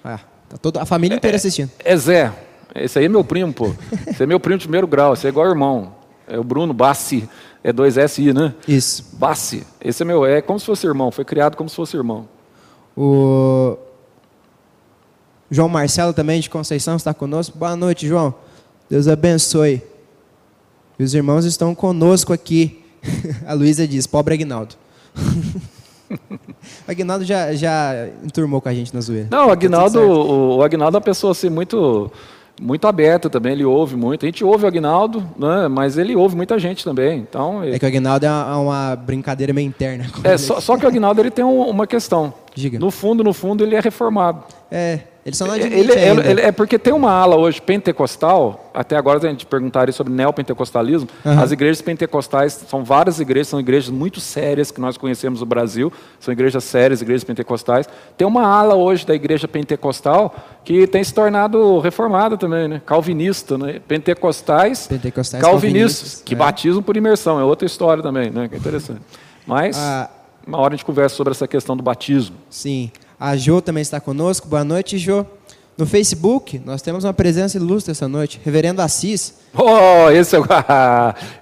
[0.04, 1.72] Ah, tá toda a família inteira é, assistindo.
[1.80, 2.34] É Zé.
[2.76, 3.74] Esse aí é meu primo, pô.
[4.06, 5.96] Esse é meu primo de primeiro grau, esse é igual irmão.
[6.28, 7.28] É o Bruno Bassi.
[7.64, 8.54] É dois S-I, né?
[8.68, 9.04] Isso.
[9.14, 9.66] Bassi.
[9.82, 12.28] Esse é meu, é como se fosse irmão, foi criado como se fosse irmão.
[12.96, 13.78] O
[15.50, 17.58] João Marcelo também de Conceição está conosco.
[17.58, 18.36] Boa noite, João.
[18.90, 19.82] Deus abençoe.
[21.00, 22.84] E os irmãos estão conosco aqui.
[23.48, 24.76] A Luísa diz, pobre Agnaldo.
[26.12, 29.28] o Agnaldo já, já enturmou com a gente na zoeira.
[29.32, 32.12] Não, o tá Agnaldo, o, o Agnaldo é uma pessoa assim muito
[32.62, 34.26] muito aberto também, ele ouve muito.
[34.26, 37.20] A gente ouve o Agnaldo, né, mas ele ouve muita gente também.
[37.20, 37.76] Então, ele...
[37.76, 40.06] É que o Agnaldo é uma brincadeira meio interna.
[40.24, 42.34] É, só, só, que o Agnaldo ele tem uma questão.
[42.54, 42.80] Diga.
[42.80, 44.44] No fundo, no fundo, ele é reformado.
[44.72, 48.70] É, ele só não admite ele, ele, ele, É porque tem uma ala hoje pentecostal,
[48.72, 51.40] até agora a gente perguntaria sobre neopentecostalismo, uhum.
[51.40, 55.92] as igrejas pentecostais, são várias igrejas, são igrejas muito sérias que nós conhecemos no Brasil,
[56.20, 57.90] são igrejas sérias, igrejas pentecostais.
[58.16, 62.82] Tem uma ala hoje da igreja pentecostal que tem se tornado reformada também, né?
[62.86, 63.82] calvinista, né?
[63.88, 66.38] pentecostais, pentecostais calvinistas, calvinistas, que é.
[66.38, 68.48] batizam por imersão, é outra história também, né?
[68.48, 69.02] que é interessante.
[69.48, 70.08] Mas, ah,
[70.46, 72.36] uma hora a gente conversa sobre essa questão do batismo.
[72.48, 72.92] Sim.
[73.26, 74.48] A Jo também está conosco.
[74.48, 75.26] Boa noite, Jo.
[75.76, 78.40] No Facebook, nós temos uma presença ilustre essa noite.
[78.46, 79.34] Reverendo Assis.
[79.52, 80.40] Oh, esse é,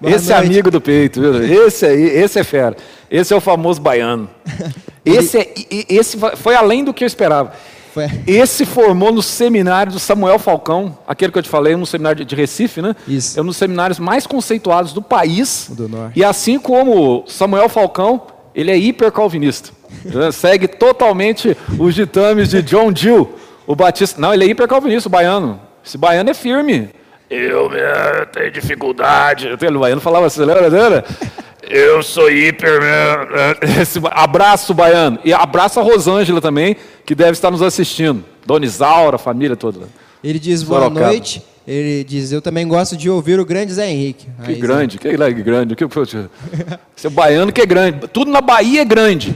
[0.02, 1.44] esse é amigo do peito, viu?
[1.66, 2.74] Esse aí, esse é fera.
[3.10, 4.30] Esse é o famoso baiano.
[5.04, 5.52] Esse, é,
[5.86, 7.52] esse foi além do que eu esperava.
[7.92, 8.06] Foi.
[8.26, 12.34] Esse formou no seminário do Samuel Falcão, aquele que eu te falei, no seminário de
[12.34, 12.96] Recife, né?
[13.06, 13.38] Isso.
[13.38, 15.66] É um dos seminários mais conceituados do país.
[15.68, 16.18] Do Norte.
[16.18, 18.22] E assim como Samuel Falcão,
[18.54, 19.68] ele é hipercalvinista.
[19.68, 19.83] Né?
[20.32, 23.34] Segue totalmente os ditames de John Gill,
[23.66, 24.20] o batista.
[24.20, 25.60] Não, ele é hipercalvinista, o baiano.
[25.84, 26.90] Esse baiano é firme.
[27.30, 29.48] Eu eh, tenho dificuldade.
[29.52, 30.68] O baiano falava assim, lembra?
[30.68, 31.04] lembra?
[31.68, 32.80] Eu sou hiper.
[33.80, 35.18] Esse, abraço, baiano.
[35.24, 38.24] E abraço a Rosângela também, que deve estar nos assistindo.
[38.46, 39.80] Dona Isaura, a família toda.
[40.22, 41.06] Ele diz boa Sorocaba.
[41.06, 41.42] noite.
[41.66, 44.26] Ele diz, eu também gosto de ouvir o grande Zé Henrique.
[44.44, 45.74] Que Aí, Zé- grande, que lá é grande.
[45.74, 46.28] Que, poxa,
[46.94, 48.06] Seu baiano que é grande.
[48.08, 49.34] Tudo na Bahia é grande.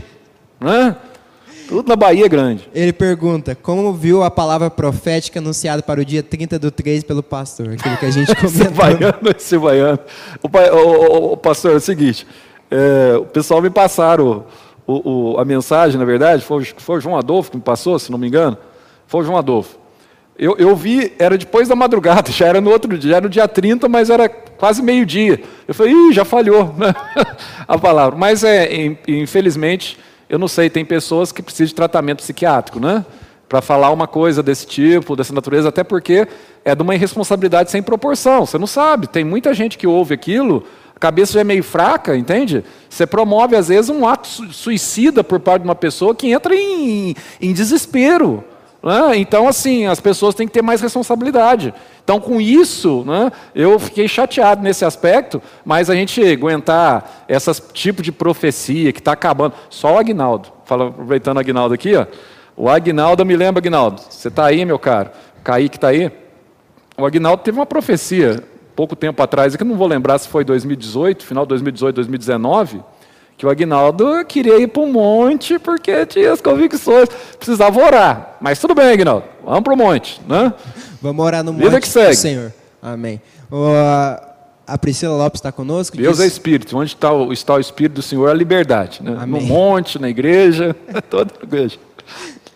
[0.61, 0.97] Né?
[1.69, 2.69] Tudo na Bahia é grande.
[2.75, 7.23] Ele pergunta, como viu a palavra profética anunciada para o dia 30 do 3 pelo
[7.23, 7.69] pastor?
[7.75, 8.73] Aquilo que a gente Esse comentou.
[8.73, 9.99] baiano, esse baiano.
[10.43, 12.27] O, pai- o- o- o pastor, é o seguinte:
[12.71, 14.47] é, o pessoal me passaram
[15.39, 18.17] a mensagem, na verdade, foi, o- foi o João Adolfo que me passou, se não
[18.19, 18.57] me engano.
[19.07, 19.77] Foi o João Adolfo.
[20.39, 23.31] Eu, eu vi, era depois da madrugada, já era no outro dia, já era no
[23.31, 25.43] dia 30, mas era quase meio-dia.
[25.67, 26.95] Eu falei, ih, já falhou né?
[27.69, 28.17] a palavra.
[28.19, 29.99] Mas, é, in- infelizmente,
[30.29, 33.05] eu não sei, tem pessoas que precisam de tratamento psiquiátrico, né?
[33.49, 36.29] Para falar uma coisa desse tipo, dessa natureza, até porque
[36.65, 38.45] é de uma irresponsabilidade sem proporção.
[38.45, 40.65] Você não sabe, tem muita gente que ouve aquilo,
[40.95, 42.63] a cabeça já é meio fraca, entende?
[42.91, 46.55] Você promove, às vezes, um ato su- suicida por parte de uma pessoa que entra
[46.55, 48.45] em, em desespero.
[48.89, 49.19] Né?
[49.19, 51.75] Então, assim, as pessoas têm que ter mais responsabilidade.
[52.03, 58.03] Então, com isso, né, eu fiquei chateado nesse aspecto, mas a gente aguentar esse tipo
[58.03, 59.53] de profecia que está acabando.
[59.69, 62.07] Só o Agnaldo, fala, aproveitando o Agnaldo aqui, ó,
[62.57, 65.11] o Agnaldo, me lembra, Agnaldo, você está aí, meu caro?
[65.45, 66.11] Kaique está aí?
[66.97, 68.43] O Agnaldo teve uma profecia,
[68.75, 72.83] pouco tempo atrás, que eu não vou lembrar se foi 2018, final de 2018, 2019,
[73.39, 77.09] que o Agnaldo queria ir para um monte porque tinha as convicções,
[77.39, 78.37] precisava orar.
[78.41, 80.53] Mas tudo bem, Agnaldo, vamos para o monte, né?
[81.01, 82.17] Vamos orar no Vida monte que segue.
[82.17, 82.53] Senhor.
[82.83, 83.21] Amém.
[83.51, 83.65] O,
[84.67, 85.97] a Priscila Lopes está conosco.
[85.97, 89.03] Deus diz- é Espírito, onde está o, está o Espírito do Senhor, é a liberdade.
[89.03, 89.13] Né?
[89.13, 89.43] No Amém.
[89.47, 90.75] monte, na igreja,
[91.09, 91.79] toda igreja.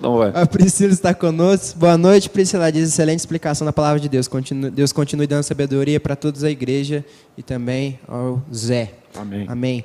[0.00, 0.32] Não vai.
[0.34, 1.78] A Priscila está conosco.
[1.78, 2.72] Boa noite, Priscila.
[2.72, 4.26] Diz excelente explicação da palavra de Deus.
[4.26, 7.04] Continue- Deus continue dando sabedoria para todos a igreja
[7.38, 8.90] e também ao Zé.
[9.16, 9.46] Amém.
[9.48, 9.84] Amém.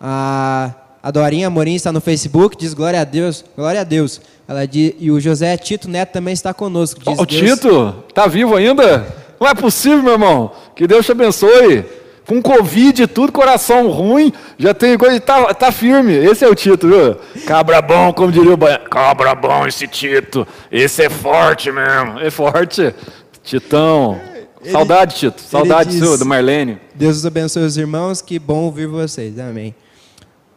[0.00, 0.70] A,
[1.02, 3.44] a Dorinha Amorim está no Facebook, diz glória a Deus.
[3.56, 4.20] Glória a Deus.
[4.46, 7.00] Ela diz, e o José Tito Neto também está conosco.
[7.04, 9.06] Diz o Tito, tá vivo ainda?
[9.40, 10.50] Não é possível, meu irmão.
[10.74, 11.84] Que Deus te abençoe.
[12.26, 16.12] Com Covid e tudo, coração ruim, já tem coisa, tá, tá firme.
[16.12, 17.16] Esse é o Tito, viu?
[17.46, 18.84] Cabra bom, como diria o baiano.
[18.84, 20.46] Cabra bom esse Tito.
[20.70, 22.20] Esse é forte mesmo.
[22.20, 22.94] É forte.
[23.42, 24.20] Titão.
[24.70, 25.40] Saudade, Tito.
[25.40, 26.78] Saudade diz- sua, do Marlene.
[26.94, 29.38] Deus os abençoe os irmãos, que bom ouvir vocês.
[29.38, 29.74] Amém.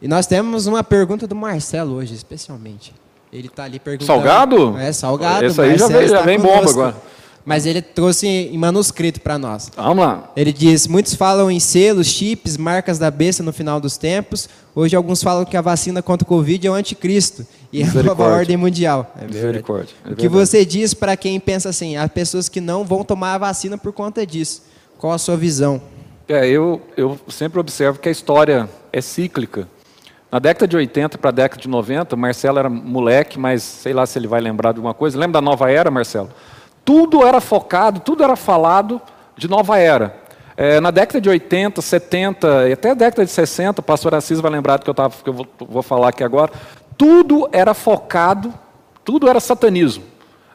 [0.01, 2.93] E nós temos uma pergunta do Marcelo hoje, especialmente.
[3.31, 4.07] Ele está ali perguntando.
[4.07, 4.77] Salgado?
[4.77, 5.45] É, salgado.
[5.45, 6.95] Esse aí já Marcelo vem- já vem bomba agora.
[7.43, 9.71] Mas ele trouxe em manuscrito para nós.
[9.75, 10.31] Vamos lá.
[10.35, 14.47] Ele diz: muitos falam em selos, chips, marcas da besta no final dos tempos.
[14.75, 17.87] Hoje alguns falam que a vacina contra o Covid é o anticristo e é a
[17.87, 18.35] nova Misericórdia.
[18.37, 19.15] ordem mundial.
[19.19, 19.25] É.
[19.25, 19.95] Misericórdia.
[20.05, 21.97] É o que você diz para quem pensa assim?
[21.97, 24.63] Há pessoas que não vão tomar a vacina por conta disso.
[24.99, 25.81] Qual a sua visão?
[26.29, 29.67] É, eu, eu sempre observo que a história é cíclica.
[30.31, 34.05] Na década de 80 para a década de 90, Marcelo era moleque, mas sei lá
[34.05, 35.19] se ele vai lembrar de alguma coisa.
[35.19, 36.29] Lembra da nova era, Marcelo?
[36.85, 39.01] Tudo era focado, tudo era falado
[39.35, 40.15] de nova era.
[40.55, 44.39] É, na década de 80, 70 e até a década de 60, o pastor Assis
[44.39, 46.51] vai lembrar do que eu, tava, que eu vou, vou falar aqui agora,
[46.97, 48.53] tudo era focado,
[49.03, 50.03] tudo era satanismo.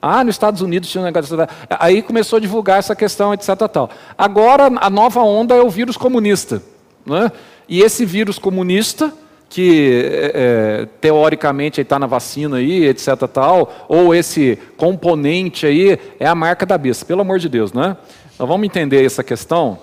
[0.01, 1.37] Ah, nos Estados Unidos tinha um negócio.
[1.69, 3.49] Aí começou a divulgar essa questão, etc.
[3.71, 3.91] Tal.
[4.17, 6.63] Agora a nova onda é o vírus comunista.
[7.05, 7.33] Né?
[7.69, 9.13] E esse vírus comunista,
[9.49, 13.09] que é, é, teoricamente está na vacina aí, etc.
[13.33, 17.73] Tal, ou esse componente aí, é a marca da besta, pelo amor de Deus.
[17.73, 17.97] Né?
[18.39, 19.79] Nós vamos entender essa questão.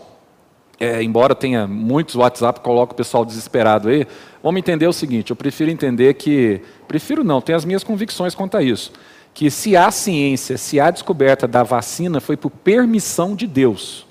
[0.80, 4.06] É, embora tenha muitos WhatsApp, coloca o pessoal desesperado aí,
[4.42, 8.58] vamos entender o seguinte, eu prefiro entender que, prefiro não, tenho as minhas convicções quanto
[8.58, 8.92] a isso,
[9.36, 14.06] que se há ciência, se há descoberta da vacina, foi por permissão de Deus.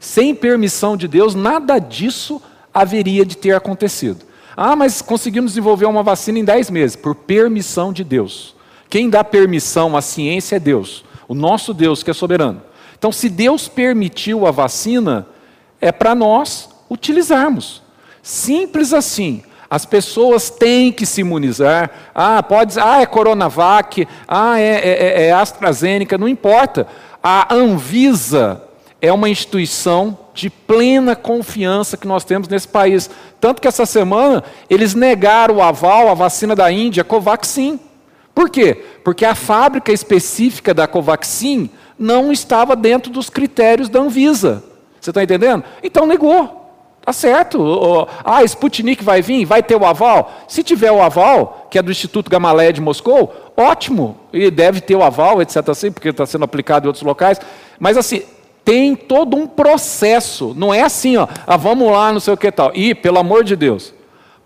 [0.00, 2.42] Sem permissão de Deus, nada disso
[2.72, 4.25] haveria de ter acontecido.
[4.56, 8.54] Ah, mas conseguimos desenvolver uma vacina em 10 meses, por permissão de Deus.
[8.88, 12.62] Quem dá permissão à ciência é Deus, o nosso Deus que é soberano.
[12.98, 15.26] Então, se Deus permitiu a vacina,
[15.80, 17.82] é para nós utilizarmos.
[18.22, 19.42] Simples assim.
[19.68, 21.90] As pessoas têm que se imunizar.
[22.14, 26.86] Ah, pode ah, é Coronavac, ah, é, é, é AstraZeneca, não importa.
[27.22, 28.62] A Anvisa
[29.00, 33.10] é uma instituição de plena confiança que nós temos nesse país.
[33.40, 37.78] Tanto que essa semana eles negaram o aval à vacina da Índia, Covaxin.
[38.34, 38.82] Por quê?
[39.04, 44.62] Porque a fábrica específica da Covaxin não estava dentro dos critérios da Anvisa.
[45.00, 45.64] Você está entendendo?
[45.82, 46.64] Então negou.
[47.06, 48.08] Tá certo.
[48.24, 50.32] Ah, Sputnik vai vir, vai ter o aval.
[50.48, 54.18] Se tiver o aval, que é do Instituto Gamaleia de Moscou, ótimo.
[54.32, 55.68] E deve ter o aval, etc.
[55.68, 57.40] Assim, porque está sendo aplicado em outros locais.
[57.78, 58.24] Mas assim,
[58.66, 60.52] tem todo um processo.
[60.56, 62.72] Não é assim, ó, ah, vamos lá, não sei o que tal.
[62.74, 63.94] E, pelo amor de Deus,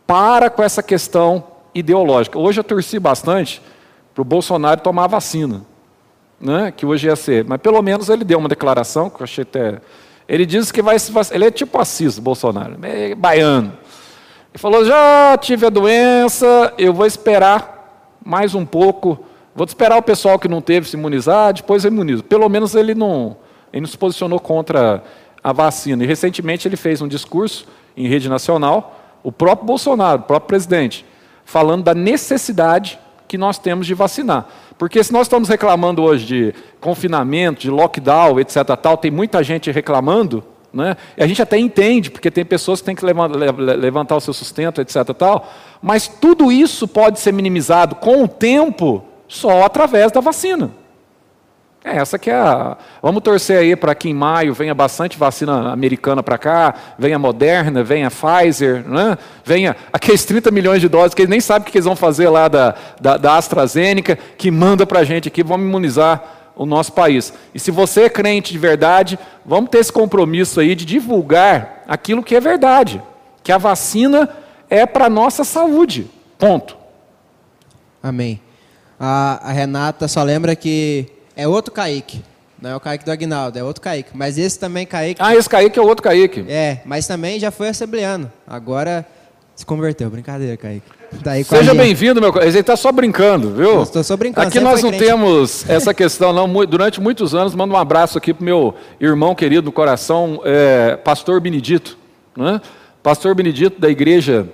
[0.06, 1.42] para com essa questão
[1.74, 2.38] ideológica.
[2.38, 3.62] Hoje eu torci bastante
[4.14, 5.64] para o Bolsonaro tomar a vacina.
[6.38, 7.44] Né, que hoje ia ser.
[7.44, 9.78] Mas pelo menos ele deu uma declaração, que eu achei até
[10.30, 11.36] ele diz que vai se vacinar.
[11.36, 13.72] Ele é tipo Assis, Bolsonaro, é baiano.
[14.52, 19.18] Ele falou: já tive a doença, eu vou esperar mais um pouco.
[19.54, 22.22] Vou esperar o pessoal que não teve se imunizar, depois eu imunizo.
[22.22, 23.36] Pelo menos ele não,
[23.72, 25.02] ele não se posicionou contra
[25.42, 26.04] a vacina.
[26.04, 27.66] E recentemente ele fez um discurso
[27.96, 31.04] em rede nacional, o próprio Bolsonaro, o próprio presidente,
[31.44, 34.48] falando da necessidade que nós temos de vacinar.
[34.76, 39.70] Porque se nós estamos reclamando hoje de confinamento, de lockdown, etc., tal, tem muita gente
[39.70, 40.42] reclamando,
[40.72, 40.96] né?
[41.16, 44.80] E a gente até entende, porque tem pessoas que têm que levantar o seu sustento,
[44.80, 45.48] etc., tal,
[45.82, 50.70] mas tudo isso pode ser minimizado com o tempo só através da vacina.
[51.82, 52.76] É, essa que é a.
[53.00, 57.82] Vamos torcer aí para que em maio venha bastante vacina americana para cá, venha Moderna,
[57.82, 59.16] venha Pfizer, né?
[59.42, 62.28] venha aqueles 30 milhões de doses que eles nem sabem o que eles vão fazer
[62.28, 66.22] lá da, da, da AstraZeneca, que manda para a gente aqui, vamos imunizar
[66.54, 67.32] o nosso país.
[67.54, 72.22] E se você é crente de verdade, vamos ter esse compromisso aí de divulgar aquilo
[72.22, 73.02] que é verdade,
[73.42, 74.28] que a vacina
[74.68, 76.10] é para a nossa saúde.
[76.38, 76.76] Ponto.
[78.02, 78.38] Amém.
[78.98, 82.22] A, a Renata só lembra que é outro Kaique.
[82.60, 84.10] Não é o Kaique do Agnaldo, é outro Kaique.
[84.12, 85.20] Mas esse também Kaique.
[85.22, 86.44] Ah, esse Kaique é outro Kaique.
[86.46, 88.30] É, mas também já foi assembleano.
[88.46, 89.06] Agora
[89.56, 90.10] se converteu.
[90.10, 90.86] Brincadeira, Kaique.
[91.24, 92.32] Tá Seja bem-vindo, meu.
[92.40, 93.82] Ele está só brincando, viu?
[93.82, 94.46] Estou só brincando.
[94.46, 95.04] Aqui nós não crente.
[95.04, 96.46] temos essa questão, não.
[96.66, 100.96] Durante muitos anos, mando um abraço aqui para o meu irmão querido do coração, é,
[100.96, 101.98] Pastor Benedito.
[102.36, 102.60] Né?
[103.02, 104.46] Pastor Benedito da Igreja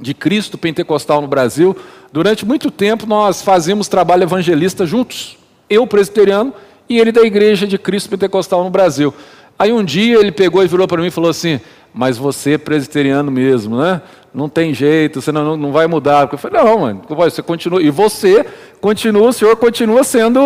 [0.00, 1.76] de Cristo Pentecostal no Brasil.
[2.12, 5.38] Durante muito tempo nós fazíamos trabalho evangelista juntos
[5.68, 6.52] eu presbiteriano
[6.88, 9.12] e ele da Igreja de Cristo Pentecostal no Brasil.
[9.58, 11.60] Aí um dia ele pegou e virou para mim e falou assim:
[11.92, 14.00] Mas você é presbiteriano mesmo, né?
[14.32, 16.28] Não tem jeito, você não, não vai mudar.
[16.30, 17.82] Eu falei: Não, mano, você continua.
[17.82, 18.46] E você
[18.80, 20.40] continua, o senhor continua sendo.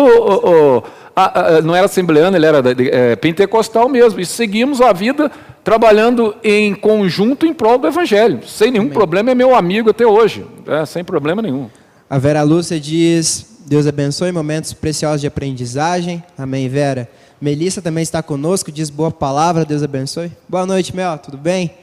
[1.15, 4.19] A, a, não era assembleano, ele era é, pentecostal mesmo.
[4.19, 5.31] E seguimos a vida
[5.63, 8.39] trabalhando em conjunto em prol do Evangelho.
[8.47, 8.93] Sem nenhum Amém.
[8.93, 10.43] problema, é meu amigo até hoje.
[10.65, 11.69] É, sem problema nenhum.
[12.13, 16.23] A Vera Lúcia diz: Deus abençoe momentos preciosos de aprendizagem.
[16.37, 17.09] Amém, Vera.
[17.41, 20.31] Melissa também está conosco, diz boa palavra, Deus abençoe.
[20.47, 21.73] Boa noite, Mel, tudo bem?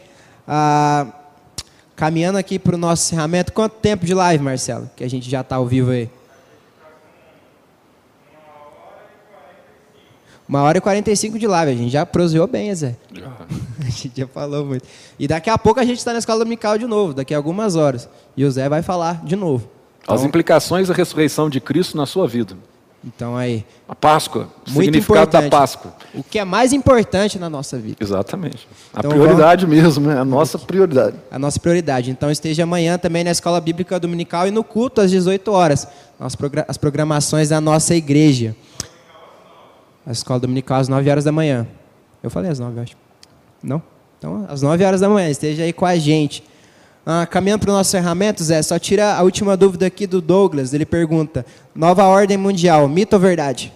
[0.47, 1.09] Ah,
[1.97, 4.89] caminhando aqui para o nosso encerramento, quanto tempo de live, Marcelo?
[4.95, 6.09] Que a gente já está ao vivo aí.
[10.49, 12.95] Uma hora e quarenta e cinco de live, a gente já proseou bem, Zé.
[13.13, 13.33] Já.
[13.85, 14.87] A gente já falou muito.
[15.19, 17.75] E daqui a pouco a gente está na escola dominical de novo, daqui a algumas
[17.75, 18.09] horas.
[18.37, 19.80] E o Zé vai falar de novo.
[20.11, 22.57] Então, As implicações da ressurreição de Cristo na sua vida.
[23.03, 23.65] Então aí.
[23.89, 25.51] A Páscoa, o significado importante.
[25.51, 25.95] da Páscoa.
[26.15, 27.97] O que é mais importante na nossa vida.
[27.99, 28.69] Exatamente.
[28.93, 29.83] A então, prioridade vamos...
[29.83, 30.19] mesmo, né?
[30.19, 31.17] A nossa prioridade.
[31.31, 32.11] A nossa prioridade.
[32.11, 35.89] Então esteja amanhã também na Escola Bíblica Dominical e no culto às 18 horas.
[36.69, 38.55] As programações da nossa igreja.
[40.07, 41.67] A Escola Dominical às 9 horas da manhã.
[42.23, 42.97] Eu falei às 9, acho.
[43.63, 43.83] Não?
[44.19, 46.45] Então, às 9 horas da manhã, esteja aí com a gente.
[47.05, 50.75] Ah, caminhando para o nosso encerramento, Zé, só tira a última dúvida aqui do Douglas.
[50.75, 51.45] Ele pergunta:
[51.75, 53.73] Nova ordem mundial, mito ou verdade?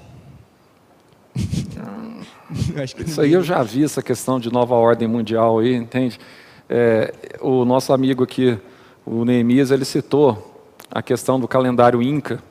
[3.05, 6.18] Isso aí eu já vi, essa questão de nova ordem mundial aí, entende?
[6.68, 8.59] É, o nosso amigo aqui,
[9.05, 10.55] o Neemias, ele citou
[10.90, 12.42] a questão do calendário Inca,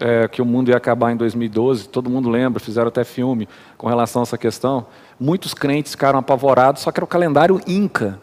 [0.00, 3.86] é, que o mundo ia acabar em 2012, todo mundo lembra, fizeram até filme com
[3.88, 4.86] relação a essa questão.
[5.18, 8.20] Muitos crentes ficaram apavorados, só que era o calendário Inca.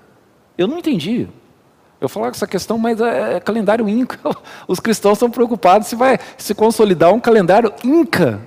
[0.57, 1.28] Eu não entendi.
[2.00, 4.20] Eu falo essa questão, mas é, é calendário Inca.
[4.68, 8.40] Os cristãos estão preocupados se vai se consolidar um calendário Inca.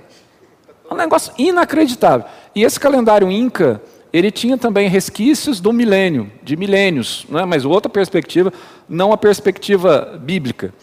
[0.89, 2.25] Um negócio inacreditável.
[2.55, 3.81] E esse calendário Inca,
[4.11, 7.45] ele tinha também resquícios do milênio, de milênios, né?
[7.45, 8.51] mas outra perspectiva,
[8.87, 10.73] não a perspectiva bíblica.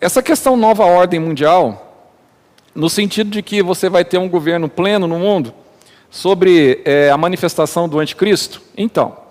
[0.00, 2.08] Essa questão nova ordem mundial,
[2.74, 5.54] no sentido de que você vai ter um governo pleno no mundo,
[6.10, 9.23] sobre é, a manifestação do anticristo, então,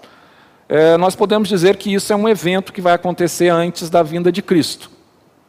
[0.68, 4.31] é, nós podemos dizer que isso é um evento que vai acontecer antes da vinda
[4.31, 4.90] de Cristo.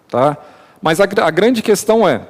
[0.09, 0.37] Tá?
[0.83, 2.23] Mas a, a grande questão é,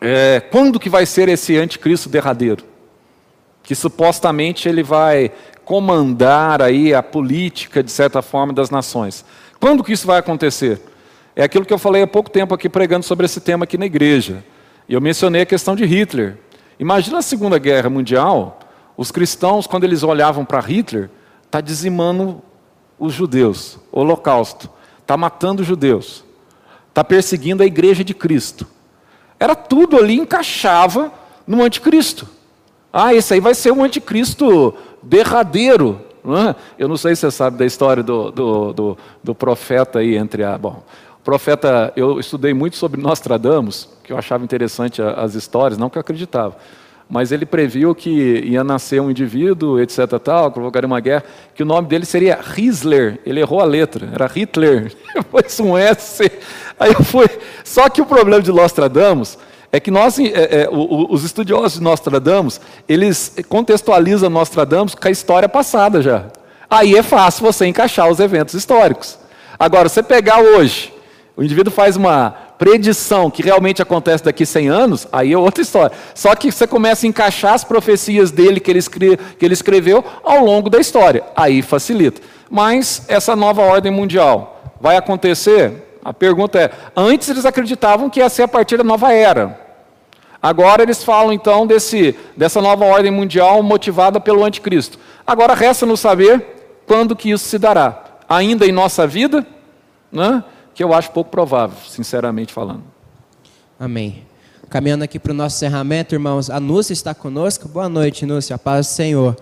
[0.00, 2.64] é, quando que vai ser esse anticristo derradeiro?
[3.62, 5.32] Que supostamente ele vai
[5.64, 9.24] comandar aí a política, de certa forma, das nações.
[9.58, 10.80] Quando que isso vai acontecer?
[11.34, 13.86] É aquilo que eu falei há pouco tempo aqui pregando sobre esse tema aqui na
[13.86, 14.44] igreja.
[14.88, 16.36] Eu mencionei a questão de Hitler.
[16.78, 18.60] Imagina a Segunda Guerra Mundial,
[18.96, 21.08] os cristãos, quando eles olhavam para Hitler,
[21.54, 22.42] está dizimando
[22.98, 24.68] os judeus, holocausto,
[25.00, 26.24] está matando os judeus,
[26.88, 28.66] está perseguindo a igreja de Cristo.
[29.38, 31.12] Era tudo ali encaixava
[31.46, 32.26] no anticristo.
[32.92, 36.00] Ah, esse aí vai ser um anticristo derradeiro.
[36.24, 36.56] Não é?
[36.76, 40.42] Eu não sei se você sabe da história do, do, do, do profeta aí entre
[40.42, 40.58] a.
[40.58, 40.82] Bom,
[41.22, 46.00] profeta, eu estudei muito sobre Nostradamus, que eu achava interessante as histórias, não que eu
[46.00, 46.56] acreditava
[47.08, 50.18] mas ele previu que ia nascer um indivíduo, etc.
[50.22, 51.24] tal, provocaria uma guerra,
[51.54, 53.20] que o nome dele seria Hitler.
[53.24, 54.92] Ele errou a letra, era Hitler.
[55.30, 56.30] Pôs um S.
[56.78, 57.28] Aí fui.
[57.62, 59.38] Só que o problema de Nostradamus
[59.70, 65.48] é que nós, é, é, os estudiosos de Nostradamus, eles contextualizam Nostradamus com a história
[65.48, 66.26] passada já.
[66.70, 69.18] Aí é fácil você encaixar os eventos históricos.
[69.58, 70.92] Agora, você pegar hoje,
[71.36, 75.96] o indivíduo faz uma predição que realmente acontece daqui 100 anos, aí é outra história.
[76.14, 80.44] Só que você começa a encaixar as profecias dele que ele, que ele escreveu ao
[80.44, 81.24] longo da história.
[81.36, 82.20] Aí facilita.
[82.50, 85.98] Mas essa nova ordem mundial vai acontecer?
[86.04, 89.58] A pergunta é: antes eles acreditavam que ia ser a partir da nova era.
[90.42, 94.98] Agora eles falam então desse, dessa nova ordem mundial motivada pelo anticristo.
[95.26, 96.44] Agora resta nos saber
[96.86, 98.04] quando que isso se dará.
[98.28, 99.46] Ainda em nossa vida,
[100.12, 100.44] né?
[100.74, 102.82] Que eu acho pouco provável, sinceramente falando.
[103.78, 104.24] Amém.
[104.68, 107.68] Caminhando aqui para o nosso encerramento, irmãos, a Núcia está conosco.
[107.68, 109.36] Boa noite, Núcia, a paz do Senhor.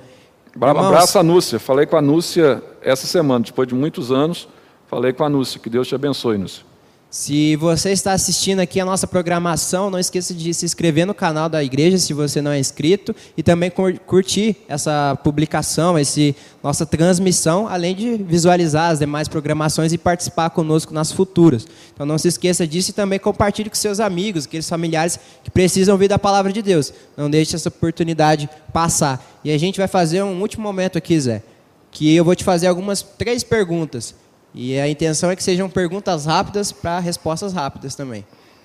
[0.54, 1.58] Um abraço Núcia.
[1.58, 4.46] Falei com a Núcia essa semana, depois de muitos anos,
[4.86, 5.58] falei com a Núcia.
[5.58, 6.71] Que Deus te abençoe, Núcia.
[7.12, 11.46] Se você está assistindo aqui a nossa programação, não esqueça de se inscrever no canal
[11.46, 13.70] da igreja se você não é inscrito e também
[14.06, 20.94] curtir essa publicação, essa nossa transmissão, além de visualizar as demais programações e participar conosco
[20.94, 21.66] nas futuras.
[21.92, 25.92] Então não se esqueça disso e também compartilhe com seus amigos, aqueles familiares que precisam
[25.92, 26.94] ouvir da palavra de Deus.
[27.14, 29.22] Não deixe essa oportunidade passar.
[29.44, 31.42] E a gente vai fazer um último momento aqui, Zé,
[31.90, 34.14] que eu vou te fazer algumas três perguntas.
[34.54, 38.24] E a intenção é que sejam perguntas rápidas para respostas rápidas também.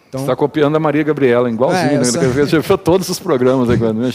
[0.09, 2.03] Então, Você está copiando a Maria Gabriela, igualzinho, é, né?
[2.05, 2.21] Só...
[2.21, 4.09] Já viu todos os programas agora, né?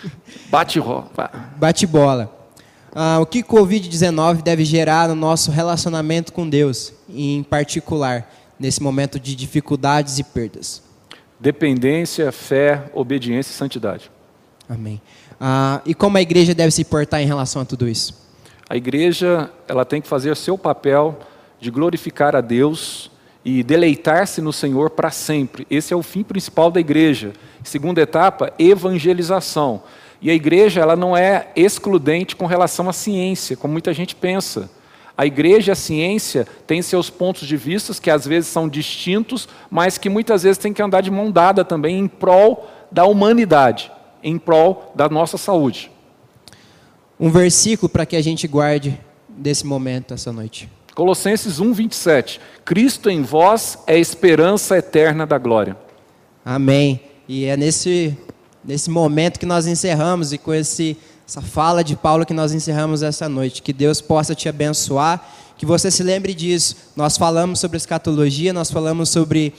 [0.50, 1.10] Bate rola.
[1.56, 2.34] Bate bola.
[2.94, 8.82] Ah, o que o Covid-19 deve gerar no nosso relacionamento com Deus, em particular, nesse
[8.82, 10.82] momento de dificuldades e perdas?
[11.38, 14.10] Dependência, fé, obediência e santidade.
[14.68, 15.00] Amém.
[15.38, 18.23] Ah, e como a igreja deve se portar em relação a tudo isso?
[18.74, 21.16] A igreja ela tem que fazer seu papel
[21.60, 23.08] de glorificar a Deus
[23.44, 25.64] e deleitar-se no Senhor para sempre.
[25.70, 27.34] Esse é o fim principal da igreja.
[27.62, 29.84] Segunda etapa, evangelização.
[30.20, 34.68] E a igreja ela não é excludente com relação à ciência, como muita gente pensa.
[35.16, 39.48] A igreja e a ciência têm seus pontos de vista que às vezes são distintos,
[39.70, 43.92] mas que muitas vezes têm que andar de mão dada também em prol da humanidade,
[44.20, 45.93] em prol da nossa saúde
[47.18, 50.68] um versículo para que a gente guarde desse momento essa noite.
[50.94, 52.40] Colossenses 1, 27.
[52.64, 55.76] Cristo em vós é a esperança eterna da glória.
[56.44, 57.00] Amém.
[57.28, 58.16] E é nesse,
[58.64, 60.96] nesse momento que nós encerramos e com esse,
[61.26, 63.62] essa fala de Paulo que nós encerramos essa noite.
[63.62, 65.26] Que Deus possa te abençoar,
[65.56, 66.76] que você se lembre disso.
[66.94, 69.52] Nós falamos sobre escatologia, nós falamos sobre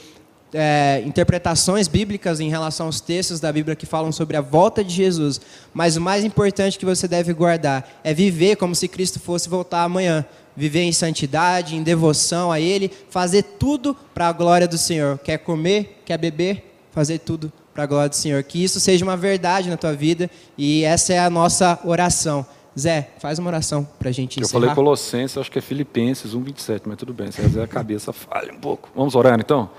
[0.58, 4.94] é, interpretações bíblicas em relação aos textos da Bíblia que falam sobre a volta de
[4.94, 5.38] Jesus,
[5.74, 9.84] mas o mais importante que você deve guardar é viver como se Cristo fosse voltar
[9.84, 10.24] amanhã.
[10.58, 15.18] Viver em santidade, em devoção a Ele, fazer tudo para a glória do Senhor.
[15.18, 18.42] Quer comer, quer beber, fazer tudo para a glória do Senhor.
[18.42, 22.46] Que isso seja uma verdade na tua vida e essa é a nossa oração.
[22.78, 24.58] Zé, faz uma oração para a gente encerrar.
[24.58, 28.50] Eu falei Colossenses, acho que é Filipenses 1,27, mas tudo bem, se a cabeça falha
[28.50, 28.88] um pouco.
[28.94, 29.70] Vamos orar então?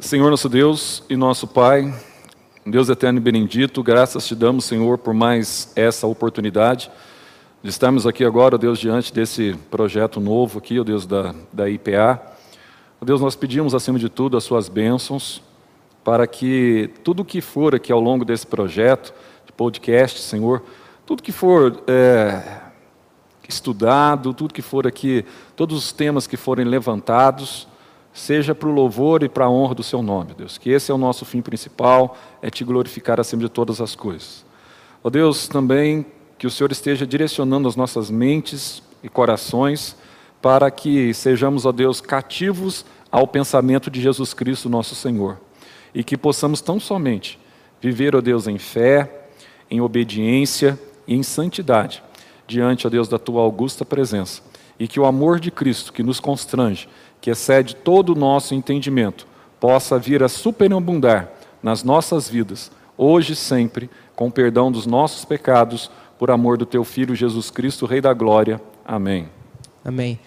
[0.00, 1.92] Senhor nosso Deus e nosso Pai,
[2.64, 6.88] Deus eterno e bendito, graças te damos, Senhor, por mais essa oportunidade
[7.60, 12.22] de estarmos aqui agora, Deus, diante desse projeto novo aqui, ó Deus, da, da IPA.
[13.04, 15.42] Deus, nós pedimos, acima de tudo, as suas bênçãos,
[16.04, 19.12] para que tudo que for aqui ao longo desse projeto,
[19.46, 20.62] de podcast, Senhor,
[21.04, 22.60] tudo que for é,
[23.48, 25.24] estudado, tudo que for aqui,
[25.56, 27.66] todos os temas que forem levantados,
[28.18, 30.58] seja para o louvor e para a honra do seu nome, Deus.
[30.58, 34.44] Que esse é o nosso fim principal, é te glorificar acima de todas as coisas.
[35.02, 36.04] Ó Deus, também
[36.36, 39.96] que o Senhor esteja direcionando as nossas mentes e corações
[40.42, 45.38] para que sejamos, ó Deus, cativos ao pensamento de Jesus Cristo, nosso Senhor.
[45.94, 47.38] E que possamos tão somente
[47.80, 49.28] viver, ó Deus, em fé,
[49.70, 52.02] em obediência e em santidade,
[52.46, 54.42] diante, ó Deus, da tua augusta presença
[54.78, 56.88] e que o amor de Cristo, que nos constrange,
[57.20, 59.26] que excede todo o nosso entendimento,
[59.60, 61.30] possa vir a superabundar
[61.62, 66.84] nas nossas vidas, hoje e sempre, com perdão dos nossos pecados, por amor do teu
[66.84, 68.60] Filho Jesus Cristo, Rei da Glória.
[68.84, 69.28] Amém.
[69.84, 70.18] Amém.